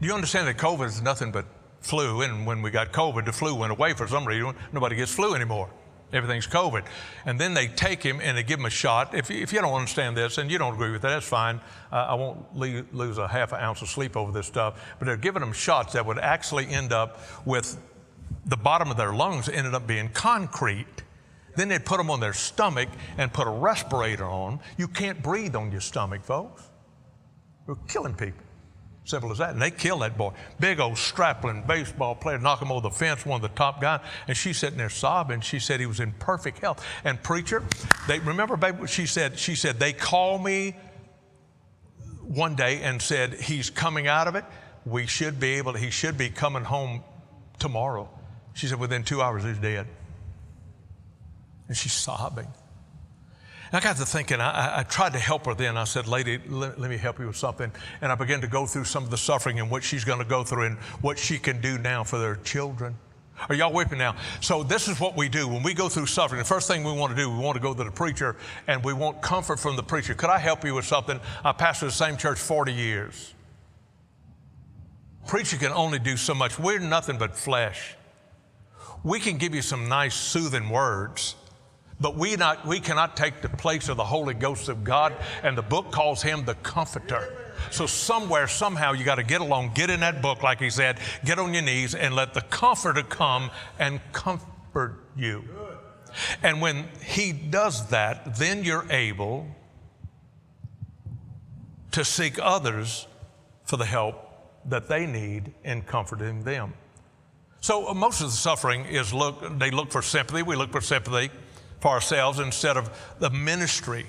Do 0.00 0.06
you 0.06 0.14
understand 0.14 0.48
that 0.48 0.56
COVID 0.56 0.86
is 0.86 1.02
nothing 1.02 1.30
but 1.30 1.44
flu. 1.84 2.22
And 2.22 2.46
when 2.46 2.62
we 2.62 2.70
got 2.70 2.92
COVID, 2.92 3.24
the 3.24 3.32
flu 3.32 3.54
went 3.54 3.72
away 3.72 3.92
for 3.92 4.06
some 4.08 4.26
reason. 4.26 4.54
Nobody 4.72 4.96
gets 4.96 5.12
flu 5.12 5.34
anymore. 5.34 5.70
Everything's 6.12 6.46
COVID. 6.46 6.84
And 7.26 7.40
then 7.40 7.54
they 7.54 7.66
take 7.66 8.02
him 8.02 8.20
and 8.20 8.38
they 8.38 8.42
give 8.42 8.60
him 8.60 8.66
a 8.66 8.70
shot. 8.70 9.14
If, 9.14 9.30
if 9.30 9.52
you 9.52 9.60
don't 9.60 9.74
understand 9.74 10.16
this 10.16 10.38
and 10.38 10.50
you 10.50 10.58
don't 10.58 10.74
agree 10.74 10.92
with 10.92 11.02
that, 11.02 11.10
that's 11.10 11.26
fine. 11.26 11.60
Uh, 11.90 11.96
I 11.96 12.14
won't 12.14 12.54
le- 12.54 12.84
lose 12.92 13.18
a 13.18 13.26
half 13.26 13.52
an 13.52 13.60
ounce 13.60 13.82
of 13.82 13.88
sleep 13.88 14.16
over 14.16 14.30
this 14.30 14.46
stuff. 14.46 14.80
But 14.98 15.06
they're 15.06 15.16
giving 15.16 15.40
them 15.40 15.52
shots 15.52 15.94
that 15.94 16.06
would 16.06 16.18
actually 16.18 16.68
end 16.68 16.92
up 16.92 17.20
with 17.44 17.76
the 18.46 18.56
bottom 18.56 18.90
of 18.90 18.96
their 18.96 19.12
lungs 19.12 19.48
ended 19.48 19.74
up 19.74 19.86
being 19.86 20.08
concrete. 20.10 20.86
Then 21.56 21.68
they'd 21.68 21.84
put 21.84 21.98
them 21.98 22.10
on 22.10 22.20
their 22.20 22.32
stomach 22.32 22.88
and 23.16 23.32
put 23.32 23.46
a 23.46 23.50
respirator 23.50 24.26
on. 24.26 24.60
You 24.76 24.88
can't 24.88 25.22
breathe 25.22 25.54
on 25.56 25.72
your 25.72 25.80
stomach, 25.80 26.24
folks. 26.24 26.62
We're 27.66 27.76
killing 27.88 28.14
people. 28.14 28.44
Simple 29.04 29.30
as 29.30 29.38
that. 29.38 29.50
And 29.50 29.60
they 29.60 29.70
killed 29.70 30.00
that 30.02 30.16
boy. 30.16 30.32
Big 30.58 30.80
old 30.80 30.96
strapping 30.96 31.62
baseball 31.62 32.14
player, 32.14 32.38
knock 32.38 32.62
him 32.62 32.72
over 32.72 32.80
the 32.80 32.90
fence, 32.90 33.26
one 33.26 33.36
of 33.36 33.42
the 33.42 33.54
top 33.54 33.80
guys. 33.80 34.00
And 34.26 34.36
she's 34.36 34.56
sitting 34.56 34.78
there 34.78 34.88
sobbing. 34.88 35.42
She 35.42 35.58
said 35.58 35.78
he 35.78 35.86
was 35.86 36.00
in 36.00 36.12
perfect 36.12 36.58
health. 36.58 36.84
And 37.04 37.22
preacher, 37.22 37.62
they 38.08 38.18
remember, 38.18 38.56
baby, 38.56 38.86
she 38.86 39.04
said, 39.04 39.38
she 39.38 39.54
said, 39.56 39.78
they 39.78 39.92
called 39.92 40.42
me 40.42 40.74
one 42.22 42.56
day 42.56 42.80
and 42.80 43.00
said, 43.00 43.34
he's 43.34 43.68
coming 43.68 44.06
out 44.06 44.26
of 44.26 44.36
it. 44.36 44.44
We 44.86 45.06
should 45.06 45.38
be 45.38 45.54
able 45.54 45.74
to, 45.74 45.78
he 45.78 45.90
should 45.90 46.16
be 46.16 46.30
coming 46.30 46.64
home 46.64 47.04
tomorrow. 47.58 48.08
She 48.54 48.68
said, 48.68 48.80
within 48.80 49.02
two 49.02 49.20
hours, 49.20 49.44
he's 49.44 49.58
dead. 49.58 49.86
And 51.68 51.76
she's 51.76 51.92
sobbing. 51.92 52.48
I 53.72 53.80
got 53.80 53.96
to 53.96 54.06
thinking, 54.06 54.40
I, 54.40 54.80
I, 54.80 54.82
tried 54.82 55.14
to 55.14 55.18
help 55.18 55.46
her 55.46 55.54
then. 55.54 55.76
I 55.76 55.84
said, 55.84 56.06
Lady, 56.06 56.38
let, 56.48 56.78
let, 56.78 56.90
me 56.90 56.96
help 56.96 57.18
you 57.18 57.26
with 57.26 57.36
something. 57.36 57.72
And 58.00 58.12
I 58.12 58.14
began 58.14 58.40
to 58.42 58.46
go 58.46 58.66
through 58.66 58.84
some 58.84 59.04
of 59.04 59.10
the 59.10 59.16
suffering 59.16 59.58
and 59.58 59.70
what 59.70 59.82
she's 59.82 60.04
going 60.04 60.18
to 60.18 60.24
go 60.24 60.44
through 60.44 60.66
and 60.66 60.78
what 61.00 61.18
she 61.18 61.38
can 61.38 61.60
do 61.60 61.78
now 61.78 62.04
for 62.04 62.18
their 62.18 62.36
children. 62.36 62.96
Are 63.48 63.54
y'all 63.54 63.72
me 63.72 63.98
now? 63.98 64.16
So, 64.40 64.62
this 64.62 64.86
is 64.86 65.00
what 65.00 65.16
we 65.16 65.28
do. 65.28 65.48
When 65.48 65.62
we 65.62 65.74
go 65.74 65.88
through 65.88 66.06
suffering, 66.06 66.38
the 66.38 66.44
first 66.44 66.68
thing 66.68 66.84
we 66.84 66.92
want 66.92 67.10
to 67.10 67.16
do, 67.16 67.28
we 67.28 67.38
want 67.38 67.56
to 67.56 67.60
go 67.60 67.74
to 67.74 67.82
the 67.82 67.90
preacher 67.90 68.36
and 68.68 68.82
we 68.84 68.92
want 68.92 69.22
comfort 69.22 69.58
from 69.58 69.74
the 69.74 69.82
preacher. 69.82 70.14
Could 70.14 70.30
I 70.30 70.38
help 70.38 70.64
you 70.64 70.74
with 70.74 70.84
something? 70.84 71.18
I 71.44 71.52
pastored 71.52 71.80
the 71.80 71.90
same 71.90 72.16
church 72.16 72.38
40 72.38 72.72
years. 72.72 73.34
Preacher 75.26 75.56
can 75.56 75.72
only 75.72 75.98
do 75.98 76.16
so 76.16 76.34
much. 76.34 76.58
We're 76.58 76.78
nothing 76.78 77.18
but 77.18 77.34
flesh. 77.34 77.96
We 79.02 79.18
can 79.18 79.36
give 79.36 79.54
you 79.54 79.62
some 79.62 79.88
nice, 79.88 80.14
soothing 80.14 80.68
words 80.68 81.34
but 82.00 82.16
we, 82.16 82.36
not, 82.36 82.66
we 82.66 82.80
cannot 82.80 83.16
take 83.16 83.40
the 83.40 83.48
place 83.48 83.88
of 83.88 83.96
the 83.96 84.04
Holy 84.04 84.34
Ghost 84.34 84.68
of 84.68 84.84
God, 84.84 85.14
and 85.42 85.56
the 85.56 85.62
book 85.62 85.92
calls 85.92 86.22
him 86.22 86.44
the 86.44 86.54
Comforter. 86.56 87.40
So, 87.70 87.86
somewhere, 87.86 88.48
somehow, 88.48 88.92
you 88.92 89.04
got 89.04 89.14
to 89.16 89.22
get 89.22 89.40
along, 89.40 89.72
get 89.74 89.90
in 89.90 90.00
that 90.00 90.20
book, 90.20 90.42
like 90.42 90.60
he 90.60 90.70
said, 90.70 90.98
get 91.24 91.38
on 91.38 91.54
your 91.54 91.62
knees, 91.62 91.94
and 91.94 92.14
let 92.14 92.34
the 92.34 92.40
Comforter 92.42 93.02
come 93.02 93.50
and 93.78 94.00
comfort 94.12 95.04
you. 95.16 95.44
And 96.42 96.60
when 96.60 96.88
he 97.04 97.32
does 97.32 97.88
that, 97.88 98.36
then 98.36 98.64
you're 98.64 98.86
able 98.90 99.46
to 101.92 102.04
seek 102.04 102.38
others 102.40 103.06
for 103.64 103.76
the 103.76 103.84
help 103.84 104.16
that 104.66 104.88
they 104.88 105.06
need 105.06 105.52
in 105.62 105.82
comforting 105.82 106.42
them. 106.42 106.74
So, 107.60 107.88
uh, 107.88 107.94
most 107.94 108.20
of 108.20 108.26
the 108.26 108.36
suffering 108.36 108.84
is 108.84 109.14
look, 109.14 109.58
they 109.58 109.70
look 109.70 109.90
for 109.90 110.02
sympathy. 110.02 110.42
We 110.42 110.56
look 110.56 110.72
for 110.72 110.80
sympathy 110.80 111.30
for 111.84 111.90
ourselves 111.90 112.38
instead 112.38 112.78
of 112.78 112.88
the 113.18 113.28
ministry. 113.28 114.06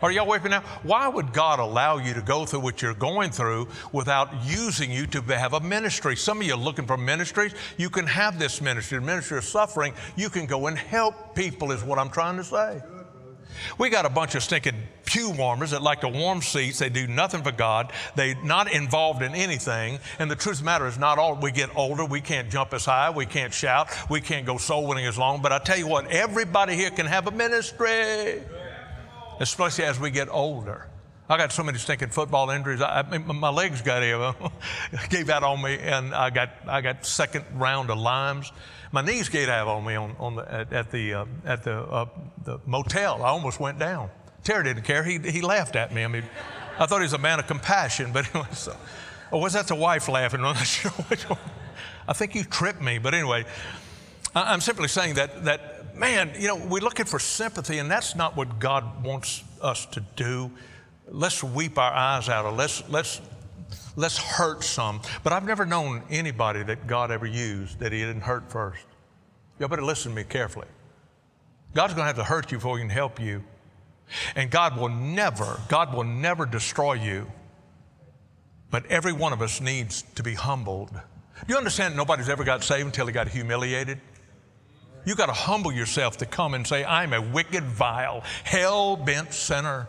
Are 0.00 0.10
y'all 0.10 0.26
with 0.26 0.44
me 0.44 0.48
now? 0.48 0.62
Why 0.82 1.08
would 1.08 1.34
God 1.34 1.58
allow 1.58 1.98
you 1.98 2.14
to 2.14 2.22
go 2.22 2.46
through 2.46 2.60
what 2.60 2.80
you're 2.80 2.94
going 2.94 3.32
through 3.32 3.68
without 3.92 4.46
using 4.46 4.90
you 4.90 5.06
to 5.08 5.20
have 5.20 5.52
a 5.52 5.60
ministry? 5.60 6.16
Some 6.16 6.40
of 6.40 6.46
you 6.46 6.54
are 6.54 6.56
looking 6.56 6.86
for 6.86 6.96
ministries. 6.96 7.52
You 7.76 7.90
can 7.90 8.06
have 8.06 8.38
this 8.38 8.62
ministry, 8.62 8.98
the 8.98 9.04
ministry 9.04 9.36
of 9.36 9.44
suffering. 9.44 9.92
You 10.16 10.30
can 10.30 10.46
go 10.46 10.68
and 10.68 10.78
help 10.78 11.34
people, 11.34 11.70
is 11.70 11.84
what 11.84 11.98
I'm 11.98 12.08
trying 12.08 12.38
to 12.38 12.44
say. 12.44 12.80
We 13.78 13.90
got 13.90 14.06
a 14.06 14.10
bunch 14.10 14.34
of 14.34 14.42
stinking 14.42 14.76
pew 15.04 15.30
warmers 15.30 15.70
that 15.70 15.82
like 15.82 16.00
to 16.02 16.08
warm 16.08 16.42
seats. 16.42 16.78
They 16.78 16.88
do 16.88 17.06
nothing 17.06 17.42
for 17.42 17.52
God. 17.52 17.92
They're 18.14 18.34
not 18.42 18.72
involved 18.72 19.22
in 19.22 19.34
anything. 19.34 19.98
And 20.18 20.30
the 20.30 20.36
truth 20.36 20.56
of 20.56 20.60
the 20.60 20.64
matter 20.64 20.86
is, 20.86 20.98
not 20.98 21.18
all. 21.18 21.34
We 21.34 21.50
get 21.50 21.74
older. 21.76 22.04
We 22.04 22.20
can't 22.20 22.50
jump 22.50 22.74
as 22.74 22.84
high. 22.84 23.10
We 23.10 23.26
can't 23.26 23.52
shout. 23.52 23.88
We 24.10 24.20
can't 24.20 24.46
go 24.46 24.58
soul 24.58 24.86
winning 24.86 25.06
as 25.06 25.18
long. 25.18 25.42
But 25.42 25.52
I 25.52 25.58
tell 25.58 25.78
you 25.78 25.86
what, 25.86 26.10
everybody 26.10 26.74
here 26.74 26.90
can 26.90 27.06
have 27.06 27.26
a 27.26 27.30
ministry, 27.30 28.42
especially 29.40 29.84
as 29.84 29.98
we 29.98 30.10
get 30.10 30.28
older. 30.28 30.86
I 31.30 31.36
got 31.36 31.52
so 31.52 31.62
many 31.62 31.76
stinking 31.76 32.08
football 32.08 32.48
injuries. 32.48 32.80
I, 32.80 33.00
I, 33.00 33.18
my 33.18 33.50
legs 33.50 33.82
got 33.82 34.00
gave 35.10 35.28
out 35.28 35.42
on 35.42 35.62
me, 35.62 35.78
and 35.78 36.14
I 36.14 36.30
got 36.30 36.50
I 36.66 36.80
got 36.80 37.04
second 37.04 37.44
round 37.54 37.90
of 37.90 37.98
Lyme's 37.98 38.50
my 38.92 39.02
knees 39.02 39.28
gave 39.28 39.48
out 39.48 39.68
on 39.68 39.84
me 39.84 39.94
on, 39.94 40.16
on 40.18 40.36
the, 40.36 40.52
at, 40.52 40.72
at 40.72 40.90
the, 40.90 41.14
uh, 41.14 41.24
at 41.44 41.62
the, 41.62 41.78
uh, 41.78 42.06
the 42.44 42.58
motel. 42.66 43.22
I 43.22 43.28
almost 43.28 43.60
went 43.60 43.78
down. 43.78 44.10
Terry 44.44 44.64
didn't 44.64 44.84
care. 44.84 45.04
He, 45.04 45.18
he 45.18 45.40
laughed 45.40 45.76
at 45.76 45.92
me. 45.92 46.04
I 46.04 46.08
mean, 46.08 46.24
I 46.78 46.86
thought 46.86 46.98
he 46.98 47.04
was 47.04 47.12
a 47.12 47.18
man 47.18 47.38
of 47.38 47.46
compassion, 47.46 48.12
but 48.12 48.26
anyway, 48.34 48.48
so, 48.52 48.76
or 49.30 49.40
was 49.40 49.52
that 49.52 49.68
the 49.68 49.74
wife 49.74 50.08
laughing? 50.08 50.40
I'm 50.40 50.54
not 50.54 50.56
sure 50.66 50.90
which 50.90 51.28
one. 51.28 51.38
I 52.06 52.14
think 52.14 52.34
you 52.34 52.44
tripped 52.44 52.80
me, 52.80 52.98
but 52.98 53.14
anyway, 53.14 53.44
I'm 54.34 54.60
simply 54.60 54.88
saying 54.88 55.14
that, 55.14 55.44
that, 55.44 55.96
man, 55.96 56.32
you 56.38 56.48
know, 56.48 56.56
we're 56.56 56.82
looking 56.82 57.04
for 57.04 57.18
sympathy, 57.18 57.78
and 57.78 57.90
that's 57.90 58.16
not 58.16 58.36
what 58.36 58.58
God 58.58 59.04
wants 59.04 59.44
us 59.60 59.84
to 59.86 60.00
do. 60.16 60.50
Let's 61.08 61.42
weep 61.42 61.76
our 61.76 61.92
eyes 61.92 62.28
out, 62.28 62.46
or 62.46 62.52
let's, 62.52 62.88
let's 62.88 63.20
let's 63.98 64.16
hurt 64.16 64.62
some. 64.62 65.00
But 65.24 65.32
I've 65.32 65.44
never 65.44 65.66
known 65.66 66.02
anybody 66.08 66.62
that 66.62 66.86
God 66.86 67.10
ever 67.10 67.26
used 67.26 67.80
that 67.80 67.92
he 67.92 67.98
didn't 67.98 68.22
hurt 68.22 68.50
first. 68.50 68.86
Y'all 69.58 69.68
better 69.68 69.82
listen 69.82 70.12
to 70.12 70.16
me 70.16 70.22
carefully. 70.22 70.68
God's 71.74 71.94
going 71.94 72.04
to 72.04 72.06
have 72.06 72.16
to 72.16 72.24
hurt 72.24 72.50
you 72.52 72.58
before 72.58 72.78
he 72.78 72.82
can 72.82 72.90
help 72.90 73.20
you. 73.20 73.42
And 74.36 74.50
God 74.50 74.78
will 74.78 74.88
never, 74.88 75.60
God 75.68 75.92
will 75.92 76.04
never 76.04 76.46
destroy 76.46 76.94
you. 76.94 77.30
But 78.70 78.86
every 78.86 79.12
one 79.12 79.32
of 79.32 79.42
us 79.42 79.60
needs 79.60 80.02
to 80.14 80.22
be 80.22 80.34
humbled. 80.34 80.92
Do 80.92 81.52
you 81.52 81.56
understand 81.56 81.96
nobody's 81.96 82.28
ever 82.28 82.44
got 82.44 82.62
saved 82.62 82.86
until 82.86 83.06
he 83.06 83.12
got 83.12 83.28
humiliated? 83.28 84.00
You 85.04 85.16
got 85.16 85.26
to 85.26 85.32
humble 85.32 85.72
yourself 85.72 86.18
to 86.18 86.26
come 86.26 86.54
and 86.54 86.66
say, 86.66 86.84
I'm 86.84 87.12
a 87.12 87.20
wicked, 87.20 87.64
vile, 87.64 88.22
hell 88.44 88.96
bent 88.96 89.34
sinner. 89.34 89.88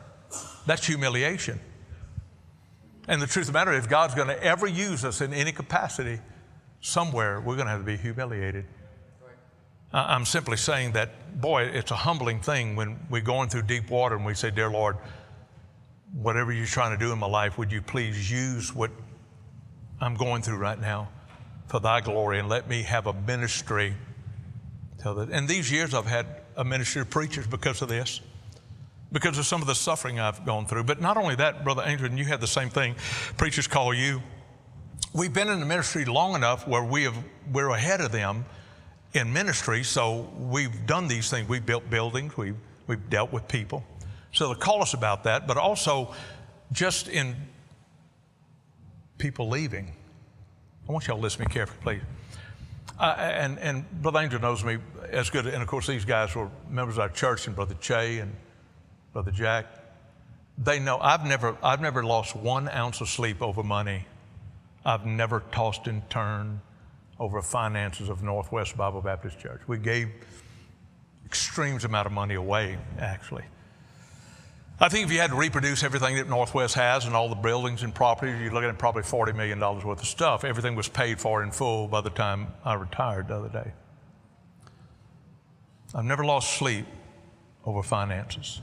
That's 0.66 0.86
humiliation. 0.86 1.60
And 3.10 3.20
the 3.20 3.26
truth 3.26 3.48
of 3.48 3.54
the 3.54 3.60
matter 3.60 3.74
is, 3.74 3.86
if 3.86 3.90
God's 3.90 4.14
going 4.14 4.28
to 4.28 4.42
ever 4.44 4.68
use 4.68 5.04
us 5.04 5.20
in 5.20 5.34
any 5.34 5.52
capacity, 5.52 6.20
somewhere 6.80 7.42
we're 7.42 7.56
going 7.56 7.66
to 7.66 7.72
have 7.72 7.82
to 7.82 7.86
be 7.86 7.98
humiliated. 7.98 8.66
I'm 9.92 10.26
simply 10.26 10.58
saying 10.58 10.92
that, 10.92 11.42
boy, 11.42 11.64
it's 11.64 11.90
a 11.90 11.96
humbling 11.96 12.40
thing 12.40 12.76
when 12.76 13.00
we're 13.10 13.22
going 13.22 13.50
through 13.50 13.64
deep 13.64 13.90
water 13.90 14.16
and 14.16 14.24
we 14.24 14.36
say, 14.36 14.52
Dear 14.52 14.70
Lord, 14.70 14.98
whatever 16.14 16.52
you're 16.52 16.68
trying 16.68 16.96
to 16.96 17.04
do 17.04 17.12
in 17.12 17.18
my 17.18 17.26
life, 17.26 17.58
would 17.58 17.72
you 17.72 17.82
please 17.82 18.30
use 18.30 18.76
what 18.76 18.92
I'm 20.00 20.14
going 20.14 20.44
through 20.44 20.58
right 20.58 20.80
now 20.80 21.10
for 21.66 21.80
thy 21.80 22.02
glory 22.02 22.38
and 22.38 22.48
let 22.48 22.70
me 22.70 22.84
have 22.84 23.08
a 23.08 23.14
ministry. 23.14 23.96
And 25.04 25.48
these 25.48 25.72
years 25.72 25.96
I've 25.96 26.06
had 26.06 26.28
a 26.56 26.64
ministry 26.64 27.02
of 27.02 27.10
preachers 27.10 27.48
because 27.48 27.82
of 27.82 27.90
this 27.90 28.22
because 29.12 29.38
of 29.38 29.46
some 29.46 29.62
of 29.62 29.68
the 29.68 29.76
suffering 29.76 30.20
I've 30.20 30.46
gone 30.46 30.66
through. 30.66 30.84
But 30.84 31.02
not 31.02 31.18
only 31.18 31.36
that, 31.36 31.64
Brother 31.64 31.82
Andrew, 31.82 32.08
and 32.08 32.18
you 32.18 32.26
have 32.26 32.42
the 32.42 32.48
same 32.48 32.70
thing. 32.70 32.96
Preachers 33.38 33.68
call 33.68 33.94
you. 33.94 34.22
We've 35.14 35.34
been 35.34 35.50
in 35.50 35.60
the 35.60 35.66
ministry 35.66 36.06
long 36.06 36.36
enough 36.36 36.68
where 36.68 36.84
we 36.84 37.04
have, 37.04 37.18
we're 37.52 37.70
ahead 37.70 38.02
of 38.02 38.12
them 38.12 38.46
in 39.14 39.34
ministry, 39.34 39.84
so 39.84 40.30
we've 40.38 40.86
done 40.86 41.08
these 41.08 41.30
things. 41.30 41.50
We've 41.50 41.66
built 41.66 41.90
buildings, 41.90 42.38
we've, 42.38 42.56
we've 42.86 43.10
dealt 43.10 43.32
with 43.32 43.48
people. 43.48 43.84
So 44.32 44.54
they 44.54 44.60
call 44.60 44.84
us 44.84 44.94
about 44.94 45.24
that, 45.24 45.48
but 45.48 45.58
also 45.58 46.14
just 46.72 47.08
in 47.08 47.36
people 49.18 49.50
leaving. 49.50 49.92
I 50.88 50.92
want 50.92 51.08
y'all 51.08 51.18
to 51.18 51.22
listen 51.24 51.42
to 51.42 51.50
me 51.50 51.54
carefully, 51.54 51.80
please. 51.82 52.02
Uh, 53.00 53.16
and, 53.18 53.58
and 53.60 53.90
Brother 54.02 54.20
Angel 54.20 54.40
knows 54.40 54.64
me 54.64 54.78
as 55.10 55.30
good, 55.30 55.48
and 55.48 55.62
of 55.62 55.68
course, 55.68 55.88
these 55.88 56.06
guys 56.06 56.36
were 56.36 56.50
members 56.70 56.98
of 56.98 57.02
our 57.02 57.10
church, 57.10 57.48
and 57.48 57.56
Brother 57.56 57.76
Che, 57.80 58.20
and 58.20 58.36
Brother 59.14 59.32
Jack, 59.32 59.66
they 60.58 60.80
know 60.80 61.00
I've 61.00 61.26
never, 61.26 61.58
I've 61.64 61.82
never 61.82 62.04
lost 62.04 62.36
one 62.36 62.70
ounce 62.70 63.02
of 63.02 63.10
sleep 63.10 63.42
over 63.42 63.64
money. 63.64 64.06
I've 64.86 65.06
never 65.06 65.44
tossed 65.52 65.88
and 65.88 66.08
turned 66.10 66.60
over 67.20 67.42
finances 67.42 68.10
of 68.10 68.24
Northwest 68.24 68.78
Bible 68.78 69.02
Baptist 69.02 69.40
Church. 69.40 69.62
We 69.68 69.78
gave 69.78 70.10
extremes 71.26 71.86
amount 71.86 72.08
of 72.08 72.12
money 72.12 72.36
away, 72.36 72.78
actually. 72.98 73.44
I 74.82 74.88
think 74.88 75.06
if 75.06 75.12
you 75.12 75.20
had 75.20 75.32
to 75.32 75.36
reproduce 75.36 75.84
everything 75.84 76.16
that 76.16 76.30
Northwest 76.30 76.76
has 76.76 77.06
and 77.06 77.14
all 77.14 77.28
the 77.28 77.36
buildings 77.36 77.84
and 77.84 77.94
properties, 77.94 78.40
you're 78.42 78.54
looking 78.54 78.70
at 78.70 78.78
probably 78.78 79.04
$40 79.04 79.36
million 79.36 79.60
worth 79.60 79.86
of 79.86 80.06
stuff. 80.06 80.46
Everything 80.46 80.76
was 80.76 80.88
paid 80.88 81.20
for 81.20 81.44
in 81.44 81.52
full 81.52 81.90
by 81.90 82.00
the 82.00 82.10
time 82.10 82.48
I 82.64 82.76
retired 82.76 83.28
the 83.28 83.36
other 83.36 83.50
day. 83.50 83.74
I've 85.94 86.06
never 86.06 86.24
lost 86.24 86.58
sleep 86.58 86.86
over 87.66 87.84
finances. 87.84 88.62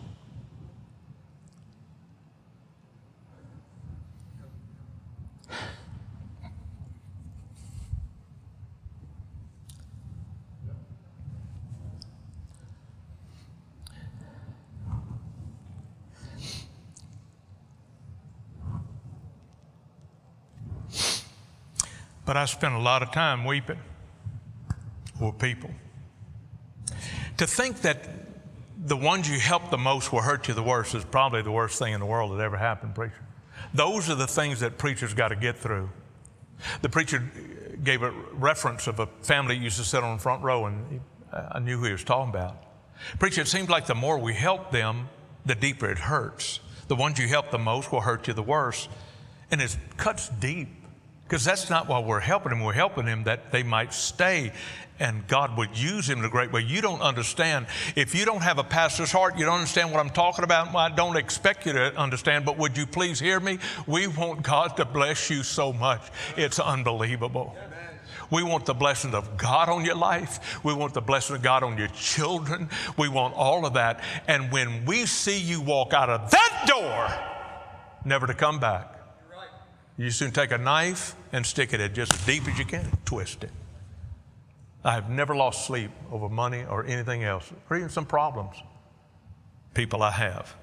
But 22.27 22.37
I 22.37 22.45
spent 22.45 22.75
a 22.75 22.79
lot 22.79 23.03
of 23.03 23.13
time 23.13 23.45
weeping 23.45 23.79
for 25.19 25.33
people. 25.33 25.71
To 27.39 27.47
think 27.47 27.81
that 27.83 28.09
the 28.85 28.97
ones 28.97 29.31
you 29.31 29.39
help 29.39 29.71
the 29.71 29.79
most 29.79 30.13
will 30.13 30.21
hurt 30.21 30.49
you 30.49 30.55
the 30.55 30.63
worst 30.63 30.95
is 30.95 31.05
probably 31.05 31.43
the 31.43 31.51
worst 31.51 31.79
thing 31.79 31.95
in 31.95 32.01
the 32.01 32.07
world 32.07 32.37
that 32.37 32.43
ever 32.43 32.57
happened, 32.57 32.95
preacher. 32.95 33.15
Those 33.73 34.11
are 34.11 34.15
the 34.15 34.27
things 34.27 34.61
that 34.61 34.77
preachers 34.77 35.15
got 35.15 35.29
to 35.29 35.37
get 35.37 35.57
through. 35.57 35.89
The 36.83 36.89
preacher 36.89 37.23
gave 37.83 38.03
a 38.03 38.11
reference 38.33 38.87
of 38.87 39.01
a 39.01 39.07
family 39.23 39.57
that 39.57 39.63
used 39.63 39.79
to 39.79 39.85
sit 39.85 40.03
on 40.03 40.17
the 40.17 40.23
front 40.23 40.43
row, 40.43 40.67
and 40.67 41.01
I 41.33 41.59
knew 41.59 41.79
who 41.79 41.87
he 41.87 41.93
was 41.93 42.05
talking 42.05 42.31
about. 42.31 42.57
Preacher, 43.19 43.43
it 43.43 43.49
seems 43.49 43.69
like 43.69 43.87
the 43.87 43.95
more 43.95 44.19
we 44.19 44.35
help 44.35 44.71
them, 44.71 45.09
the 45.45 45.55
deeper 45.55 45.91
it 45.91 45.99
hurts. 45.99 46.61
The 46.89 46.97
ones 46.97 47.19
you 47.19 47.29
help 47.29 47.51
the 47.51 47.59
most 47.59 47.93
will 47.93 48.01
hurt 48.01 48.27
you 48.27 48.35
the 48.35 48.43
worst. 48.43 48.89
And 49.51 49.61
it 49.61 49.77
cuts 49.97 50.29
deep. 50.29 50.69
Because 51.27 51.45
that's 51.45 51.69
not 51.69 51.89
why 51.89 51.99
we're 51.99 52.21
helping 52.21 52.51
them. 52.51 52.61
We're 52.61 52.73
helping 52.73 53.07
them 53.07 53.25
that 53.25 53.51
they 53.51 53.63
might 53.63 53.93
stay 53.93 54.53
and 54.99 55.27
God 55.27 55.57
would 55.59 55.77
use 55.77 56.09
him 56.09 56.21
in 56.21 56.25
a 56.25 56.31
great 56.31 56.53
way. 56.53 56.63
You 56.63 56.81
don't 56.81 57.01
understand. 57.01 57.67
If 57.95 58.15
you 58.15 58.25
don't 58.25 58.43
have 58.43 58.59
a 58.59 58.65
pastor's 58.65 59.13
heart, 59.13 59.37
you 59.39 59.45
don't 59.45 59.57
understand 59.57 59.93
what 59.93 60.01
I'm 60.01 60.11
talking 60.11 60.45
about. 60.45 60.75
I 60.75 60.89
don't 60.89 61.17
expect 61.17 61.67
you 61.67 61.73
to 61.75 61.95
understand, 61.97 62.45
but 62.45 62.57
would 62.59 62.77
you 62.77 62.87
please 62.87 63.21
hear 63.21 63.39
me? 63.39 63.59
We 63.87 64.07
want 64.07 64.43
God 64.43 64.77
to 64.79 64.85
bless 64.85 65.29
you 65.29 65.43
so 65.43 65.73
much. 65.73 66.03
It's 66.37 66.59
unbelievable. 66.59 67.55
We 68.31 68.43
want 68.43 68.67
the 68.67 68.75
blessing 68.75 69.15
of 69.15 69.37
God 69.37 69.69
on 69.69 69.85
your 69.85 69.95
life. 69.95 70.65
We 70.65 70.75
want 70.75 70.95
the 70.95 71.01
blessing 71.01 71.37
of 71.37 71.43
God 71.43 71.63
on 71.63 71.79
your 71.79 71.89
children. 71.89 72.69
We 72.97 73.09
want 73.09 73.35
all 73.35 73.67
of 73.67 73.75
that. 73.75 74.01
And 74.27 74.51
when 74.51 74.85
we 74.85 75.07
see 75.07 75.39
you 75.39 75.61
walk 75.61 75.93
out 75.93 76.11
of 76.11 76.31
that 76.31 76.65
door, 76.67 77.09
never 78.05 78.27
to 78.27 78.35
come 78.35 78.59
back, 78.59 78.96
you 79.97 80.11
soon 80.11 80.31
take 80.31 80.53
a 80.53 80.59
knife 80.59 81.15
and 81.33 81.45
stick 81.45 81.73
it 81.73 81.81
in 81.81 81.95
just 81.95 82.13
as 82.13 82.27
deep 82.27 82.47
as 82.49 82.59
you 82.59 82.65
can, 82.65 82.87
twist 83.05 83.45
it. 83.45 83.51
I 84.85 84.93
have 84.93 85.11
never 85.11 85.35
lost 85.35 85.67
sleep 85.67 85.91
over 86.13 86.29
money 86.29 86.65
or 86.69 86.85
anything 86.85 87.25
else, 87.25 87.51
or 87.69 87.77
even 87.77 87.89
some 87.89 88.07
problems. 88.07 88.57
People 89.75 90.03
I 90.03 90.13
have. 90.13 90.55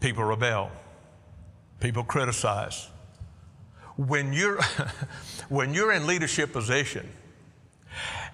People 0.00 0.24
rebel. 0.24 0.70
People 1.80 2.02
criticize. 2.02 2.88
When 3.96 4.32
you're, 4.32 4.60
when 5.48 5.74
you're 5.74 5.92
in 5.92 6.06
leadership 6.06 6.52
position 6.52 7.08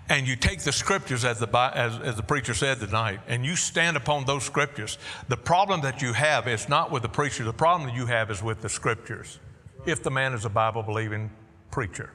and 0.08 0.26
you 0.26 0.36
take 0.36 0.60
the 0.60 0.72
scriptures, 0.72 1.24
as 1.24 1.38
the, 1.38 1.48
as, 1.74 1.98
as 2.00 2.16
the 2.16 2.22
preacher 2.22 2.54
said 2.54 2.80
tonight, 2.80 3.20
and 3.28 3.44
you 3.44 3.56
stand 3.56 3.96
upon 3.96 4.24
those 4.24 4.44
scriptures, 4.44 4.98
the 5.28 5.36
problem 5.36 5.82
that 5.82 6.02
you 6.02 6.12
have 6.12 6.48
is 6.48 6.68
not 6.68 6.90
with 6.90 7.02
the 7.02 7.08
preacher, 7.08 7.44
the 7.44 7.52
problem 7.52 7.88
that 7.88 7.96
you 7.96 8.06
have 8.06 8.30
is 8.30 8.42
with 8.42 8.60
the 8.60 8.68
scriptures, 8.68 9.38
if 9.86 10.02
the 10.02 10.10
man 10.10 10.34
is 10.34 10.44
a 10.44 10.50
Bible 10.50 10.82
believing 10.82 11.30
preacher. 11.70 12.10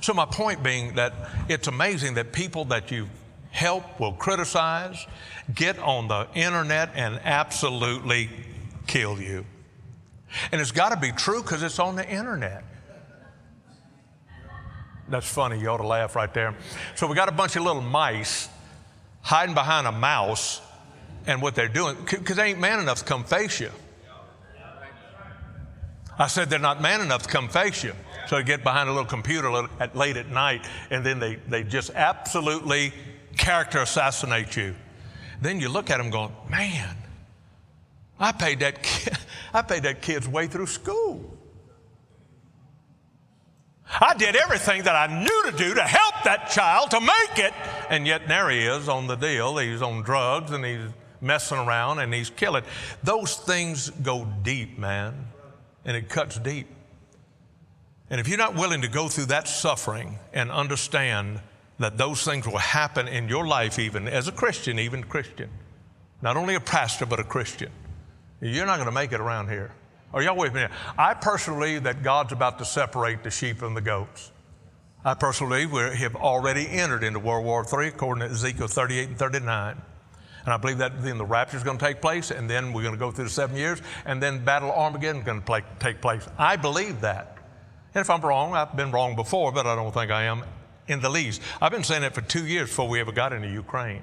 So, 0.00 0.12
my 0.12 0.26
point 0.26 0.62
being 0.62 0.94
that 0.96 1.14
it's 1.48 1.68
amazing 1.68 2.14
that 2.14 2.32
people 2.32 2.66
that 2.66 2.90
you 2.90 3.08
help 3.50 3.98
will 3.98 4.12
criticize, 4.12 5.06
get 5.54 5.78
on 5.78 6.08
the 6.08 6.28
internet 6.34 6.90
and 6.94 7.18
absolutely 7.24 8.28
kill 8.86 9.20
you. 9.20 9.44
And 10.52 10.60
it's 10.60 10.72
got 10.72 10.90
to 10.90 10.96
be 10.96 11.12
true 11.12 11.42
because 11.42 11.62
it's 11.62 11.78
on 11.78 11.96
the 11.96 12.06
internet. 12.08 12.64
That's 15.08 15.30
funny. 15.30 15.58
You 15.58 15.68
ought 15.68 15.78
to 15.78 15.86
laugh 15.86 16.16
right 16.16 16.32
there. 16.32 16.54
So, 16.94 17.06
we 17.06 17.14
got 17.14 17.28
a 17.28 17.32
bunch 17.32 17.56
of 17.56 17.62
little 17.62 17.82
mice 17.82 18.48
hiding 19.22 19.54
behind 19.54 19.86
a 19.86 19.92
mouse, 19.92 20.60
and 21.26 21.42
what 21.42 21.54
they're 21.54 21.68
doing, 21.68 21.96
because 22.08 22.36
they 22.36 22.44
ain't 22.44 22.58
man 22.58 22.80
enough 22.80 23.00
to 23.00 23.04
come 23.04 23.24
face 23.24 23.60
you. 23.60 23.70
I 26.18 26.26
said 26.26 26.50
they're 26.50 26.58
not 26.58 26.80
man 26.80 27.00
enough 27.00 27.22
to 27.24 27.28
come 27.28 27.48
face 27.48 27.84
you. 27.84 27.92
So 28.26 28.36
they 28.36 28.42
get 28.42 28.64
behind 28.64 28.88
a 28.88 28.92
little 28.92 29.06
computer 29.06 29.68
at, 29.78 29.94
late 29.94 30.16
at 30.16 30.28
night, 30.28 30.66
and 30.90 31.04
then 31.04 31.20
they, 31.20 31.36
they 31.36 31.62
just 31.62 31.90
absolutely 31.94 32.92
character 33.36 33.78
assassinate 33.80 34.56
you. 34.56 34.74
Then 35.40 35.60
you 35.60 35.68
look 35.68 35.90
at 35.90 35.98
them 35.98 36.10
going, 36.10 36.32
man, 36.50 36.96
I 38.18 38.32
paid 38.32 38.60
that 38.60 38.82
kid, 38.82 39.16
I 39.54 39.62
paid 39.62 39.84
that 39.84 40.02
kid's 40.02 40.26
way 40.26 40.48
through 40.48 40.66
school. 40.66 41.37
I 43.90 44.14
did 44.14 44.36
everything 44.36 44.82
that 44.82 44.94
I 44.94 45.22
knew 45.22 45.50
to 45.50 45.56
do 45.56 45.74
to 45.74 45.82
help 45.82 46.14
that 46.24 46.50
child 46.50 46.90
to 46.90 47.00
make 47.00 47.38
it. 47.38 47.54
And 47.88 48.06
yet 48.06 48.28
there 48.28 48.50
he 48.50 48.60
is 48.60 48.88
on 48.88 49.06
the 49.06 49.16
deal. 49.16 49.56
He's 49.56 49.82
on 49.82 50.02
drugs 50.02 50.50
and 50.50 50.64
he's 50.64 50.90
messing 51.20 51.58
around 51.58 51.98
and 51.98 52.12
he's 52.12 52.30
killing. 52.30 52.64
Those 53.02 53.34
things 53.36 53.90
go 53.90 54.26
deep, 54.42 54.78
man. 54.78 55.28
And 55.84 55.96
it 55.96 56.08
cuts 56.08 56.38
deep. 56.38 56.68
And 58.10 58.20
if 58.20 58.28
you're 58.28 58.38
not 58.38 58.54
willing 58.54 58.82
to 58.82 58.88
go 58.88 59.08
through 59.08 59.26
that 59.26 59.48
suffering 59.48 60.18
and 60.32 60.50
understand 60.50 61.40
that 61.78 61.96
those 61.96 62.24
things 62.24 62.46
will 62.46 62.58
happen 62.58 63.08
in 63.08 63.28
your 63.28 63.46
life, 63.46 63.78
even 63.78 64.08
as 64.08 64.28
a 64.28 64.32
Christian, 64.32 64.78
even 64.78 65.04
Christian, 65.04 65.50
not 66.20 66.36
only 66.36 66.54
a 66.54 66.60
pastor, 66.60 67.06
but 67.06 67.20
a 67.20 67.24
Christian, 67.24 67.70
you're 68.40 68.66
not 68.66 68.76
going 68.76 68.88
to 68.88 68.92
make 68.92 69.12
it 69.12 69.20
around 69.20 69.48
here. 69.48 69.72
Are 70.12 70.22
y'all 70.22 70.36
with 70.36 70.54
me? 70.54 70.64
I 70.96 71.12
personally 71.14 71.60
believe 71.60 71.82
that 71.82 72.02
God's 72.02 72.32
about 72.32 72.58
to 72.60 72.64
separate 72.64 73.22
the 73.22 73.30
sheep 73.30 73.58
from 73.58 73.74
the 73.74 73.82
goats. 73.82 74.32
I 75.04 75.14
personally 75.14 75.66
believe 75.66 75.92
we 75.92 75.98
have 75.98 76.16
already 76.16 76.66
entered 76.66 77.04
into 77.04 77.18
World 77.18 77.44
War 77.44 77.64
III, 77.64 77.88
according 77.88 78.26
to 78.26 78.34
Ezekiel 78.34 78.68
38 78.68 79.08
and 79.08 79.18
39. 79.18 79.82
And 80.44 80.54
I 80.54 80.56
believe 80.56 80.78
that 80.78 81.02
then 81.02 81.18
the 81.18 81.26
rapture 81.26 81.58
is 81.58 81.62
going 81.62 81.76
to 81.76 81.84
take 81.84 82.00
place, 82.00 82.30
and 82.30 82.48
then 82.48 82.72
we're 82.72 82.82
going 82.82 82.94
to 82.94 82.98
go 82.98 83.10
through 83.10 83.24
the 83.24 83.30
seven 83.30 83.54
years, 83.56 83.82
and 84.06 84.22
then 84.22 84.44
Battle 84.44 84.72
Armageddon 84.72 85.20
is 85.20 85.26
going 85.26 85.42
to 85.42 85.64
take 85.78 86.00
place. 86.00 86.26
I 86.38 86.56
believe 86.56 87.02
that. 87.02 87.36
And 87.94 88.00
if 88.00 88.08
I'm 88.08 88.22
wrong, 88.22 88.54
I've 88.54 88.74
been 88.74 88.90
wrong 88.90 89.14
before, 89.14 89.52
but 89.52 89.66
I 89.66 89.74
don't 89.74 89.92
think 89.92 90.10
I 90.10 90.24
am 90.24 90.42
in 90.86 91.00
the 91.00 91.10
least. 91.10 91.42
I've 91.60 91.72
been 91.72 91.84
saying 91.84 92.02
it 92.02 92.14
for 92.14 92.22
two 92.22 92.46
years 92.46 92.70
before 92.70 92.88
we 92.88 93.00
ever 93.00 93.12
got 93.12 93.34
into 93.34 93.48
Ukraine. 93.48 94.02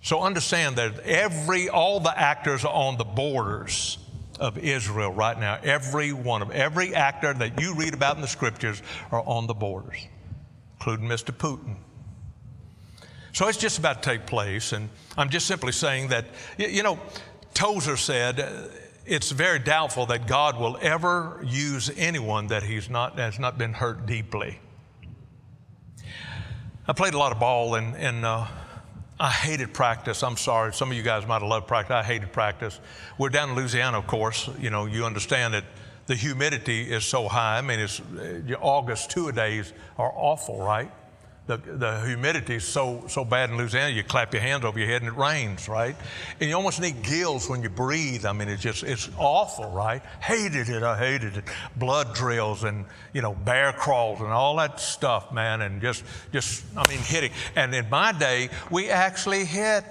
So 0.00 0.20
understand 0.20 0.76
that 0.76 0.98
every, 1.00 1.68
all 1.68 2.00
the 2.00 2.18
actors 2.18 2.64
on 2.64 2.98
the 2.98 3.04
borders 3.04 3.98
of 4.42 4.58
Israel 4.58 5.12
right 5.12 5.38
now, 5.38 5.56
every 5.62 6.12
one 6.12 6.42
of 6.42 6.50
every 6.50 6.96
actor 6.96 7.32
that 7.32 7.60
you 7.60 7.74
read 7.76 7.94
about 7.94 8.16
in 8.16 8.22
the 8.22 8.28
scriptures 8.28 8.82
are 9.12 9.22
on 9.24 9.46
the 9.46 9.54
borders, 9.54 9.96
including 10.74 11.06
Mr. 11.06 11.30
Putin. 11.30 11.76
So 13.32 13.46
it's 13.46 13.56
just 13.56 13.78
about 13.78 14.02
to 14.02 14.10
take 14.10 14.26
place, 14.26 14.72
and 14.72 14.90
I'm 15.16 15.30
just 15.30 15.46
simply 15.46 15.70
saying 15.70 16.08
that, 16.08 16.26
you 16.58 16.82
know, 16.82 16.98
Tozer 17.54 17.96
said 17.96 18.40
it's 19.06 19.30
very 19.30 19.60
doubtful 19.60 20.06
that 20.06 20.26
God 20.26 20.58
will 20.58 20.76
ever 20.82 21.40
use 21.46 21.88
anyone 21.96 22.48
that 22.48 22.64
he's 22.64 22.90
not, 22.90 23.18
has 23.20 23.38
not 23.38 23.56
been 23.56 23.72
hurt 23.72 24.06
deeply. 24.06 24.58
I 26.88 26.92
played 26.94 27.14
a 27.14 27.18
lot 27.18 27.30
of 27.30 27.38
ball 27.38 27.76
in, 27.76 27.94
and 27.94 28.24
uh, 28.24 28.46
I 29.22 29.30
hated 29.30 29.72
practice. 29.72 30.24
I'm 30.24 30.36
sorry. 30.36 30.74
Some 30.74 30.90
of 30.90 30.96
you 30.96 31.04
guys 31.04 31.28
might 31.28 31.42
have 31.42 31.48
loved 31.48 31.68
practice. 31.68 31.94
I 31.94 32.02
hated 32.02 32.32
practice. 32.32 32.80
We're 33.18 33.28
down 33.28 33.50
in 33.50 33.54
Louisiana, 33.54 33.98
of 33.98 34.08
course. 34.08 34.50
You 34.58 34.70
know, 34.70 34.86
you 34.86 35.04
understand 35.04 35.54
that 35.54 35.62
the 36.06 36.16
humidity 36.16 36.90
is 36.90 37.04
so 37.04 37.28
high. 37.28 37.58
I 37.58 37.60
mean, 37.60 37.78
it's 37.78 38.00
uh, 38.00 38.56
August 38.60 39.12
two 39.12 39.28
a 39.28 39.32
days 39.32 39.74
are 39.96 40.12
awful, 40.12 40.60
right? 40.60 40.90
The, 41.56 41.72
the 41.76 42.00
humidity 42.06 42.56
is 42.56 42.64
so, 42.64 43.04
so 43.08 43.24
bad 43.24 43.50
in 43.50 43.56
Louisiana, 43.56 43.90
you 43.90 44.02
clap 44.02 44.32
your 44.32 44.42
hands 44.42 44.64
over 44.64 44.78
your 44.78 44.88
head 44.88 45.02
and 45.02 45.10
it 45.10 45.16
rains, 45.16 45.68
right? 45.68 45.96
And 46.40 46.48
you 46.48 46.56
almost 46.56 46.80
need 46.80 47.02
gills 47.02 47.48
when 47.48 47.62
you 47.62 47.68
breathe. 47.68 48.24
I 48.24 48.32
mean, 48.32 48.48
it's 48.48 48.62
just, 48.62 48.82
it's 48.82 49.10
awful, 49.18 49.70
right? 49.70 50.02
Hated 50.20 50.68
it, 50.68 50.82
I 50.82 50.96
hated 50.96 51.36
it. 51.36 51.44
Blood 51.76 52.14
drills 52.14 52.64
and, 52.64 52.84
you 53.12 53.22
know, 53.22 53.34
bear 53.34 53.72
crawls 53.72 54.20
and 54.20 54.30
all 54.30 54.56
that 54.56 54.80
stuff, 54.80 55.32
man, 55.32 55.62
and 55.62 55.80
just, 55.80 56.04
just, 56.32 56.64
I 56.76 56.88
mean, 56.88 57.00
hitting. 57.00 57.32
And 57.56 57.74
in 57.74 57.88
my 57.90 58.12
day, 58.12 58.48
we 58.70 58.88
actually 58.88 59.44
hit. 59.44 59.84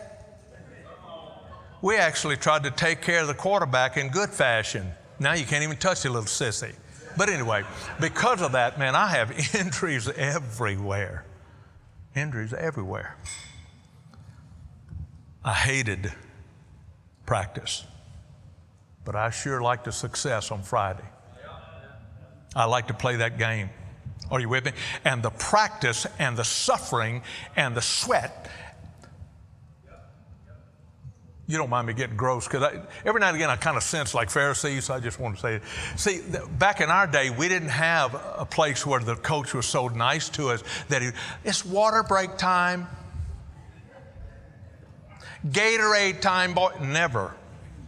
We 1.81 1.95
actually 1.97 2.37
tried 2.37 2.63
to 2.63 2.71
take 2.71 3.01
care 3.01 3.21
of 3.21 3.27
the 3.27 3.33
quarterback 3.33 3.97
in 3.97 4.09
good 4.09 4.29
fashion. 4.29 4.91
Now 5.19 5.33
you 5.33 5.45
can't 5.45 5.63
even 5.63 5.77
touch 5.77 6.05
a 6.05 6.09
little 6.09 6.25
sissy. 6.25 6.73
But 7.17 7.29
anyway, 7.29 7.63
because 7.99 8.41
of 8.41 8.53
that, 8.53 8.79
man, 8.79 8.95
I 8.95 9.07
have 9.07 9.55
injuries 9.55 10.07
everywhere 10.07 11.25
injuries 12.15 12.53
everywhere. 12.53 13.15
I 15.43 15.53
hated 15.53 16.11
practice, 17.25 17.85
but 19.05 19.15
I 19.15 19.29
sure 19.29 19.61
liked 19.61 19.85
the 19.85 19.91
success 19.91 20.51
on 20.51 20.61
Friday. 20.63 21.03
I 22.55 22.65
like 22.65 22.87
to 22.87 22.93
play 22.93 23.15
that 23.17 23.37
game. 23.37 23.69
Are 24.29 24.39
you 24.39 24.49
with 24.49 24.65
me? 24.65 24.71
And 25.03 25.23
the 25.23 25.29
practice 25.29 26.05
and 26.19 26.37
the 26.37 26.43
suffering 26.43 27.21
and 27.55 27.75
the 27.75 27.81
sweat 27.81 28.49
you 31.51 31.57
don't 31.57 31.69
mind 31.69 31.87
me 31.87 31.93
getting 31.93 32.15
gross 32.15 32.47
because 32.47 32.79
every 33.05 33.19
now 33.19 33.27
and 33.27 33.35
again 33.35 33.49
I 33.49 33.57
kind 33.57 33.75
of 33.75 33.83
sense 33.83 34.13
like 34.13 34.29
Pharisees. 34.29 34.85
So 34.85 34.93
I 34.93 34.99
just 34.99 35.19
want 35.19 35.35
to 35.35 35.41
say 35.41 35.55
it. 35.55 35.63
See, 35.97 36.21
back 36.57 36.79
in 36.79 36.89
our 36.89 37.05
day, 37.05 37.29
we 37.29 37.49
didn't 37.49 37.69
have 37.69 38.15
a 38.37 38.45
place 38.45 38.85
where 38.85 39.01
the 39.01 39.15
coach 39.15 39.53
was 39.53 39.65
so 39.65 39.89
nice 39.89 40.29
to 40.29 40.49
us 40.49 40.63
that 40.87 41.01
he, 41.01 41.09
it's 41.43 41.65
water 41.65 42.03
break 42.03 42.37
time, 42.37 42.87
Gatorade 45.47 46.21
time, 46.21 46.53
boy. 46.53 46.71
Never. 46.81 47.33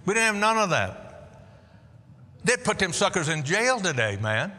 We 0.05 0.13
didn't 0.13 0.33
have 0.33 0.35
none 0.35 0.57
of 0.57 0.69
that. 0.71 1.29
They'd 2.43 2.63
put 2.63 2.79
them 2.79 2.91
suckers 2.91 3.29
in 3.29 3.43
jail 3.43 3.79
today, 3.79 4.17
man. 4.21 4.51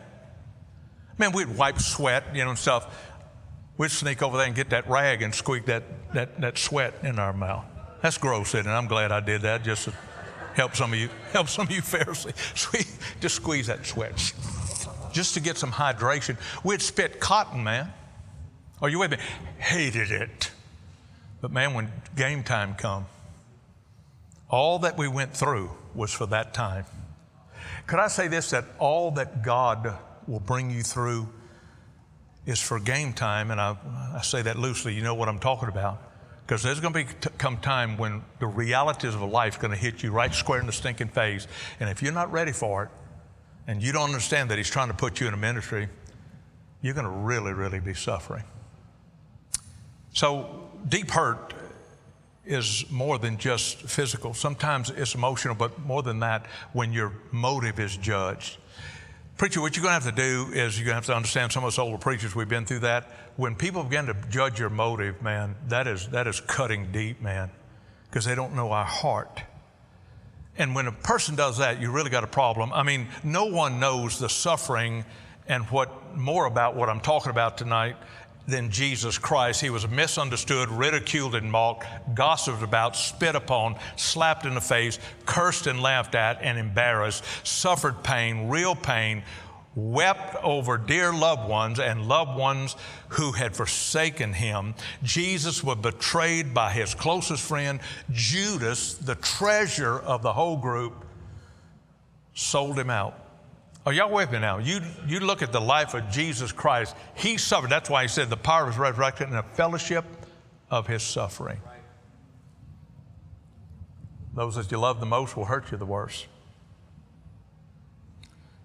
Man, 1.19 1.33
we'd 1.33 1.49
wipe 1.49 1.81
sweat, 1.81 2.25
you 2.35 2.45
know, 2.45 2.51
and 2.51 2.59
stuff. 2.59 3.13
We'd 3.77 3.91
sneak 3.91 4.23
over 4.23 4.37
there 4.37 4.47
and 4.47 4.55
get 4.55 4.71
that 4.71 4.89
rag 4.89 5.23
and 5.23 5.35
squeak 5.35 5.67
that, 5.67 5.83
that, 6.15 6.41
that 6.41 6.57
sweat 6.57 6.95
in 7.03 7.19
our 7.19 7.33
mouth. 7.33 7.67
That's 8.05 8.19
gross, 8.19 8.55
isn't 8.55 8.71
it? 8.71 8.75
I'm 8.75 8.87
glad 8.87 9.13
I 9.13 9.21
did 9.21 9.41
that 9.41 9.65
just 9.65 9.87
to 9.87 9.95
help 10.53 10.77
some 10.77 10.93
of 10.93 10.99
you, 10.99 11.09
help 11.33 11.49
some 11.49 11.65
of 11.65 11.73
you 11.73 11.81
Pharisees. 11.81 12.35
just 13.21 13.37
squeeze 13.37 13.69
that 13.69 13.87
sweat 13.87 14.35
just 15.11 15.33
to 15.33 15.41
get 15.41 15.57
some 15.57 15.73
hydration. 15.73 16.37
We'd 16.63 16.83
spit 16.83 17.19
cotton, 17.19 17.65
man. 17.65 17.91
Are 18.83 18.91
you 18.91 18.99
with 18.99 19.13
me? 19.13 19.17
Hated 19.57 20.11
it. 20.11 20.51
But 21.41 21.51
man, 21.51 21.73
when 21.73 21.91
game 22.15 22.43
time 22.43 22.75
come, 22.75 23.07
all 24.51 24.81
that 24.81 24.99
we 24.99 25.09
went 25.09 25.35
through 25.35 25.71
was 25.95 26.13
for 26.13 26.27
that 26.27 26.53
time. 26.53 26.85
Could 27.87 28.01
I 28.01 28.09
say 28.09 28.29
this 28.29 28.51
that 28.51 28.67
all 28.79 29.13
that 29.13 29.43
God 29.43 29.97
will 30.27 30.41
bring 30.41 30.71
you 30.71 30.83
through 30.83 31.27
is 32.45 32.61
for 32.61 32.79
game 32.79 33.15
time, 33.15 33.51
and 33.51 33.59
I, 33.59 33.79
I 34.15 34.21
say 34.21 34.43
that 34.43 34.59
loosely, 34.59 34.93
you 34.93 35.03
know 35.03 35.15
what 35.15 35.31
I'm 35.31 35.39
talking 35.39 35.71
about. 35.71 36.03
Because 36.47 36.63
there's 36.63 36.81
going 36.81 36.93
to 36.93 37.05
be 37.05 37.11
t- 37.21 37.31
come 37.39 37.57
time 37.59 37.97
when 37.97 38.23
the 38.39 38.47
realities 38.47 39.15
of 39.15 39.23
life 39.23 39.59
going 39.59 39.71
to 39.71 39.77
hit 39.77 40.03
you 40.03 40.11
right 40.11 40.35
square 40.35 40.61
in 40.61 40.67
the 40.67 40.73
stinking 40.73 41.09
face. 41.09 41.47
And 41.81 41.89
if 41.89 42.03
you're 42.03 42.13
not 42.13 42.31
ready 42.31 42.53
for 42.53 42.85
it, 42.85 42.91
and 43.67 43.83
you 43.83 43.93
don't 43.93 44.05
understand 44.05 44.51
that 44.51 44.59
He's 44.59 44.69
trying 44.69 44.89
to 44.89 44.95
put 44.95 45.21
you 45.21 45.29
in 45.29 45.35
a 45.35 45.39
ministry, 45.39 45.89
you're 46.83 46.95
going 46.95 47.07
to 47.07 47.11
really, 47.11 47.53
really 47.53 47.81
be 47.81 47.95
suffering. 47.95 48.45
So, 50.13 50.69
deep 50.87 51.11
hurt 51.11 51.55
is 52.45 52.85
more 52.91 53.19
than 53.19 53.39
just 53.39 53.79
physical. 53.79 54.35
Sometimes 54.35 54.91
it's 54.91 55.15
emotional, 55.15 55.55
but 55.55 55.81
more 55.81 56.03
than 56.03 56.21
that, 56.21 56.47
when 56.73 56.93
your 56.93 57.13
motive 57.33 57.81
is 57.81 57.97
judged. 57.97 58.59
Preacher, 59.37 59.61
what 59.61 59.77
you're 59.77 59.83
going 59.83 60.01
to 60.01 60.05
have 60.05 60.15
to 60.15 60.23
do 60.23 60.53
is 60.53 60.79
you're 60.79 60.85
going 60.85 60.93
to 60.93 60.95
have 60.95 61.07
to 61.07 61.17
understand 61.17 61.51
some 61.51 61.65
of 61.65 61.69
us 61.69 61.79
older 61.79 61.99
preachers, 61.99 62.37
we've 62.37 62.49
been 62.49 62.65
through 62.65 62.81
that. 62.81 63.11
When 63.35 63.57
people 63.57 63.83
begin 63.83 64.07
to 64.07 64.15
judge 64.31 64.61
your 64.61 64.71
motive, 64.71 65.21
man, 65.23 65.57
that 65.69 65.89
is, 65.89 66.07
that 66.09 66.29
is 66.29 66.41
cutting 66.41 66.93
deep, 66.93 67.21
man, 67.21 67.51
because 68.09 68.25
they 68.25 68.37
don't 68.37 68.55
know 68.55 68.71
our 68.71 68.85
heart. 68.85 69.43
And 70.57 70.73
when 70.73 70.87
a 70.87 70.93
person 70.93 71.35
does 71.35 71.59
that, 71.59 71.81
you 71.81 71.91
really 71.91 72.11
got 72.11 72.23
a 72.23 72.29
problem. 72.29 72.73
I 72.73 72.85
mean, 72.85 73.09
no 73.25 73.47
one 73.47 73.81
knows 73.81 74.21
the 74.21 74.29
suffering 74.29 75.05
and 75.49 75.65
what 75.65 76.17
more 76.17 76.47
about 76.47 76.77
what 76.77 76.89
I'm 76.89 77.01
talking 77.01 77.31
about 77.31 77.59
tonight 77.59 77.97
than 78.47 78.71
Jesus 78.71 79.19
Christ. 79.19 79.61
He 79.61 79.71
was 79.71 79.89
misunderstood, 79.89 80.69
ridiculed 80.69 81.35
and 81.35 81.51
mocked, 81.51 81.87
gossiped 82.15 82.63
about, 82.63 82.97
spit 82.97 83.35
upon, 83.35 83.77
slapped 83.97 84.45
in 84.45 84.55
the 84.55 84.61
face, 84.61 84.99
cursed 85.27 85.67
and 85.67 85.81
laughed 85.81 86.15
at, 86.15 86.43
and 86.43 86.59
embarrassed, 86.59 87.25
suffered 87.43 88.03
pain, 88.03 88.49
real 88.49 88.75
pain, 88.75 89.23
wept 89.75 90.37
over 90.43 90.79
dear 90.79 91.13
loved 91.13 91.49
ones 91.49 91.81
and 91.81 92.07
loved 92.07 92.39
ones 92.39 92.77
who 93.09 93.33
had 93.33 93.57
forsaken 93.57 94.33
him. 94.33 94.75
Jesus 95.03 95.65
was 95.65 95.79
betrayed 95.79 96.55
by 96.55 96.71
his 96.71 96.95
closest 96.95 97.43
friend, 97.43 97.81
Judas, 98.13 98.95
the 98.95 99.17
treasure 99.17 99.99
of 99.99 100.23
the 100.23 100.33
whole 100.33 100.57
group, 100.57 101.05
sold 102.35 102.79
him 102.79 102.91
out. 102.91 103.24
Are 103.87 103.93
y'all 103.93 104.11
with 104.11 104.33
me 104.33 104.39
now? 104.39 104.59
You, 104.59 104.81
you 105.07 105.21
look 105.21 105.43
at 105.43 105.53
the 105.53 105.61
life 105.61 105.93
of 105.93 106.09
Jesus 106.11 106.53
Christ. 106.53 106.97
He 107.15 107.37
suffered. 107.37 107.69
That's 107.69 107.91
why 107.91 108.03
he 108.03 108.09
said 108.09 108.31
the 108.31 108.37
power 108.37 108.63
of 108.63 108.69
his 108.69 108.79
resurrection 108.79 109.27
and 109.27 109.37
the 109.37 109.43
fellowship 109.43 110.07
of 110.71 110.87
his 110.87 111.03
suffering. 111.03 111.61
Those 114.33 114.57
that 114.57 114.71
you 114.71 114.79
love 114.79 115.01
the 115.01 115.07
most 115.07 115.37
will 115.37 115.45
hurt 115.45 115.71
you 115.71 115.77
the 115.77 115.85
worst. 115.85 116.27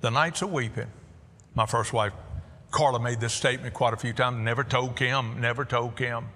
The 0.02 0.10
nights 0.10 0.42
of 0.42 0.54
weeping. 0.54 0.88
My 1.54 1.66
first 1.66 1.92
wife, 1.92 2.14
Carla, 2.72 3.00
made 3.00 3.20
this 3.20 3.34
statement 3.34 3.74
quite 3.74 3.94
a 3.94 3.98
few 3.98 4.14
times. 4.14 4.38
Never 4.38 4.64
told 4.64 4.96
Kim, 4.96 5.42
never 5.42 5.66
told 5.66 5.98
Kim. 5.98 6.30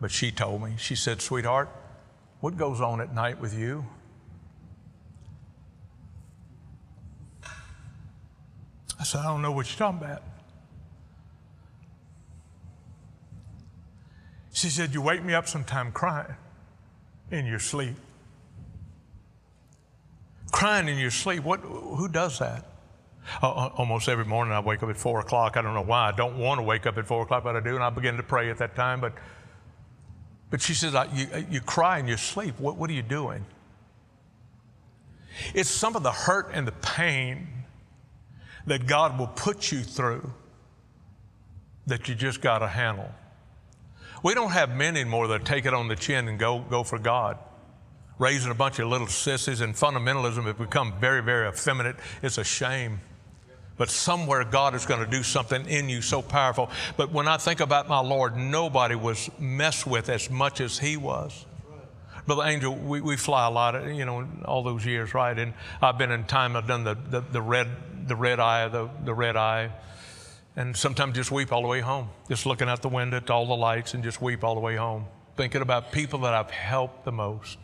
But 0.00 0.12
she 0.12 0.30
told 0.30 0.62
me. 0.62 0.74
She 0.78 0.94
said, 0.94 1.20
Sweetheart, 1.20 1.68
what 2.40 2.56
goes 2.56 2.80
on 2.80 3.00
at 3.00 3.12
night 3.12 3.40
with 3.40 3.58
you 3.58 3.84
I 8.98 9.04
said, 9.04 9.20
I 9.20 9.24
don't 9.24 9.42
know 9.42 9.52
what 9.52 9.68
you're 9.68 9.78
talking 9.78 10.04
about. 10.04 10.22
She 14.52 14.70
said, 14.70 14.94
You 14.94 15.02
wake 15.02 15.22
me 15.22 15.34
up 15.34 15.48
sometime 15.48 15.92
crying 15.92 16.34
in 17.30 17.44
your 17.44 17.58
sleep. 17.58 17.94
Crying 20.50 20.88
in 20.88 20.98
your 20.98 21.10
sleep. 21.10 21.44
What, 21.44 21.60
who 21.60 22.08
does 22.08 22.38
that? 22.38 22.64
Uh, 23.42 23.68
almost 23.76 24.08
every 24.08 24.24
morning 24.24 24.54
I 24.54 24.60
wake 24.60 24.82
up 24.82 24.88
at 24.88 24.96
four 24.96 25.20
o'clock. 25.20 25.56
I 25.56 25.62
don't 25.62 25.74
know 25.74 25.82
why. 25.82 26.08
I 26.08 26.12
don't 26.12 26.38
want 26.38 26.58
to 26.58 26.62
wake 26.62 26.86
up 26.86 26.96
at 26.96 27.06
four 27.06 27.22
o'clock, 27.22 27.44
but 27.44 27.56
I 27.56 27.60
do, 27.60 27.74
and 27.74 27.84
I 27.84 27.90
begin 27.90 28.16
to 28.16 28.22
pray 28.22 28.48
at 28.50 28.58
that 28.58 28.74
time. 28.74 29.00
But, 29.00 29.12
but 30.48 30.62
she 30.62 30.74
says, 30.74 30.94
you, 31.12 31.26
you 31.50 31.60
cry 31.60 31.98
in 31.98 32.06
your 32.06 32.16
sleep. 32.16 32.58
What, 32.58 32.76
what 32.76 32.88
are 32.88 32.94
you 32.94 33.02
doing? 33.02 33.44
It's 35.54 35.68
some 35.68 35.96
of 35.96 36.02
the 36.02 36.12
hurt 36.12 36.50
and 36.54 36.66
the 36.66 36.72
pain 36.72 37.48
that 38.66 38.86
God 38.86 39.18
will 39.18 39.28
put 39.28 39.70
you 39.72 39.82
through 39.82 40.32
that 41.86 42.08
you 42.08 42.14
just 42.14 42.40
got 42.40 42.58
to 42.58 42.66
handle. 42.66 43.10
We 44.22 44.34
don't 44.34 44.50
have 44.50 44.74
men 44.74 44.96
anymore 44.96 45.28
that 45.28 45.44
take 45.44 45.66
it 45.66 45.74
on 45.74 45.88
the 45.88 45.96
chin 45.96 46.28
and 46.28 46.38
go, 46.38 46.58
go 46.58 46.82
for 46.82 46.98
God. 46.98 47.38
Raising 48.18 48.50
a 48.50 48.54
bunch 48.54 48.78
of 48.78 48.88
little 48.88 49.06
sissies 49.06 49.60
and 49.60 49.74
fundamentalism 49.74 50.44
has 50.44 50.56
become 50.56 50.94
very, 50.98 51.22
very 51.22 51.48
effeminate. 51.48 51.96
It's 52.22 52.38
a 52.38 52.44
shame. 52.44 53.00
But 53.76 53.90
somewhere 53.90 54.42
God 54.44 54.74
is 54.74 54.86
going 54.86 55.04
to 55.04 55.10
do 55.10 55.22
something 55.22 55.66
in 55.66 55.88
you 55.88 56.00
so 56.00 56.22
powerful. 56.22 56.70
But 56.96 57.12
when 57.12 57.28
I 57.28 57.36
think 57.36 57.60
about 57.60 57.88
my 57.88 58.00
Lord, 58.00 58.36
nobody 58.36 58.94
was 58.94 59.30
messed 59.38 59.86
with 59.86 60.08
as 60.08 60.30
much 60.30 60.60
as 60.60 60.78
He 60.78 60.96
was. 60.96 61.44
Brother 62.26 62.42
Angel, 62.44 62.74
we, 62.74 63.00
we 63.00 63.16
fly 63.16 63.46
a 63.46 63.50
lot, 63.50 63.86
you 63.94 64.04
know, 64.04 64.26
all 64.44 64.62
those 64.62 64.84
years, 64.84 65.14
right? 65.14 65.38
And 65.38 65.54
I've 65.80 65.96
been 65.96 66.10
in 66.10 66.24
time, 66.24 66.56
I've 66.56 66.66
done 66.66 66.84
the, 66.84 66.94
the, 66.94 67.20
the 67.20 67.40
red 67.40 67.68
the 68.06 68.16
red 68.16 68.40
eye, 68.40 68.68
the, 68.68 68.88
the 69.04 69.14
red 69.14 69.36
eye, 69.36 69.70
and 70.54 70.76
sometimes 70.76 71.14
just 71.14 71.30
weep 71.30 71.52
all 71.52 71.62
the 71.62 71.68
way 71.68 71.80
home. 71.80 72.08
Just 72.28 72.46
looking 72.46 72.68
out 72.68 72.82
the 72.82 72.88
window 72.88 73.16
at 73.18 73.30
all 73.30 73.46
the 73.46 73.56
lights 73.56 73.94
and 73.94 74.02
just 74.02 74.22
weep 74.22 74.44
all 74.44 74.54
the 74.54 74.60
way 74.60 74.76
home, 74.76 75.06
thinking 75.36 75.62
about 75.62 75.92
people 75.92 76.20
that 76.20 76.34
I've 76.34 76.50
helped 76.50 77.04
the 77.04 77.12
most. 77.12 77.58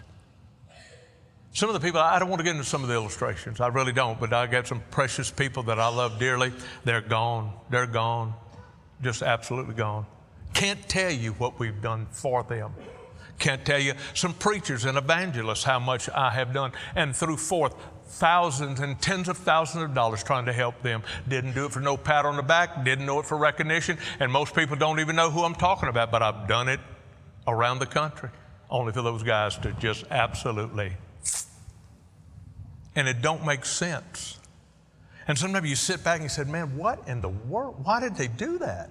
Some 1.55 1.69
of 1.69 1.75
the 1.75 1.81
people, 1.81 2.01
I 2.01 2.19
don't 2.19 2.31
want 2.31 2.41
to 2.41 2.45
get 2.45 2.53
into 2.57 2.65
some 2.65 2.83
of 2.83 2.89
the 2.89 2.95
illustrations. 2.95 3.61
I 3.61 3.69
really 3.69 3.93
don't, 3.93 4.19
but 4.19 4.33
I 4.33 4.47
got 4.47 4.67
some 4.67 4.83
precious 4.91 5.31
people 5.31 5.65
that 5.65 5.79
I 5.79 5.89
love 5.89 6.19
dearly. 6.19 6.53
They're 6.85 7.03
gone. 7.03 7.53
They're 7.69 7.87
gone. 7.87 8.33
Just 9.03 9.23
absolutely 9.23 9.75
gone. 9.75 10.07
Can't 10.55 10.81
tell 10.89 11.11
you 11.11 11.33
what 11.33 11.59
we've 11.59 11.81
done 11.83 12.07
for 12.11 12.43
them. 12.43 12.73
Can't 13.43 13.65
tell 13.65 13.81
you 13.81 13.95
some 14.15 14.35
preachers 14.35 14.85
and 14.85 14.97
evangelists 14.97 15.65
how 15.65 15.81
much 15.81 16.09
I 16.11 16.31
have 16.31 16.53
done. 16.53 16.71
And 16.95 17.15
through 17.15 17.39
forth, 17.39 17.75
thousands 18.07 18.79
and 18.79 19.03
tens 19.03 19.29
of 19.29 19.37
thousands 19.37 19.83
of 19.83 19.95
dollars 19.95 20.23
trying 20.23 20.47
to 20.47 20.53
help 20.53 20.81
them. 20.83 21.03
Didn't 21.27 21.53
do 21.53 21.67
it 21.67 21.73
for 21.73 21.81
no 21.81 21.97
pat 21.97 22.25
on 22.25 22.37
the 22.37 22.45
back, 22.45 22.85
didn't 22.85 23.05
know 23.05 23.19
it 23.19 23.27
for 23.27 23.37
recognition, 23.37 23.99
and 24.21 24.31
most 24.31 24.55
people 24.55 24.77
don't 24.77 25.01
even 25.01 25.17
know 25.17 25.29
who 25.29 25.43
I'm 25.43 25.57
talking 25.57 25.89
about, 25.89 26.13
but 26.13 26.23
I've 26.23 26.47
done 26.47 26.69
it 26.69 26.79
around 27.49 27.81
the 27.81 27.87
country, 27.87 28.29
only 28.71 28.93
for 28.93 29.03
those 29.03 29.25
guys 29.25 29.59
to 29.59 29.73
just 29.73 30.05
absolutely. 30.13 30.93
And 32.95 33.09
it 33.09 33.23
don't 33.23 33.45
make 33.45 33.65
sense. 33.65 34.39
And 35.27 35.37
sometimes 35.37 35.69
you 35.69 35.75
sit 35.75 36.05
back 36.05 36.21
and 36.21 36.23
you 36.23 36.29
said, 36.29 36.49
man, 36.49 36.77
what 36.77 37.09
in 37.09 37.21
the 37.21 37.31
world? 37.31 37.85
Why 37.85 37.99
did 37.99 38.15
they 38.15 38.29
do 38.29 38.59
that? 38.59 38.89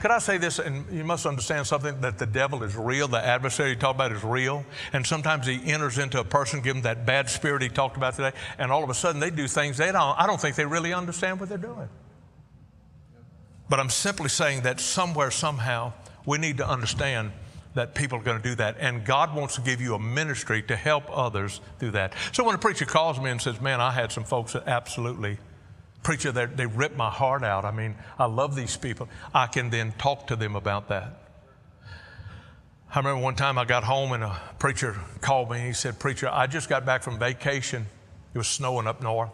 Could 0.00 0.10
I 0.10 0.18
say 0.18 0.38
this? 0.38 0.58
And 0.58 0.84
you 0.92 1.04
must 1.04 1.26
understand 1.26 1.66
something 1.66 2.00
that 2.02 2.18
the 2.18 2.26
devil 2.26 2.62
is 2.62 2.76
real. 2.76 3.08
The 3.08 3.24
adversary 3.24 3.70
you 3.70 3.76
talked 3.76 3.96
about 3.96 4.12
is 4.12 4.22
real. 4.22 4.64
And 4.92 5.06
sometimes 5.06 5.46
he 5.46 5.60
enters 5.64 5.98
into 5.98 6.20
a 6.20 6.24
person, 6.24 6.60
give 6.60 6.74
them 6.74 6.82
that 6.82 7.04
bad 7.04 7.28
spirit 7.28 7.62
he 7.62 7.68
talked 7.68 7.96
about 7.96 8.14
today, 8.14 8.32
and 8.58 8.70
all 8.70 8.84
of 8.84 8.90
a 8.90 8.94
sudden 8.94 9.20
they 9.20 9.30
do 9.30 9.48
things 9.48 9.76
they 9.76 9.90
don't, 9.90 10.18
I 10.18 10.26
don't 10.26 10.40
think 10.40 10.56
they 10.56 10.66
really 10.66 10.92
understand 10.92 11.40
what 11.40 11.48
they're 11.48 11.58
doing. 11.58 11.88
But 13.68 13.80
I'm 13.80 13.90
simply 13.90 14.28
saying 14.28 14.62
that 14.62 14.80
somewhere, 14.80 15.30
somehow, 15.30 15.92
we 16.24 16.38
need 16.38 16.58
to 16.58 16.68
understand 16.68 17.32
that 17.74 17.94
people 17.94 18.18
are 18.18 18.22
going 18.22 18.40
to 18.40 18.42
do 18.42 18.54
that. 18.56 18.76
And 18.78 19.04
God 19.04 19.34
wants 19.34 19.56
to 19.56 19.60
give 19.60 19.80
you 19.80 19.94
a 19.94 19.98
ministry 19.98 20.62
to 20.62 20.76
help 20.76 21.04
others 21.10 21.60
through 21.78 21.92
that. 21.92 22.14
So 22.32 22.44
when 22.44 22.54
a 22.54 22.58
preacher 22.58 22.86
calls 22.86 23.20
me 23.20 23.30
and 23.30 23.40
says, 23.40 23.60
Man, 23.60 23.80
I 23.80 23.90
had 23.90 24.10
some 24.10 24.24
folks 24.24 24.54
that 24.54 24.66
absolutely 24.66 25.38
Preacher, 26.02 26.32
they, 26.32 26.66
ripped 26.66 26.96
my 26.96 27.10
heart 27.10 27.42
out. 27.42 27.64
I 27.64 27.70
mean, 27.70 27.96
I 28.18 28.26
love 28.26 28.54
these 28.54 28.76
people. 28.76 29.08
I 29.34 29.46
can 29.46 29.70
then 29.70 29.92
talk 29.98 30.28
to 30.28 30.36
them 30.36 30.56
about 30.56 30.88
that. 30.88 31.22
I 32.90 32.98
remember 32.98 33.20
one 33.20 33.34
time 33.34 33.58
I 33.58 33.66
got 33.66 33.84
home 33.84 34.12
and 34.12 34.24
a 34.24 34.40
preacher 34.58 34.96
called 35.20 35.50
me 35.50 35.58
and 35.58 35.66
he 35.66 35.72
said, 35.74 35.98
Preacher, 35.98 36.28
I 36.32 36.46
just 36.46 36.70
got 36.70 36.86
back 36.86 37.02
from 37.02 37.18
vacation. 37.18 37.86
It 38.32 38.38
was 38.38 38.48
snowing 38.48 38.86
up 38.86 39.02
north. 39.02 39.30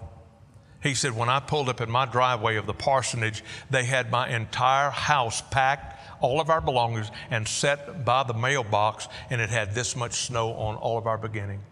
He 0.82 0.94
said, 0.94 1.16
When 1.16 1.28
I 1.28 1.38
pulled 1.38 1.68
up 1.68 1.80
in 1.80 1.90
my 1.90 2.04
driveway 2.04 2.56
of 2.56 2.66
the 2.66 2.74
parsonage, 2.74 3.44
they 3.70 3.84
had 3.84 4.10
my 4.10 4.28
entire 4.28 4.90
house 4.90 5.40
packed, 5.40 5.98
all 6.20 6.40
of 6.40 6.50
our 6.50 6.60
belongings, 6.60 7.10
and 7.30 7.46
set 7.46 8.04
by 8.04 8.24
the 8.24 8.34
mailbox, 8.34 9.08
and 9.30 9.40
it 9.40 9.50
had 9.50 9.74
this 9.74 9.94
much 9.94 10.14
snow 10.26 10.52
on 10.54 10.76
all 10.76 10.98
of 10.98 11.06
our 11.06 11.16
beginning, 11.16 11.62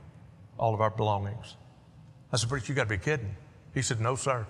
all 0.59 0.73
of 0.73 0.81
our 0.81 0.91
belongings. 0.91 1.57
I 2.33 2.37
said, 2.37 2.49
Preacher, 2.49 2.73
you 2.73 2.77
got 2.77 2.85
to 2.85 2.89
be 2.89 2.99
kidding. 2.99 3.35
He 3.75 3.83
said, 3.83 4.01
No, 4.01 4.15
sir. 4.15 4.47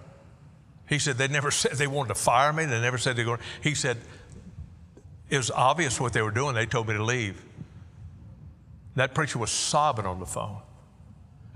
He 0.88 0.98
said 0.98 1.16
they 1.16 1.28
never 1.28 1.50
said 1.50 1.72
they 1.72 1.86
wanted 1.86 2.08
to 2.08 2.14
fire 2.14 2.52
me. 2.52 2.64
They 2.64 2.80
never 2.80 2.98
said 2.98 3.16
they 3.16 3.22
were 3.24 3.36
going. 3.36 3.46
He 3.62 3.74
said 3.74 3.98
it 5.30 5.36
was 5.36 5.50
obvious 5.50 6.00
what 6.00 6.12
they 6.12 6.22
were 6.22 6.30
doing. 6.30 6.54
They 6.54 6.66
told 6.66 6.88
me 6.88 6.94
to 6.94 7.02
leave. 7.02 7.42
That 8.96 9.14
preacher 9.14 9.38
was 9.38 9.50
sobbing 9.50 10.04
on 10.04 10.20
the 10.20 10.26
phone. 10.26 10.58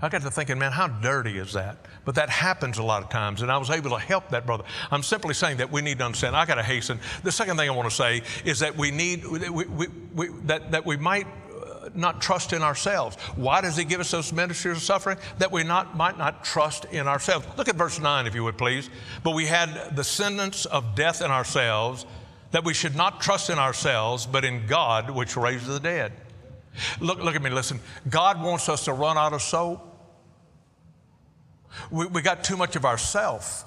I 0.01 0.09
got 0.09 0.21
to 0.21 0.31
thinking, 0.31 0.59
man, 0.59 0.71
how 0.71 0.87
dirty 0.87 1.37
is 1.37 1.53
that? 1.53 1.77
But 2.05 2.15
that 2.15 2.29
happens 2.29 2.77
a 2.77 2.83
lot 2.83 3.01
of 3.01 3.09
times, 3.09 3.41
and 3.41 3.51
I 3.51 3.57
was 3.57 3.71
able 3.71 3.89
to 3.91 3.97
help 3.97 4.29
that 4.29 4.45
brother. 4.45 4.63
I'm 4.91 5.01
simply 5.01 5.33
saying 5.33 5.57
that 5.57 5.71
we 5.71 5.81
need 5.81 5.97
to 5.99 6.05
understand. 6.05 6.35
I 6.35 6.45
got 6.45 6.55
to 6.55 6.63
hasten. 6.63 6.99
The 7.23 7.31
second 7.31 7.57
thing 7.57 7.67
I 7.67 7.73
want 7.73 7.89
to 7.89 7.95
say 7.95 8.21
is 8.45 8.59
that 8.59 8.77
we 8.77 8.91
need 8.91 9.25
we, 9.25 9.49
we, 9.49 9.87
we, 10.13 10.27
that 10.45 10.71
that 10.71 10.85
we 10.85 10.97
might 10.97 11.25
not 11.97 12.21
trust 12.21 12.53
in 12.53 12.61
ourselves. 12.61 13.15
Why 13.35 13.61
does 13.61 13.75
He 13.75 13.83
give 13.83 13.99
us 13.99 14.11
those 14.11 14.31
ministries 14.31 14.77
of 14.77 14.83
suffering? 14.83 15.17
That 15.39 15.51
we 15.51 15.63
not, 15.63 15.97
might 15.97 16.17
not 16.17 16.43
trust 16.43 16.85
in 16.85 17.07
ourselves. 17.07 17.45
Look 17.57 17.69
at 17.69 17.75
verse 17.75 17.99
9, 17.99 18.27
if 18.27 18.35
you 18.35 18.43
would 18.43 18.57
please. 18.57 18.89
But 19.23 19.31
we 19.31 19.45
had 19.45 19.95
the 19.95 20.03
sentence 20.03 20.65
of 20.65 20.95
death 20.95 21.21
in 21.21 21.31
ourselves, 21.31 22.05
that 22.51 22.63
we 22.63 22.73
should 22.73 22.95
not 22.95 23.21
trust 23.21 23.49
in 23.49 23.59
ourselves, 23.59 24.25
but 24.25 24.45
in 24.45 24.67
God, 24.67 25.09
which 25.09 25.35
raises 25.35 25.67
the 25.67 25.79
dead. 25.79 26.13
Look, 26.99 27.19
look 27.23 27.35
at 27.35 27.41
me, 27.41 27.49
listen. 27.49 27.79
God 28.09 28.41
wants 28.41 28.69
us 28.69 28.85
to 28.85 28.93
run 28.93 29.17
out 29.17 29.33
of 29.33 29.41
soap. 29.41 29.83
We, 31.91 32.05
we 32.07 32.21
got 32.21 32.43
too 32.43 32.57
much 32.57 32.75
of 32.75 32.85
ourself. 32.85 33.65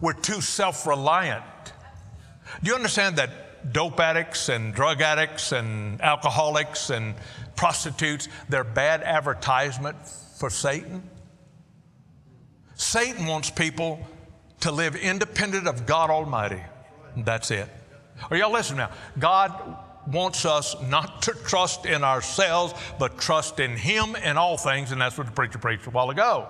We're 0.00 0.12
too 0.12 0.40
self 0.40 0.86
reliant. 0.86 1.44
Do 2.62 2.70
you 2.70 2.74
understand 2.74 3.16
that 3.16 3.30
dope 3.70 4.00
addicts 4.00 4.48
and 4.48 4.74
drug 4.74 5.00
addicts 5.00 5.52
and 5.52 6.00
alcoholics 6.00 6.90
and 6.90 7.14
prostitutes, 7.56 8.28
they're 8.48 8.64
bad 8.64 9.02
advertisement 9.02 9.96
for 10.36 10.50
Satan? 10.50 11.08
Satan 12.74 13.26
wants 13.26 13.50
people 13.50 14.04
to 14.60 14.72
live 14.72 14.96
independent 14.96 15.68
of 15.68 15.86
God 15.86 16.10
Almighty. 16.10 16.60
That's 17.16 17.50
it. 17.50 17.68
Are 18.30 18.36
y'all 18.36 18.52
listening 18.52 18.78
now? 18.78 18.90
God 19.18 19.76
wants 20.06 20.44
us 20.44 20.74
not 20.82 21.22
to 21.22 21.32
trust 21.32 21.86
in 21.86 22.02
ourselves, 22.02 22.74
but 22.98 23.18
trust 23.18 23.60
in 23.60 23.76
Him 23.76 24.16
in 24.16 24.36
all 24.36 24.56
things, 24.56 24.92
and 24.92 25.00
that's 25.00 25.16
what 25.16 25.26
the 25.26 25.32
preacher 25.32 25.58
preached 25.58 25.86
a 25.86 25.90
while 25.90 26.10
ago. 26.10 26.48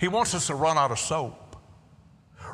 He 0.00 0.08
wants 0.08 0.34
us 0.34 0.46
to 0.48 0.54
run 0.54 0.78
out 0.78 0.90
of 0.90 0.98
soap, 0.98 1.56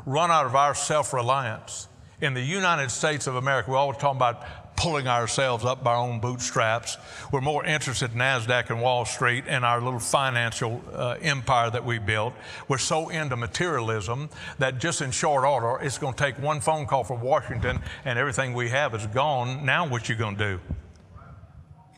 run 0.05 0.31
out 0.31 0.47
of 0.47 0.55
our 0.55 0.74
self 0.74 1.12
reliance. 1.12 1.89
In 2.20 2.34
the 2.34 2.42
United 2.42 2.90
States 2.90 3.26
of 3.26 3.36
America, 3.36 3.70
we're 3.70 3.78
always 3.78 3.96
talking 3.96 4.18
about 4.18 4.76
pulling 4.76 5.08
ourselves 5.08 5.64
up 5.64 5.82
by 5.82 5.92
our 5.94 6.06
own 6.06 6.20
bootstraps. 6.20 6.98
We're 7.32 7.40
more 7.40 7.64
interested 7.64 8.12
in 8.12 8.18
NASDAQ 8.18 8.68
and 8.68 8.82
Wall 8.82 9.06
Street 9.06 9.44
and 9.46 9.64
our 9.64 9.80
little 9.80 9.98
financial 9.98 10.82
uh, 10.92 11.16
empire 11.22 11.70
that 11.70 11.84
we 11.84 11.98
built. 11.98 12.34
We're 12.68 12.76
so 12.76 13.08
into 13.08 13.36
materialism 13.36 14.28
that 14.58 14.78
just 14.78 15.00
in 15.00 15.12
short 15.12 15.44
order, 15.44 15.82
it's 15.82 15.96
going 15.96 16.12
to 16.12 16.22
take 16.22 16.38
one 16.38 16.60
phone 16.60 16.84
call 16.84 17.04
from 17.04 17.22
Washington 17.22 17.80
and 18.04 18.18
everything 18.18 18.52
we 18.52 18.68
have 18.68 18.94
is 18.94 19.06
gone. 19.06 19.64
Now, 19.64 19.86
what 19.86 20.10
you 20.10 20.14
going 20.14 20.36
to 20.36 20.56
do? 20.56 20.60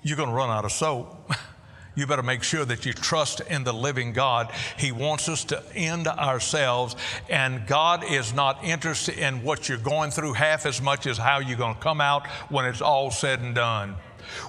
You're 0.04 0.16
going 0.16 0.28
to 0.28 0.34
run 0.34 0.50
out 0.50 0.64
of 0.64 0.70
soap. 0.70 1.32
you 1.94 2.06
better 2.06 2.22
make 2.22 2.42
sure 2.42 2.64
that 2.64 2.86
you 2.86 2.92
trust 2.92 3.40
in 3.42 3.64
the 3.64 3.72
living 3.72 4.12
God. 4.12 4.50
He 4.78 4.92
wants 4.92 5.28
us 5.28 5.44
to 5.44 5.62
end 5.74 6.06
ourselves, 6.08 6.96
and 7.28 7.66
God 7.66 8.04
is 8.04 8.32
not 8.32 8.64
interested 8.64 9.18
in 9.18 9.42
what 9.42 9.68
you're 9.68 9.78
going 9.78 10.10
through 10.10 10.34
half 10.34 10.66
as 10.66 10.80
much 10.80 11.06
as 11.06 11.18
how 11.18 11.38
you're 11.38 11.58
going 11.58 11.74
to 11.74 11.80
come 11.80 12.00
out 12.00 12.26
when 12.48 12.64
it's 12.64 12.80
all 12.80 13.10
said 13.10 13.40
and 13.40 13.54
done. 13.54 13.96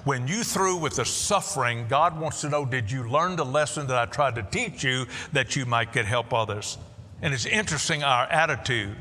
When 0.04 0.26
you 0.28 0.44
through 0.44 0.76
with 0.76 0.96
the 0.96 1.04
suffering, 1.04 1.86
God 1.88 2.18
wants 2.18 2.40
to 2.40 2.48
know, 2.48 2.64
did 2.64 2.90
you 2.90 3.08
learn 3.08 3.36
the 3.36 3.44
lesson 3.44 3.86
that 3.88 3.98
I 3.98 4.06
tried 4.06 4.36
to 4.36 4.42
teach 4.42 4.84
you 4.84 5.06
that 5.32 5.56
you 5.56 5.66
might 5.66 5.92
get 5.92 6.06
help 6.06 6.32
others? 6.32 6.78
And 7.20 7.34
it's 7.34 7.46
interesting 7.46 8.02
our 8.02 8.24
attitude 8.26 8.96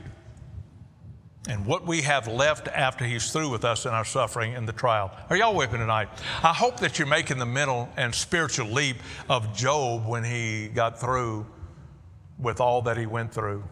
and 1.50 1.66
what 1.66 1.86
we 1.86 2.02
have 2.04 2.28
left 2.28 2.68
after 2.70 3.06
He's 3.06 3.32
through 3.32 3.50
with 3.50 3.66
us 3.66 3.86
in 3.86 3.92
our 3.92 4.06
suffering 4.06 4.56
and 4.56 4.68
the 4.68 4.74
trial. 4.74 5.12
Are 5.30 5.36
y'all 5.36 5.60
me 5.60 5.68
tonight? 5.68 6.08
I 6.42 6.54
hope 6.54 6.80
that 6.80 6.98
you're 6.98 7.08
making 7.08 7.38
the 7.38 7.46
mental 7.46 7.90
and 7.98 8.16
spiritual 8.16 8.68
leap 8.68 8.98
of 9.30 9.54
Job 9.56 10.08
when 10.08 10.24
he 10.24 10.70
got 10.70 11.00
through 11.00 11.46
with 12.40 12.62
all 12.62 12.82
that 12.84 12.98
he 12.98 13.06
went 13.06 13.34
through. 13.34 13.64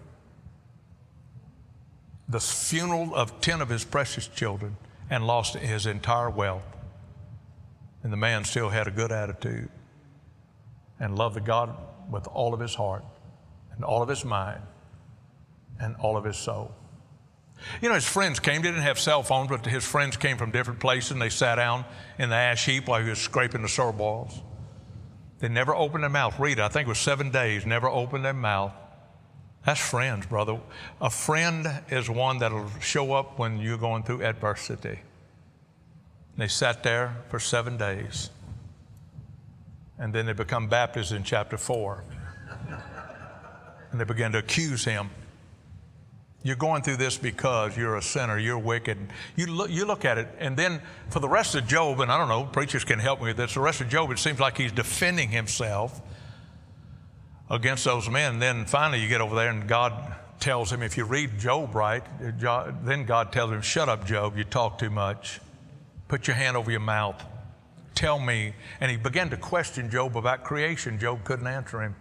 The 2.27 2.39
funeral 2.39 3.15
of 3.15 3.39
10 3.41 3.61
of 3.61 3.69
his 3.69 3.83
precious 3.83 4.27
children 4.27 4.75
and 5.09 5.25
lost 5.25 5.55
his 5.55 5.85
entire 5.85 6.29
wealth. 6.29 6.63
And 8.03 8.11
the 8.11 8.17
man 8.17 8.43
still 8.43 8.69
had 8.69 8.87
a 8.87 8.91
good 8.91 9.11
attitude 9.11 9.69
and 10.99 11.17
loved 11.17 11.35
the 11.35 11.41
God 11.41 11.75
with 12.09 12.27
all 12.27 12.53
of 12.53 12.59
his 12.59 12.75
heart 12.75 13.03
and 13.75 13.85
all 13.85 14.01
of 14.01 14.09
his 14.09 14.25
mind 14.25 14.61
and 15.79 15.95
all 15.97 16.17
of 16.17 16.23
his 16.23 16.37
soul. 16.37 16.73
You 17.81 17.89
know, 17.89 17.95
his 17.95 18.07
friends 18.07 18.39
came, 18.39 18.61
they 18.61 18.69
didn't 18.69 18.83
have 18.83 18.99
cell 18.99 19.23
phones, 19.23 19.49
but 19.49 19.65
his 19.65 19.85
friends 19.85 20.17
came 20.17 20.37
from 20.37 20.51
different 20.51 20.79
places 20.79 21.11
and 21.11 21.21
they 21.21 21.29
sat 21.29 21.55
down 21.55 21.85
in 22.17 22.29
the 22.29 22.35
ash 22.35 22.65
heap 22.65 22.87
while 22.87 23.01
he 23.01 23.09
was 23.09 23.19
scraping 23.19 23.61
the 23.61 23.69
sour 23.69 23.93
balls. 23.93 24.41
They 25.39 25.49
never 25.49 25.75
opened 25.75 26.03
their 26.03 26.09
mouth. 26.09 26.39
Read 26.39 26.59
it, 26.59 26.61
I 26.61 26.69
think 26.69 26.87
it 26.87 26.89
was 26.89 26.99
seven 26.99 27.31
days, 27.31 27.65
never 27.65 27.87
opened 27.87 28.25
their 28.25 28.33
mouth. 28.33 28.73
That's 29.65 29.79
friends, 29.79 30.25
brother. 30.25 30.59
A 30.99 31.09
friend 31.09 31.67
is 31.89 32.09
one 32.09 32.39
that'll 32.39 32.69
show 32.79 33.13
up 33.13 33.37
when 33.37 33.59
you're 33.59 33.77
going 33.77 34.03
through 34.03 34.23
adversity. 34.23 34.99
They 36.37 36.47
sat 36.47 36.81
there 36.81 37.17
for 37.29 37.39
seven 37.39 37.77
days. 37.77 38.31
And 39.99 40.13
then 40.13 40.25
they 40.25 40.33
become 40.33 40.67
Baptists 40.67 41.11
in 41.11 41.23
chapter 41.23 41.57
four. 41.57 42.03
and 43.91 43.99
they 43.99 44.05
began 44.05 44.31
to 44.31 44.39
accuse 44.39 44.83
him 44.83 45.11
you're 46.43 46.55
going 46.55 46.81
through 46.81 46.97
this 46.97 47.17
because 47.17 47.77
you're 47.77 47.97
a 47.97 48.01
sinner, 48.01 48.37
you're 48.37 48.57
wicked. 48.57 48.97
You 49.35 49.47
look, 49.47 49.69
you 49.69 49.85
look 49.85 50.05
at 50.05 50.17
it, 50.17 50.27
and 50.39 50.57
then 50.57 50.81
for 51.09 51.19
the 51.19 51.29
rest 51.29 51.53
of 51.55 51.67
Job, 51.67 51.99
and 51.99 52.11
I 52.11 52.17
don't 52.17 52.29
know, 52.29 52.45
preachers 52.45 52.83
can 52.83 52.99
help 52.99 53.19
me 53.19 53.27
with 53.27 53.37
this, 53.37 53.53
the 53.53 53.59
rest 53.59 53.81
of 53.81 53.89
Job, 53.89 54.11
it 54.11 54.19
seems 54.19 54.39
like 54.39 54.57
he's 54.57 54.71
defending 54.71 55.29
himself 55.29 56.01
against 57.49 57.85
those 57.85 58.09
men. 58.09 58.39
Then 58.39 58.65
finally, 58.65 59.01
you 59.01 59.07
get 59.07 59.21
over 59.21 59.35
there, 59.35 59.49
and 59.49 59.67
God 59.67 60.15
tells 60.39 60.71
him, 60.71 60.81
if 60.81 60.97
you 60.97 61.05
read 61.05 61.37
Job 61.37 61.75
right, 61.75 62.03
then 62.19 63.05
God 63.05 63.31
tells 63.31 63.51
him, 63.51 63.61
Shut 63.61 63.87
up, 63.87 64.05
Job, 64.05 64.37
you 64.37 64.43
talk 64.43 64.79
too 64.79 64.89
much. 64.89 65.39
Put 66.07 66.27
your 66.27 66.35
hand 66.35 66.57
over 66.57 66.71
your 66.71 66.81
mouth. 66.81 67.23
Tell 67.93 68.19
me. 68.19 68.53
And 68.81 68.89
he 68.89 68.97
began 68.97 69.29
to 69.29 69.37
question 69.37 69.89
Job 69.89 70.17
about 70.17 70.43
creation. 70.43 70.97
Job 70.97 71.23
couldn't 71.23 71.47
answer 71.47 71.81
him. 71.81 71.95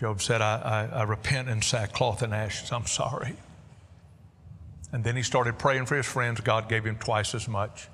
Job 0.00 0.22
said, 0.22 0.40
I, 0.40 0.88
I, 0.90 1.00
I 1.00 1.02
repent 1.02 1.50
in 1.50 1.60
sackcloth 1.60 2.22
and 2.22 2.32
ashes. 2.32 2.72
I'm 2.72 2.86
sorry. 2.86 3.34
And 4.92 5.04
then 5.04 5.14
he 5.14 5.22
started 5.22 5.58
praying 5.58 5.84
for 5.84 5.94
his 5.94 6.06
friends. 6.06 6.40
God 6.40 6.70
gave 6.70 6.84
him 6.84 6.96
twice 6.96 7.34
as 7.34 7.46
much. 7.46 7.86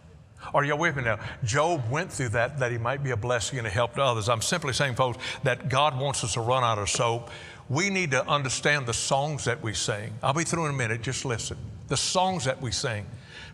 Are 0.54 0.62
you 0.62 0.76
with 0.76 0.94
me 0.94 1.02
now? 1.02 1.18
Job 1.42 1.90
went 1.90 2.12
through 2.12 2.28
that 2.28 2.60
that 2.60 2.70
he 2.70 2.78
might 2.78 3.02
be 3.02 3.10
a 3.10 3.16
blessing 3.16 3.58
and 3.58 3.66
a 3.66 3.70
help 3.70 3.96
to 3.96 4.02
others. 4.02 4.28
I'm 4.28 4.40
simply 4.40 4.72
saying, 4.72 4.94
folks, 4.94 5.18
that 5.42 5.68
God 5.68 5.98
wants 5.98 6.22
us 6.22 6.34
to 6.34 6.40
run 6.40 6.62
out 6.62 6.78
of 6.78 6.88
soap. 6.88 7.28
We 7.68 7.90
need 7.90 8.12
to 8.12 8.24
understand 8.28 8.86
the 8.86 8.94
songs 8.94 9.44
that 9.46 9.60
we 9.60 9.74
sing. 9.74 10.14
I'll 10.22 10.32
be 10.32 10.44
through 10.44 10.66
in 10.66 10.74
a 10.74 10.78
minute. 10.78 11.02
Just 11.02 11.24
listen. 11.24 11.56
The 11.88 11.96
songs 11.96 12.44
that 12.44 12.62
we 12.62 12.70
sing. 12.70 13.04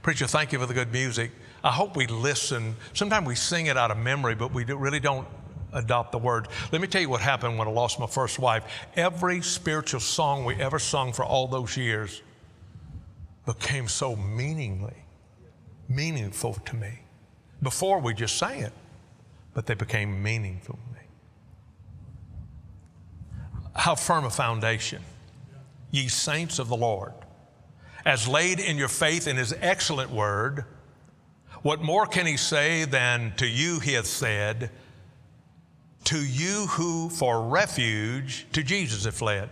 Preacher, 0.03 0.26
thank 0.26 0.53
you 0.53 0.59
for 0.59 0.66
the 0.66 0.74
good 0.74 0.92
music. 0.92 1.30
I 1.64 1.70
hope 1.70 1.96
we 1.96 2.07
listen. 2.07 2.76
Sometimes 2.92 3.26
we 3.26 3.34
sing 3.34 3.66
it 3.66 3.78
out 3.78 3.90
of 3.90 3.96
memory, 3.96 4.34
but 4.34 4.53
we 4.53 4.64
really 4.64 5.00
don't 5.00 5.26
adopt 5.72 6.12
the 6.12 6.18
word. 6.18 6.48
Let 6.70 6.80
me 6.80 6.88
tell 6.88 7.00
you 7.00 7.08
what 7.08 7.20
happened 7.20 7.58
when 7.58 7.68
I 7.68 7.70
lost 7.70 7.98
my 7.98 8.06
first 8.06 8.38
wife. 8.38 8.64
Every 8.96 9.40
spiritual 9.42 10.00
song 10.00 10.44
we 10.44 10.56
ever 10.56 10.78
sung 10.78 11.12
for 11.12 11.24
all 11.24 11.46
those 11.46 11.76
years 11.76 12.22
became 13.46 13.88
so 13.88 14.14
meaningly, 14.16 14.96
meaningful 15.88 16.54
to 16.54 16.76
me. 16.76 17.00
Before 17.62 18.00
we 18.00 18.14
just 18.14 18.36
sang 18.36 18.60
it, 18.60 18.72
but 19.54 19.66
they 19.66 19.74
became 19.74 20.22
meaningful 20.22 20.74
to 20.74 20.94
me. 20.94 21.06
How 23.74 23.94
firm 23.94 24.24
a 24.24 24.30
foundation, 24.30 25.02
ye 25.90 26.08
saints 26.08 26.58
of 26.58 26.68
the 26.68 26.76
Lord, 26.76 27.12
as 28.04 28.26
laid 28.28 28.60
in 28.60 28.76
your 28.76 28.88
faith 28.88 29.26
in 29.28 29.36
his 29.36 29.54
excellent 29.60 30.10
word. 30.10 30.64
What 31.62 31.80
more 31.80 32.06
can 32.06 32.26
he 32.26 32.36
say 32.36 32.84
than 32.84 33.34
to 33.36 33.46
you 33.46 33.78
he 33.78 33.92
hath 33.92 34.06
said? 34.06 34.70
To 36.05 36.18
you 36.18 36.66
who 36.66 37.09
for 37.09 37.42
refuge 37.42 38.46
to 38.53 38.62
Jesus 38.62 39.05
have 39.05 39.14
fled. 39.14 39.48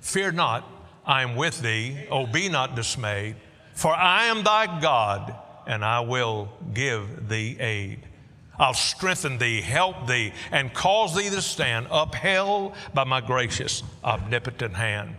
Fear 0.00 0.32
not, 0.32 0.64
I 1.04 1.22
am 1.22 1.36
with 1.36 1.60
thee. 1.60 2.06
Oh, 2.10 2.26
be 2.26 2.48
not 2.48 2.74
dismayed, 2.74 3.36
for 3.74 3.94
I 3.94 4.26
am 4.26 4.42
thy 4.44 4.80
God, 4.80 5.34
and 5.66 5.84
I 5.84 6.00
will 6.00 6.48
give 6.72 7.28
thee 7.28 7.56
aid. 7.58 8.06
I'll 8.58 8.74
strengthen 8.74 9.38
thee, 9.38 9.62
help 9.62 10.06
thee, 10.06 10.32
and 10.52 10.72
cause 10.74 11.14
thee 11.14 11.30
to 11.30 11.40
stand 11.40 11.86
upheld 11.90 12.74
by 12.92 13.04
my 13.04 13.22
gracious, 13.22 13.82
omnipotent 14.04 14.74
hand. 14.74 15.16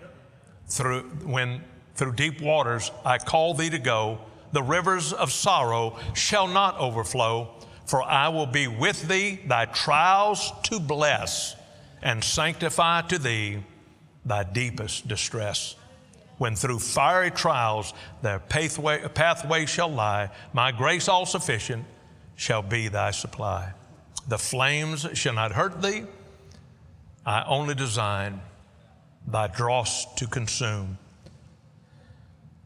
Through, 0.68 1.04
when 1.24 1.64
through 1.96 2.14
deep 2.14 2.40
waters 2.40 2.92
I 3.04 3.18
call 3.18 3.56
thee 3.56 3.72
to 3.72 3.80
go, 3.80 4.20
the 4.52 4.62
rivers 4.62 5.12
of 5.12 5.32
sorrow 5.32 5.98
shall 6.14 6.48
not 6.48 6.78
overflow 6.78 7.50
for 7.92 8.02
I 8.02 8.30
will 8.30 8.46
be 8.46 8.70
with 8.70 9.10
thee, 9.10 9.42
thy 9.46 9.66
trials 9.66 10.54
to 10.64 10.80
bless, 10.80 11.58
and 12.02 12.24
sanctify 12.24 13.02
to 13.02 13.20
thee 13.20 13.66
thy 14.24 14.46
deepest 14.46 15.10
distress. 15.10 15.76
When 16.38 16.56
through 16.56 16.80
fiery 16.80 17.32
trials 17.32 17.94
their 18.22 18.39
pathway, 18.39 19.06
pathway 19.10 19.66
shall 19.66 19.89
lie, 19.89 20.30
my 20.54 20.72
grace 20.72 21.10
all 21.10 21.26
sufficient 21.26 21.84
shall 22.38 22.62
be 22.62 22.88
thy 22.88 23.12
supply. 23.12 23.74
The 24.26 24.38
flames 24.38 25.06
shall 25.16 25.34
not 25.34 25.52
hurt 25.52 25.82
thee, 25.82 26.06
I 27.26 27.44
only 27.44 27.76
design 27.76 28.39
thy 29.28 29.48
dross 29.48 30.06
to 30.16 30.28
consume, 30.28 30.98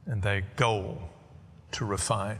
and 0.05 0.21
thy 0.21 0.43
gold 0.55 1.01
to 1.71 1.83
refine. 1.83 2.37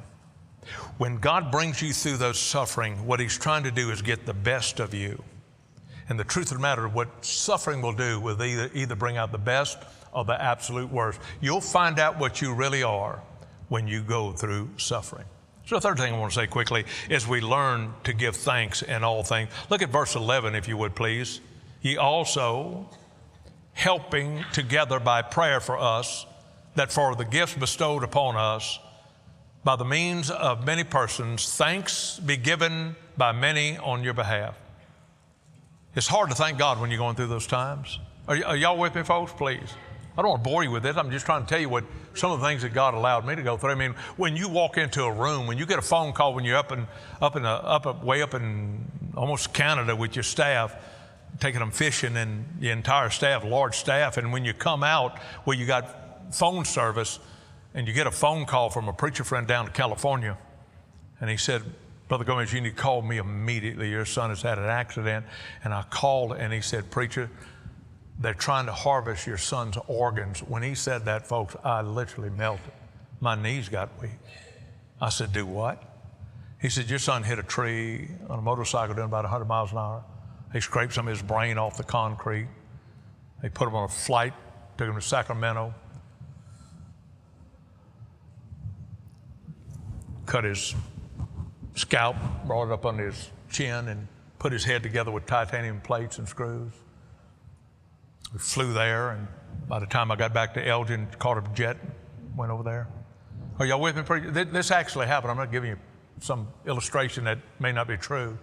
When 0.97 1.17
God 1.17 1.51
brings 1.51 1.81
you 1.81 1.93
through 1.93 2.17
those 2.17 2.39
suffering, 2.39 3.05
what 3.05 3.19
He's 3.19 3.37
trying 3.37 3.63
to 3.63 3.71
do 3.71 3.91
is 3.91 4.01
get 4.01 4.25
the 4.25 4.33
best 4.33 4.79
of 4.79 4.93
you. 4.93 5.23
And 6.07 6.19
the 6.19 6.23
truth 6.23 6.51
of 6.51 6.57
the 6.57 6.61
matter, 6.61 6.87
what 6.87 7.25
suffering 7.25 7.81
will 7.81 7.93
do 7.93 8.19
will 8.19 8.41
either, 8.41 8.69
either 8.73 8.95
bring 8.95 9.17
out 9.17 9.31
the 9.31 9.37
best 9.37 9.77
or 10.11 10.23
the 10.23 10.39
absolute 10.41 10.91
worst. 10.91 11.19
You'll 11.41 11.61
find 11.61 11.99
out 11.99 12.19
what 12.19 12.41
you 12.41 12.53
really 12.53 12.83
are 12.83 13.21
when 13.69 13.87
you 13.87 14.01
go 14.01 14.31
through 14.31 14.69
suffering. 14.77 15.25
So, 15.65 15.75
the 15.75 15.81
third 15.81 15.97
thing 15.97 16.13
I 16.13 16.17
want 16.17 16.31
to 16.31 16.39
say 16.39 16.45
quickly 16.45 16.85
is 17.09 17.27
we 17.27 17.41
learn 17.41 17.93
to 18.03 18.13
give 18.13 18.35
thanks 18.35 18.83
in 18.83 19.03
all 19.03 19.23
things. 19.23 19.49
Look 19.71 19.81
at 19.81 19.89
verse 19.89 20.15
11, 20.15 20.53
if 20.53 20.67
you 20.67 20.77
would 20.77 20.93
please. 20.93 21.41
Ye 21.81 21.97
also, 21.97 22.87
helping 23.73 24.45
together 24.53 24.99
by 24.99 25.23
prayer 25.23 25.59
for 25.59 25.77
us, 25.77 26.27
that 26.75 26.91
for 26.91 27.15
the 27.15 27.25
gifts 27.25 27.55
bestowed 27.55 28.03
upon 28.03 28.35
us, 28.35 28.79
by 29.65 29.75
the 29.75 29.83
means 29.83 30.29
of 30.29 30.63
many 30.63 30.83
persons, 30.83 31.51
thanks 31.57 32.19
be 32.19 32.37
given 32.37 32.95
by 33.17 33.31
many 33.31 33.77
on 33.79 34.03
your 34.03 34.13
behalf. 34.13 34.55
It's 35.95 36.07
hard 36.07 36.29
to 36.29 36.35
thank 36.35 36.59
God 36.59 36.79
when 36.79 36.91
you're 36.91 36.99
going 36.99 37.15
through 37.15 37.27
those 37.27 37.47
times. 37.47 37.99
Are, 38.27 38.35
y- 38.35 38.43
are 38.43 38.55
y'all 38.55 38.77
with 38.77 38.93
me, 38.93 39.01
folks? 39.01 39.33
Please. 39.33 39.73
I 40.15 40.21
don't 40.21 40.29
want 40.29 40.43
to 40.43 40.49
bore 40.49 40.63
you 40.63 40.69
with 40.69 40.83
this. 40.83 40.95
I'm 40.95 41.09
just 41.09 41.25
trying 41.25 41.41
to 41.41 41.47
tell 41.47 41.59
you 41.59 41.67
what 41.67 41.83
some 42.13 42.31
of 42.31 42.39
the 42.39 42.45
things 42.45 42.61
that 42.61 42.73
God 42.73 42.93
allowed 42.93 43.25
me 43.25 43.35
to 43.35 43.41
go 43.41 43.57
through. 43.57 43.71
I 43.71 43.75
mean, 43.75 43.95
when 44.17 44.37
you 44.37 44.47
walk 44.47 44.77
into 44.77 45.03
a 45.03 45.11
room, 45.11 45.47
when 45.47 45.57
you 45.57 45.65
get 45.65 45.79
a 45.79 45.81
phone 45.81 46.13
call 46.13 46.35
when 46.35 46.45
you're 46.45 46.57
up 46.57 46.71
in 46.71 46.87
up 47.19 47.35
in 47.35 47.43
a, 47.43 47.49
up 47.49 48.03
way 48.03 48.21
up 48.21 48.33
in 48.35 48.85
almost 49.17 49.51
Canada 49.51 49.95
with 49.95 50.15
your 50.15 50.23
staff, 50.23 50.75
taking 51.39 51.59
them 51.59 51.71
fishing 51.71 52.15
and 52.15 52.45
the 52.59 52.69
entire 52.69 53.09
staff, 53.09 53.43
large 53.43 53.75
staff, 53.75 54.17
and 54.17 54.31
when 54.31 54.45
you 54.45 54.53
come 54.53 54.83
out 54.83 55.19
where 55.43 55.57
you 55.57 55.65
got 55.65 56.33
phone 56.33 56.63
service, 56.63 57.19
and 57.75 57.87
you 57.87 57.93
get 57.93 58.07
a 58.07 58.11
phone 58.11 58.45
call 58.45 58.71
from 58.71 58.87
a 58.87 58.93
preacher 58.93 59.23
friend 59.23 59.45
down 59.45 59.67
in 59.67 59.73
California, 59.73 60.37
and 61.19 61.29
he 61.29 61.37
said, 61.37 61.61
Brother 62.07 62.23
Gomez, 62.23 62.53
you 62.53 62.61
need 62.61 62.75
to 62.75 62.81
call 62.81 63.01
me 63.01 63.17
immediately. 63.17 63.89
Your 63.89 64.05
son 64.05 64.29
has 64.29 64.41
had 64.41 64.59
an 64.59 64.65
accident. 64.65 65.25
And 65.63 65.73
I 65.73 65.83
called 65.89 66.33
and 66.33 66.53
he 66.53 66.61
said, 66.61 66.91
Preacher, 66.91 67.29
they're 68.19 68.35
trying 68.35 68.67
to 68.67 68.71
harvest 68.71 69.25
your 69.25 69.37
son's 69.37 69.77
organs. 69.87 70.41
When 70.41 70.61
he 70.61 70.75
said 70.75 71.05
that, 71.05 71.25
folks, 71.25 71.55
I 71.63 71.81
literally 71.81 72.29
melted. 72.29 72.71
My 73.19 73.33
knees 73.35 73.69
got 73.69 73.89
weak. 73.99 74.11
I 75.01 75.09
said, 75.09 75.33
Do 75.33 75.45
what? 75.45 75.81
He 76.61 76.69
said, 76.69 76.89
Your 76.89 76.99
son 76.99 77.23
hit 77.23 77.39
a 77.39 77.43
tree 77.43 78.07
on 78.29 78.37
a 78.37 78.41
motorcycle 78.41 78.93
doing 78.93 79.07
about 79.07 79.23
100 79.23 79.45
miles 79.45 79.71
an 79.71 79.79
hour. 79.79 80.03
They 80.53 80.59
scraped 80.59 80.93
some 80.93 81.07
of 81.07 81.11
his 81.11 81.23
brain 81.23 81.57
off 81.57 81.75
the 81.75 81.83
concrete. 81.83 82.47
They 83.41 83.49
put 83.49 83.67
him 83.67 83.75
on 83.75 83.85
a 83.85 83.91
flight, 83.91 84.33
took 84.77 84.87
him 84.87 84.95
to 84.95 85.01
Sacramento, 85.01 85.73
cut 90.25 90.43
his 90.43 90.75
scalp, 91.75 92.15
brought 92.45 92.67
it 92.67 92.71
up 92.71 92.85
under 92.85 93.07
his 93.07 93.29
chin, 93.49 93.87
and 93.87 94.07
put 94.39 94.51
his 94.51 94.63
head 94.63 94.83
together 94.83 95.11
with 95.11 95.25
titanium 95.25 95.81
plates 95.81 96.17
and 96.19 96.27
screws. 96.27 96.71
We 98.33 98.39
flew 98.39 98.73
there, 98.73 99.11
and 99.11 99.27
by 99.67 99.79
the 99.79 99.85
time 99.85 100.11
I 100.11 100.15
got 100.15 100.33
back 100.33 100.53
to 100.55 100.67
Elgin, 100.67 101.07
caught 101.19 101.37
a 101.37 101.43
jet, 101.53 101.77
went 102.35 102.51
over 102.51 102.63
there. 102.63 102.87
Are 103.59 103.65
y'all 103.65 103.79
with 103.79 103.95
me? 103.95 104.43
This 104.45 104.71
actually 104.71 105.07
happened. 105.07 105.31
I'm 105.31 105.37
not 105.37 105.51
giving 105.51 105.69
you 105.69 105.77
some 106.19 106.47
illustration 106.65 107.23
that 107.25 107.39
may 107.59 107.71
not 107.71 107.87
be 107.87 107.97
true. 107.97 108.37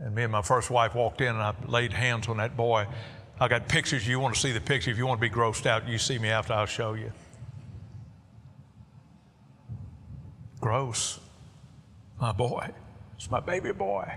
And 0.00 0.14
me 0.14 0.22
and 0.22 0.32
my 0.32 0.42
first 0.42 0.70
wife 0.70 0.94
walked 0.94 1.20
in, 1.20 1.28
and 1.28 1.38
I 1.38 1.54
laid 1.66 1.92
hands 1.92 2.28
on 2.28 2.36
that 2.38 2.56
boy. 2.56 2.86
I 3.40 3.48
got 3.48 3.68
pictures. 3.68 4.06
You 4.06 4.20
want 4.20 4.34
to 4.34 4.40
see 4.40 4.52
the 4.52 4.60
picture? 4.60 4.90
If 4.90 4.98
you 4.98 5.06
want 5.06 5.20
to 5.20 5.28
be 5.28 5.34
grossed 5.34 5.66
out, 5.66 5.88
you 5.88 5.98
see 5.98 6.18
me 6.18 6.28
after. 6.28 6.52
I'll 6.52 6.66
show 6.66 6.94
you. 6.94 7.12
Gross. 10.62 11.18
My 12.20 12.32
boy. 12.32 12.70
It's 13.16 13.30
my 13.30 13.40
baby 13.40 13.72
boy. 13.72 14.10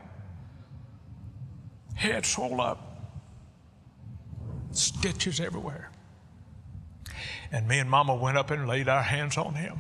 Head 1.96 2.26
swole 2.26 2.62
up. 2.62 3.02
Stitches 4.72 5.40
everywhere. 5.40 5.90
And 7.52 7.68
me 7.68 7.80
and 7.80 7.90
Mama 7.90 8.16
went 8.16 8.38
up 8.38 8.52
and 8.52 8.68
laid 8.68 8.88
our 8.88 9.02
hands 9.02 9.38
on 9.38 9.56
him 9.56 9.80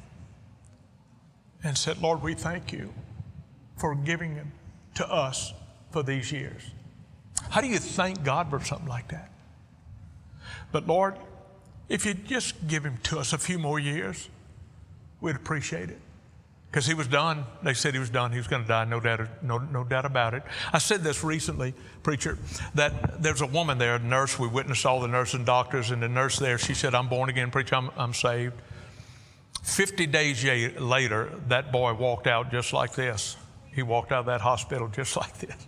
and 1.63 1.77
said, 1.77 2.01
Lord, 2.01 2.23
we 2.23 2.33
thank 2.33 2.73
you 2.73 2.91
for 3.77 3.93
giving 3.93 4.33
him 4.33 4.51
to 4.95 5.07
us 5.07 5.53
for 5.91 6.01
these 6.01 6.31
years. 6.31 6.63
How 7.49 7.61
do 7.61 7.67
you 7.67 7.77
thank 7.77 8.23
God 8.23 8.49
for 8.49 8.59
something 8.59 8.87
like 8.87 9.09
that? 9.09 9.29
But 10.71 10.87
Lord, 10.87 11.15
if 11.89 12.05
you'd 12.05 12.25
just 12.25 12.67
give 12.67 12.83
him 12.83 12.97
to 13.03 13.19
us 13.19 13.33
a 13.33 13.37
few 13.37 13.59
more 13.59 13.77
years, 13.77 14.29
we'd 15.21 15.35
appreciate 15.35 15.89
it. 15.89 15.99
Because 16.71 16.85
he 16.85 16.93
was 16.93 17.07
done. 17.07 17.45
They 17.63 17.73
said 17.73 17.93
he 17.93 17.99
was 17.99 18.09
done. 18.09 18.31
He 18.31 18.37
was 18.37 18.47
going 18.47 18.63
to 18.63 18.67
die, 18.67 18.83
no 18.83 18.99
doubt, 18.99 19.41
no, 19.41 19.59
no 19.59 19.83
doubt 19.85 20.05
about 20.05 20.33
it. 20.33 20.43
I 20.73 20.79
said 20.79 21.03
this 21.03 21.23
recently, 21.23 21.73
preacher, 22.03 22.37
that 22.73 23.21
there's 23.21 23.41
a 23.41 23.47
woman 23.47 23.77
there, 23.77 23.95
a 23.95 23.99
nurse. 23.99 24.37
We 24.37 24.49
witnessed 24.49 24.85
all 24.85 24.99
the 24.99 25.07
nurses 25.07 25.35
and 25.35 25.45
doctors, 25.45 25.91
and 25.91 26.03
the 26.03 26.09
nurse 26.09 26.37
there, 26.37 26.57
she 26.57 26.73
said, 26.73 26.93
I'm 26.93 27.07
born 27.07 27.29
again, 27.29 27.49
preacher, 27.49 27.75
I'm, 27.75 27.91
I'm 27.95 28.13
saved. 28.13 28.61
50 29.63 30.05
days 30.07 30.43
later, 30.79 31.31
that 31.47 31.71
boy 31.71 31.93
walked 31.93 32.27
out 32.27 32.51
just 32.51 32.73
like 32.73 32.93
this. 32.93 33.37
He 33.73 33.81
walked 33.81 34.11
out 34.11 34.19
of 34.19 34.25
that 34.27 34.41
hospital 34.41 34.87
just 34.87 35.15
like 35.17 35.37
this. 35.39 35.67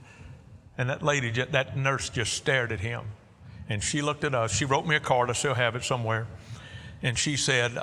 And 0.77 0.89
that 0.89 1.01
lady, 1.01 1.31
that 1.31 1.75
nurse 1.75 2.09
just 2.09 2.33
stared 2.33 2.71
at 2.71 2.79
him. 2.79 3.05
And 3.69 3.83
she 3.83 4.01
looked 4.01 4.23
at 4.23 4.35
us. 4.35 4.53
She 4.53 4.65
wrote 4.65 4.85
me 4.85 4.95
a 4.95 4.99
card. 4.99 5.29
I 5.29 5.33
still 5.33 5.55
have 5.55 5.75
it 5.75 5.83
somewhere. 5.83 6.27
And 7.03 7.17
she 7.17 7.37
said, 7.37 7.77
I, 7.77 7.81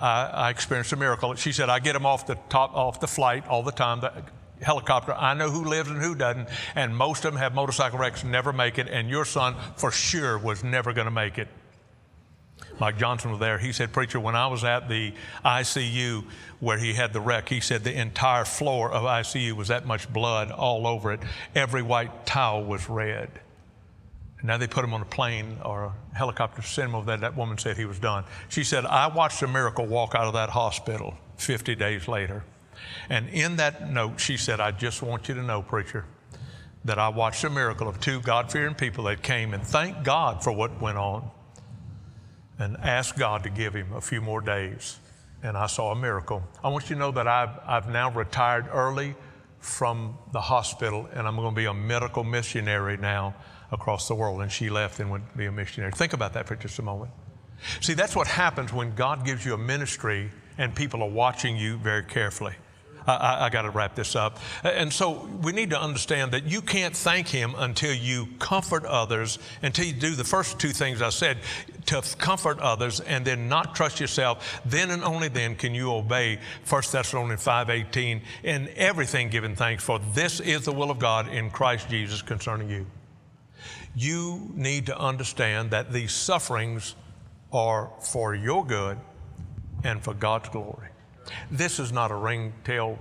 I, 0.00 0.30
I 0.46 0.50
experienced 0.50 0.92
a 0.92 0.96
miracle. 0.96 1.34
She 1.34 1.52
said, 1.52 1.68
I 1.68 1.78
get 1.80 1.94
them 1.94 2.06
off 2.06 2.26
the 2.26 2.36
top, 2.48 2.74
off 2.74 3.00
the 3.00 3.08
flight 3.08 3.46
all 3.48 3.62
the 3.62 3.72
time, 3.72 4.00
the 4.00 4.12
helicopter. 4.60 5.12
I 5.12 5.34
know 5.34 5.50
who 5.50 5.64
lives 5.64 5.90
and 5.90 6.00
who 6.00 6.14
doesn't. 6.14 6.48
And 6.74 6.96
most 6.96 7.24
of 7.24 7.32
them 7.32 7.40
have 7.40 7.54
motorcycle 7.54 7.98
wrecks, 7.98 8.24
never 8.24 8.52
make 8.52 8.78
it. 8.78 8.88
And 8.88 9.08
your 9.08 9.24
son, 9.24 9.56
for 9.76 9.90
sure, 9.90 10.38
was 10.38 10.62
never 10.62 10.92
going 10.92 11.06
to 11.06 11.10
make 11.12 11.38
it. 11.38 11.48
Mike 12.78 12.98
Johnson 12.98 13.30
was 13.30 13.40
there. 13.40 13.58
He 13.58 13.72
said, 13.72 13.92
Preacher, 13.92 14.18
when 14.18 14.34
I 14.34 14.46
was 14.46 14.64
at 14.64 14.88
the 14.88 15.12
ICU 15.44 16.24
where 16.60 16.78
he 16.78 16.94
had 16.94 17.12
the 17.12 17.20
wreck, 17.20 17.48
he 17.48 17.60
said 17.60 17.84
the 17.84 17.98
entire 17.98 18.44
floor 18.44 18.90
of 18.90 19.02
ICU 19.02 19.52
was 19.52 19.68
that 19.68 19.86
much 19.86 20.10
blood 20.12 20.50
all 20.50 20.86
over 20.86 21.12
it. 21.12 21.20
Every 21.54 21.82
white 21.82 22.24
towel 22.26 22.64
was 22.64 22.88
red. 22.88 23.30
And 24.42 24.48
now 24.48 24.58
they 24.58 24.66
put 24.66 24.84
him 24.84 24.92
on 24.92 25.02
a 25.02 25.06
plane 25.06 25.58
or 25.64 25.84
a 25.84 26.16
helicopter 26.16 26.62
to 26.62 26.68
send 26.68 26.88
him 26.88 26.96
over 26.96 27.06
there. 27.06 27.16
That 27.16 27.36
woman 27.36 27.58
said 27.58 27.76
he 27.76 27.84
was 27.84 28.00
done. 28.00 28.24
She 28.48 28.64
said, 28.64 28.84
I 28.84 29.06
watched 29.06 29.40
a 29.42 29.46
miracle 29.46 29.86
walk 29.86 30.16
out 30.16 30.24
of 30.24 30.32
that 30.32 30.50
hospital 30.50 31.14
50 31.36 31.76
days 31.76 32.08
later. 32.08 32.44
And 33.08 33.28
in 33.28 33.56
that 33.56 33.88
note, 33.88 34.18
she 34.18 34.36
said, 34.36 34.58
I 34.58 34.72
just 34.72 35.00
want 35.00 35.28
you 35.28 35.36
to 35.36 35.42
know, 35.42 35.62
preacher, 35.62 36.04
that 36.84 36.98
I 36.98 37.08
watched 37.08 37.44
a 37.44 37.50
miracle 37.50 37.88
of 37.88 38.00
two 38.00 38.20
God 38.20 38.50
fearing 38.50 38.74
people 38.74 39.04
that 39.04 39.22
came 39.22 39.54
and 39.54 39.62
thanked 39.62 40.02
God 40.02 40.42
for 40.42 40.50
what 40.50 40.80
went 40.80 40.98
on 40.98 41.30
and 42.58 42.76
asked 42.78 43.16
God 43.16 43.44
to 43.44 43.50
give 43.50 43.74
him 43.74 43.92
a 43.92 44.00
few 44.00 44.20
more 44.20 44.40
days. 44.40 44.98
And 45.44 45.56
I 45.56 45.68
saw 45.68 45.92
a 45.92 45.96
miracle. 45.96 46.42
I 46.64 46.68
want 46.68 46.90
you 46.90 46.96
to 46.96 47.00
know 47.00 47.12
that 47.12 47.28
I've, 47.28 47.60
I've 47.64 47.88
now 47.88 48.10
retired 48.10 48.66
early 48.72 49.14
from 49.60 50.18
the 50.32 50.40
hospital 50.40 51.08
and 51.14 51.28
I'm 51.28 51.36
going 51.36 51.54
to 51.54 51.56
be 51.56 51.66
a 51.66 51.74
medical 51.74 52.24
missionary 52.24 52.96
now 52.96 53.36
across 53.72 54.06
the 54.06 54.14
world. 54.14 54.40
And 54.42 54.52
she 54.52 54.70
left 54.70 55.00
and 55.00 55.10
went 55.10 55.30
to 55.32 55.38
be 55.38 55.46
a 55.46 55.52
missionary. 55.52 55.92
Think 55.92 56.12
about 56.12 56.34
that 56.34 56.46
for 56.46 56.54
just 56.54 56.78
a 56.78 56.82
moment. 56.82 57.10
See, 57.80 57.94
that's 57.94 58.14
what 58.14 58.26
happens 58.26 58.72
when 58.72 58.94
God 58.94 59.24
gives 59.24 59.44
you 59.44 59.54
a 59.54 59.58
ministry 59.58 60.30
and 60.58 60.74
people 60.74 61.02
are 61.02 61.10
watching 61.10 61.56
you 61.56 61.76
very 61.78 62.04
carefully. 62.04 62.54
I, 63.06 63.46
I, 63.46 63.50
got 63.50 63.62
to 63.62 63.70
wrap 63.70 63.96
this 63.96 64.14
up. 64.14 64.38
And 64.62 64.92
so 64.92 65.28
we 65.42 65.50
need 65.52 65.70
to 65.70 65.80
understand 65.80 66.32
that 66.32 66.44
you 66.44 66.62
can't 66.62 66.96
thank 66.96 67.26
Him 67.26 67.54
until 67.58 67.92
you 67.92 68.28
comfort 68.38 68.84
others, 68.84 69.40
until 69.62 69.86
you 69.86 69.92
do 69.92 70.14
the 70.14 70.24
first 70.24 70.60
two 70.60 70.68
things 70.68 71.02
I 71.02 71.08
said 71.08 71.38
to 71.86 72.02
comfort 72.18 72.60
others 72.60 73.00
and 73.00 73.24
then 73.24 73.48
not 73.48 73.74
trust 73.74 73.98
yourself. 73.98 74.60
Then 74.64 74.90
and 74.90 75.02
only 75.02 75.28
then 75.28 75.56
can 75.56 75.74
you 75.74 75.92
obey 75.92 76.38
1 76.68 76.82
Thessalonians 76.92 77.44
5.18 77.44 78.20
in 78.44 78.70
everything 78.76 79.30
giving 79.30 79.56
thanks, 79.56 79.82
for 79.82 79.98
this 80.14 80.38
is 80.38 80.64
the 80.64 80.72
will 80.72 80.90
of 80.90 80.98
God 80.98 81.28
in 81.28 81.50
Christ 81.50 81.88
Jesus 81.88 82.22
concerning 82.22 82.70
you. 82.70 82.86
You 83.94 84.50
need 84.54 84.86
to 84.86 84.98
understand 84.98 85.70
that 85.72 85.92
these 85.92 86.12
sufferings 86.12 86.94
are 87.52 87.90
for 88.00 88.34
your 88.34 88.64
good 88.64 88.98
and 89.84 90.02
for 90.02 90.14
God's 90.14 90.48
glory. 90.48 90.88
This 91.50 91.78
is 91.78 91.92
not 91.92 92.10
a 92.10 92.14
ringtail 92.14 92.98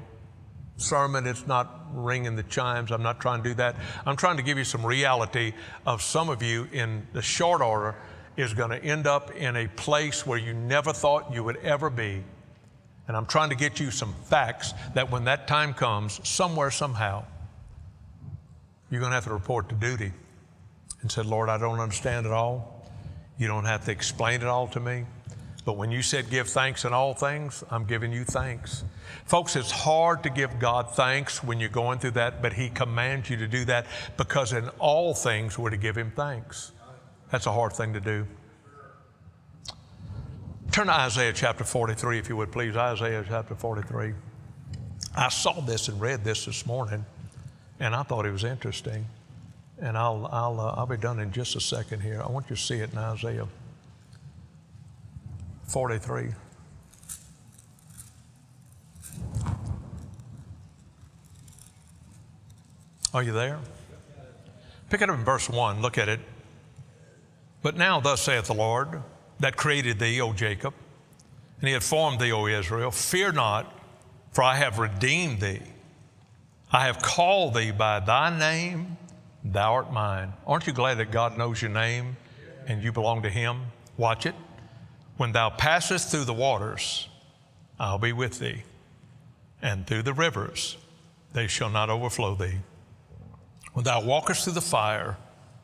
sermon. 0.77 1.25
It's 1.27 1.47
not 1.47 1.85
ringing 1.93 2.35
the 2.35 2.43
chimes. 2.43 2.91
I'm 2.91 3.03
not 3.03 3.19
trying 3.19 3.43
to 3.43 3.49
do 3.49 3.55
that. 3.55 3.75
I'm 4.05 4.17
trying 4.17 4.37
to 4.37 4.43
give 4.43 4.57
you 4.57 4.63
some 4.63 4.85
reality 4.85 5.53
of 5.85 6.01
some 6.01 6.29
of 6.29 6.43
you 6.43 6.67
in 6.71 7.07
the 7.13 7.21
short 7.21 7.61
order 7.61 7.95
is 8.37 8.53
going 8.53 8.71
to 8.71 8.83
end 8.83 9.07
up 9.07 9.31
in 9.35 9.55
a 9.55 9.67
place 9.67 10.25
where 10.25 10.37
you 10.37 10.53
never 10.53 10.91
thought 10.93 11.33
you 11.33 11.43
would 11.43 11.57
ever 11.57 11.89
be. 11.89 12.23
And 13.07 13.17
I'm 13.17 13.25
trying 13.25 13.49
to 13.49 13.55
get 13.55 13.79
you 13.79 13.91
some 13.91 14.13
facts 14.25 14.73
that 14.93 15.11
when 15.11 15.25
that 15.25 15.47
time 15.47 15.73
comes, 15.73 16.25
somewhere, 16.27 16.71
somehow, 16.71 17.25
you're 18.89 18.99
going 18.99 19.11
to 19.11 19.15
have 19.15 19.25
to 19.25 19.33
report 19.33 19.69
to 19.69 19.75
duty 19.75 20.11
and 21.01 21.11
said, 21.11 21.25
Lord, 21.25 21.49
I 21.49 21.57
don't 21.57 21.79
understand 21.79 22.25
it 22.25 22.31
all. 22.31 22.85
You 23.37 23.47
don't 23.47 23.65
have 23.65 23.85
to 23.85 23.91
explain 23.91 24.41
it 24.41 24.47
all 24.47 24.67
to 24.69 24.79
me. 24.79 25.05
But 25.63 25.77
when 25.77 25.91
you 25.91 26.01
said 26.01 26.29
give 26.29 26.49
thanks 26.49 26.85
in 26.85 26.93
all 26.93 27.13
things, 27.13 27.63
I'm 27.69 27.85
giving 27.85 28.11
you 28.11 28.23
thanks. 28.23 28.83
Folks, 29.25 29.55
it's 29.55 29.71
hard 29.71 30.23
to 30.23 30.29
give 30.29 30.59
God 30.59 30.95
thanks 30.95 31.43
when 31.43 31.59
you're 31.59 31.69
going 31.69 31.99
through 31.99 32.11
that, 32.11 32.41
but 32.41 32.53
He 32.53 32.69
commands 32.69 33.29
you 33.29 33.37
to 33.37 33.47
do 33.47 33.65
that 33.65 33.85
because 34.17 34.53
in 34.53 34.69
all 34.79 35.13
things 35.13 35.57
we're 35.59 35.69
to 35.69 35.77
give 35.77 35.97
Him 35.97 36.11
thanks. 36.15 36.71
That's 37.31 37.45
a 37.45 37.51
hard 37.51 37.73
thing 37.73 37.93
to 37.93 37.99
do. 37.99 38.25
Turn 40.71 40.87
to 40.87 40.93
Isaiah 40.93 41.33
chapter 41.33 41.63
43, 41.63 42.17
if 42.17 42.29
you 42.29 42.37
would 42.37 42.51
please. 42.51 42.75
Isaiah 42.75 43.23
chapter 43.27 43.55
43. 43.55 44.13
I 45.15 45.29
saw 45.29 45.59
this 45.61 45.89
and 45.89 45.99
read 45.99 46.23
this 46.23 46.45
this 46.45 46.65
morning, 46.65 47.05
and 47.79 47.93
I 47.93 48.03
thought 48.03 48.25
it 48.25 48.31
was 48.31 48.45
interesting. 48.45 49.05
And 49.81 49.97
I'll, 49.97 50.29
I'll, 50.31 50.59
uh, 50.59 50.73
I'll 50.77 50.85
be 50.85 50.95
done 50.95 51.19
in 51.19 51.31
just 51.31 51.55
a 51.55 51.59
second 51.59 52.01
here. 52.01 52.21
I 52.23 52.29
want 52.29 52.49
you 52.49 52.55
to 52.55 52.61
see 52.61 52.75
it 52.75 52.91
in 52.93 52.99
Isaiah 52.99 53.47
43. 55.67 56.29
Are 63.13 63.23
you 63.23 63.31
there? 63.31 63.59
Pick 64.89 65.01
it 65.01 65.09
up 65.09 65.17
in 65.17 65.25
verse 65.25 65.49
1. 65.49 65.81
Look 65.81 65.97
at 65.97 66.07
it. 66.07 66.19
But 67.61 67.75
now, 67.75 67.99
thus 67.99 68.21
saith 68.21 68.45
the 68.45 68.53
Lord, 68.53 69.01
that 69.39 69.57
created 69.57 69.99
thee, 69.99 70.21
O 70.21 70.33
Jacob, 70.33 70.73
and 71.59 71.67
he 71.67 71.73
had 71.73 71.83
formed 71.83 72.19
thee, 72.19 72.31
O 72.31 72.45
Israel, 72.47 72.91
fear 72.91 73.31
not, 73.31 73.73
for 74.31 74.43
I 74.43 74.55
have 74.55 74.79
redeemed 74.79 75.41
thee. 75.41 75.61
I 76.71 76.85
have 76.85 77.01
called 77.01 77.53
thee 77.53 77.71
by 77.71 77.99
thy 77.99 78.37
name, 78.37 78.97
thou 79.43 79.73
art 79.73 79.91
mine. 79.91 80.33
Aren't 80.45 80.67
you 80.67 80.73
glad 80.73 80.97
that 80.99 81.11
God 81.11 81.37
knows 81.37 81.61
your 81.61 81.71
name 81.71 82.17
and 82.67 82.83
you 82.83 82.91
belong 82.91 83.21
to 83.23 83.29
him? 83.29 83.61
Watch 83.97 84.25
it. 84.25 84.35
When 85.17 85.31
thou 85.31 85.49
passest 85.49 86.09
through 86.09 86.25
the 86.25 86.33
waters, 86.33 87.07
I'll 87.79 87.97
be 87.97 88.13
with 88.13 88.39
thee, 88.39 88.63
and 89.61 89.85
through 89.85 90.03
the 90.03 90.13
rivers, 90.13 90.77
they 91.33 91.47
shall 91.47 91.69
not 91.69 91.89
overflow 91.89 92.35
thee. 92.35 92.59
When 93.73 93.85
thou 93.85 94.01
walkest 94.01 94.43
through 94.43 94.53
the 94.53 94.61
fire, 94.61 95.17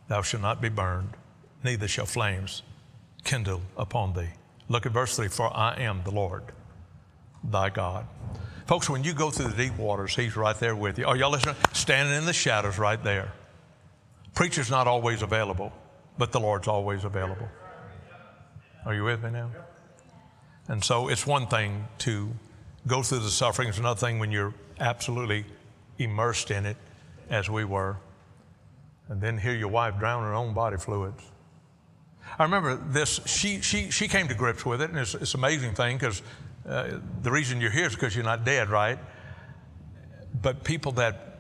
thou 0.08 0.22
shalt 0.22 0.42
not 0.42 0.62
be 0.62 0.70
burned, 0.70 1.10
neither 1.64 1.88
shall 1.88 2.06
flames 2.06 2.64
kindle 3.24 3.62
upon 3.76 4.14
thee. 4.14 4.30
Look 4.70 4.86
at 4.86 4.92
verse 4.92 5.16
3 5.16 5.28
For 5.28 5.56
I 5.56 5.76
am 5.82 6.02
the 6.04 6.12
Lord, 6.12 6.44
thy 7.44 7.70
God. 7.70 8.08
Folks, 8.66 8.90
when 8.90 9.04
you 9.04 9.14
go 9.14 9.32
through 9.32 9.48
the 9.48 9.70
deep 9.70 9.78
waters, 9.78 10.16
He's 10.16 10.36
right 10.36 10.58
there 10.60 10.76
with 10.76 11.00
you. 11.00 11.06
Are 11.06 11.16
y'all 11.16 11.32
listening? 11.32 11.56
Standing 11.74 12.16
in 12.18 12.26
the 12.26 12.34
shadows 12.34 12.78
right 12.78 13.02
there. 13.02 13.32
Preacher's 14.38 14.70
not 14.70 14.86
always 14.86 15.24
available, 15.24 15.74
but 16.20 16.32
the 16.32 16.40
Lord's 16.40 16.68
always 16.68 17.04
available. 17.04 17.48
Are 18.86 18.94
you 18.94 19.04
with 19.04 19.24
me 19.24 19.32
now? 19.32 19.50
And 20.68 20.84
so 20.84 21.08
it's 21.08 21.26
one 21.26 21.48
thing 21.48 21.88
to 22.06 22.30
go 22.86 23.02
through 23.02 23.22
the 23.22 23.32
suffering, 23.32 23.68
it's 23.68 23.80
another 23.80 24.00
thing 24.00 24.20
when 24.20 24.32
you're 24.32 24.54
absolutely 24.80 25.44
immersed 25.98 26.52
in 26.52 26.68
it, 26.68 26.78
as 27.32 27.50
we 27.50 27.66
were, 27.66 27.98
and 29.10 29.20
then 29.20 29.40
hear 29.40 29.56
your 29.56 29.70
wife 29.70 29.98
drown 29.98 30.22
her 30.22 30.36
own 30.36 30.54
body 30.54 30.78
fluids. 30.78 31.24
I 32.38 32.44
remember 32.44 32.76
this, 32.76 33.20
she, 33.26 33.62
she, 33.62 33.90
she 33.90 34.08
came 34.08 34.28
to 34.28 34.36
grips 34.36 34.64
with 34.64 34.84
it, 34.84 34.92
and 34.92 35.00
it's, 35.00 35.16
it's 35.16 35.34
an 35.34 35.40
amazing 35.40 35.74
thing 35.74 35.98
because 35.98 36.22
uh, 36.70 37.00
the 37.24 37.32
reason 37.32 37.60
you're 37.60 37.72
here 37.72 37.88
is 37.88 37.96
because 37.96 38.16
you're 38.16 38.24
not 38.24 38.46
dead, 38.46 38.70
right? 38.70 39.00
But 40.44 40.64
people 40.64 40.92
that 40.92 41.40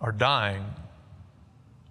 are 0.00 0.12
dying, 0.12 0.64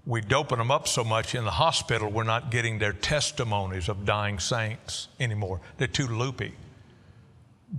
we 0.05 0.21
doping 0.21 0.59
them 0.59 0.69
up 0.69 0.87
so 0.87 1.03
much 1.03 1.33
in 1.33 1.45
the 1.45 1.51
hospital, 1.51 2.11
we're 2.11 2.23
not 2.23 2.51
getting 2.51 2.77
their 2.77 2.93
testimonies 2.93 3.89
of 3.89 4.05
dying 4.05 4.39
saints 4.39 5.07
anymore. 5.19 5.61
They're 5.77 5.87
too 5.87 6.07
loopy. 6.07 6.53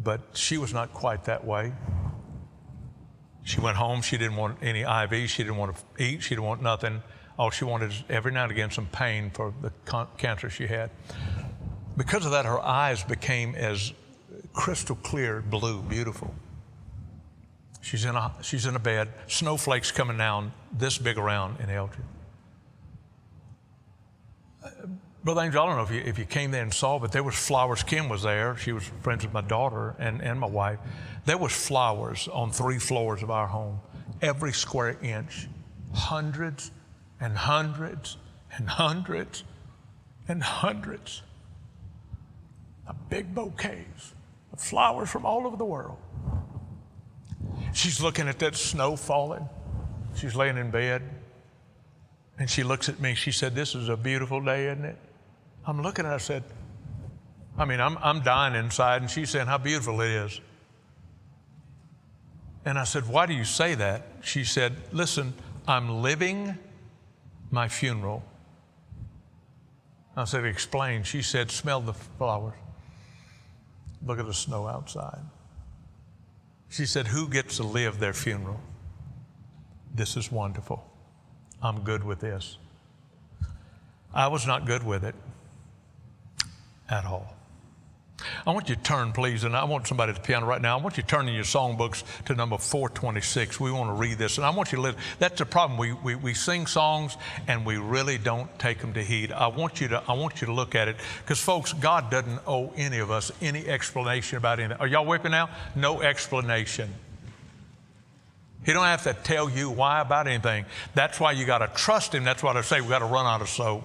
But 0.03 0.20
she 0.35 0.59
was 0.59 0.74
not 0.74 0.93
quite 0.93 1.24
that 1.24 1.45
way. 1.45 1.72
She 3.45 3.61
went 3.61 3.77
home. 3.77 4.03
She 4.03 4.18
didn't 4.18 4.37
want 4.37 4.59
any 4.61 4.81
IV. 4.81 5.31
She 5.31 5.45
didn't 5.45 5.57
want 5.57 5.77
to 5.77 6.03
eat. 6.03 6.22
She 6.22 6.31
didn't 6.31 6.47
want 6.47 6.62
nothing. 6.62 7.01
All 7.39 7.51
she 7.51 7.64
wanted 7.64 7.93
is 7.93 8.03
every 8.09 8.33
now 8.33 8.43
and 8.43 8.53
again 8.53 8.72
some 8.72 8.87
pain 8.87 9.31
for 9.31 9.55
the 9.62 9.70
cancer 10.18 10.51
she 10.51 10.66
had. 10.66 10.91
Because 11.97 12.27
of 12.27 12.33
that, 12.33 12.45
her 12.45 12.61
eyes 12.61 13.05
became 13.05 13.55
as 13.55 13.93
crystal 14.53 14.97
clear 14.97 15.43
blue, 15.43 15.81
beautiful. 15.83 16.35
She's 17.81 18.05
in 18.05 18.16
a, 18.16 18.33
she's 18.43 18.66
in 18.66 18.74
a 18.74 18.81
bed, 18.81 19.11
snowflakes 19.29 19.93
coming 19.93 20.18
down 20.18 20.53
this 20.77 20.99
big 20.99 21.16
around 21.16 21.61
in 21.61 21.70
Eldred. 21.70 22.05
Brother 25.27 25.41
Angel, 25.41 25.61
I 25.61 25.66
don't 25.66 25.77
know 25.77 25.83
if 25.83 25.91
you, 25.91 26.09
if 26.09 26.20
you 26.20 26.24
came 26.24 26.53
there 26.53 26.62
and 26.62 26.72
saw, 26.72 27.01
but 27.01 27.11
there 27.11 27.24
was 27.24 27.35
flowers. 27.35 27.83
Kim 27.83 28.09
was 28.09 28.22
there. 28.22 28.57
She 28.59 28.70
was 28.70 28.85
friends 29.03 29.24
with 29.24 29.35
my 29.35 29.41
daughter 29.41 29.97
and, 29.99 30.22
and 30.22 30.39
my 30.39 30.47
wife. 30.47 30.79
There 31.24 31.37
was 31.37 31.51
flowers 31.51 32.29
on 32.29 32.53
three 32.53 32.79
floors 32.79 33.24
of 33.24 33.31
our 33.33 33.49
home, 33.49 33.81
every 34.22 34.53
square 34.53 34.97
inch, 35.03 35.49
hundreds 35.93 36.70
and 37.20 37.37
hundreds 37.37 38.18
and 38.57 38.68
hundreds 38.68 39.43
and 40.29 40.45
hundreds 40.45 41.24
of 42.87 42.95
big 43.11 43.35
bouquets 43.35 44.14
of 44.53 44.61
flowers 44.61 45.11
from 45.11 45.27
all 45.27 45.45
over 45.45 45.57
the 45.57 45.64
world. 45.64 45.99
She's 47.74 48.01
looking 48.01 48.29
at 48.29 48.39
that 48.39 48.55
snow 48.55 48.95
falling. 48.95 49.49
She's 50.14 50.37
laying 50.37 50.57
in 50.57 50.70
bed. 50.70 51.03
And 52.39 52.49
she 52.49 52.62
looks 52.62 52.89
at 52.89 53.01
me. 53.01 53.16
She 53.16 53.33
said, 53.33 53.57
This 53.57 53.74
is 53.74 53.89
a 53.89 53.97
beautiful 53.97 54.41
day, 54.41 54.68
isn't 54.68 54.85
it? 54.85 54.99
I'm 55.67 55.83
looking 55.83 56.05
at 56.05 56.11
her. 56.11 56.14
I 56.14 56.19
said, 56.19 56.45
I 57.59 57.64
mean, 57.64 57.81
I'm, 57.81 57.99
I'm 57.99 58.21
dying 58.21 58.55
inside. 58.55 59.03
And 59.03 59.11
she's 59.11 59.31
saying 59.31 59.47
how 59.47 59.59
beautiful 59.59 60.01
it 60.01 60.11
is. 60.11 60.41
And 62.64 62.79
I 62.79 62.85
said, 62.85 63.09
Why 63.09 63.27
do 63.27 63.35
you 63.35 63.45
say 63.45 63.75
that? 63.75 64.07
She 64.23 64.45
said, 64.45 64.75
Listen, 64.93 65.35
I'm 65.67 66.03
living 66.03 66.57
my 67.51 67.69
funeral. 67.69 68.23
I 70.17 70.25
said, 70.25 70.45
Explain. 70.45 71.03
She 71.03 71.23
said, 71.23 71.51
Smell 71.51 71.81
the 71.81 71.95
flowers. 71.95 72.55
Look 74.05 74.19
at 74.19 74.27
the 74.27 74.35
snow 74.35 74.67
outside. 74.69 75.21
She 76.69 76.87
said, 76.87 77.09
Who 77.09 77.29
gets 77.29 77.57
to 77.57 77.64
live 77.64 77.99
their 77.99 78.12
funeral? 78.12 78.61
This 79.95 80.17
is 80.17 80.31
wonderful. 80.31 80.85
I'm 81.62 81.81
good 81.81 82.05
with 82.05 82.21
this. 82.21 82.59
I 84.12 84.29
was 84.29 84.47
not 84.47 84.67
good 84.67 84.83
with 84.83 85.05
it 85.05 85.14
at 86.89 87.05
all. 87.05 87.37
I 88.47 88.53
want 88.53 88.68
you 88.68 88.76
to 88.76 88.82
turn, 88.82 89.12
please, 89.12 89.45
and 89.45 89.55
I 89.55 89.64
want 89.64 89.87
somebody 89.87 90.11
at 90.11 90.16
the 90.16 90.22
piano 90.22 90.47
right 90.47 90.61
now. 90.61 90.78
I 90.78 90.82
want 90.82 90.97
you 90.97 91.03
to 91.03 91.09
turn 91.09 91.28
in 91.28 91.34
your 91.34 91.45
songbooks 91.45 92.03
to 92.24 92.34
number 92.34 92.57
426. 92.57 93.61
We 93.61 93.70
want 93.70 93.91
to 93.91 93.95
read 93.95 94.18
this, 94.18 94.39
and 94.39 94.47
I 94.47 94.51
want 94.51 94.72
you 94.72 94.76
to 94.76 94.82
listen. 94.82 95.01
That's 95.18 95.39
the 95.39 95.47
problem. 95.47 95.78
We, 95.78 95.93
we, 95.93 96.14
we 96.14 96.34
sing 96.34 96.66
songs 96.66 97.16
and 97.47 97.66
we 97.66 97.76
really 97.76 98.18
don't 98.18 98.57
take 98.59 98.78
them 98.78 98.95
to 98.95 99.03
heed. 99.03 99.32
I 99.32 99.49
want 99.49 99.80
you 99.80 99.89
to, 99.89 100.03
I 100.09 100.14
want 100.14 100.41
you 100.41 100.47
to 100.47 100.53
look 100.53 100.74
at 100.74 100.89
it 100.89 100.97
because, 101.22 101.41
folks, 101.41 101.72
God 101.74 102.11
doesn't 102.11 102.41
owe 102.47 102.72
any 102.76 102.99
of 102.99 103.11
us 103.11 103.30
any 103.43 103.66
explanation 103.66 104.39
about 104.39 104.61
anything. 104.61 104.78
Are 104.80 104.87
y'all 104.87 105.07
whipping 105.07 105.32
now? 105.32 105.51
No 105.74 106.01
explanation. 106.01 106.93
He 108.64 108.72
don't 108.72 108.84
have 108.84 109.05
to 109.05 109.14
tell 109.14 109.49
you 109.49 109.70
why 109.70 110.01
about 110.01 110.26
anything. 110.26 110.64
That's 110.95 111.20
why 111.20 111.32
you 111.32 111.45
got 111.45 111.59
to 111.59 111.68
trust 111.68 112.14
Him. 112.14 112.24
That's 112.24 112.43
why 112.43 112.53
I 112.53 112.61
say 112.62 112.80
we 112.80 112.89
got 112.89 112.99
to 113.01 113.05
run 113.05 113.26
out 113.26 113.43
of 113.43 113.49
soap. 113.49 113.84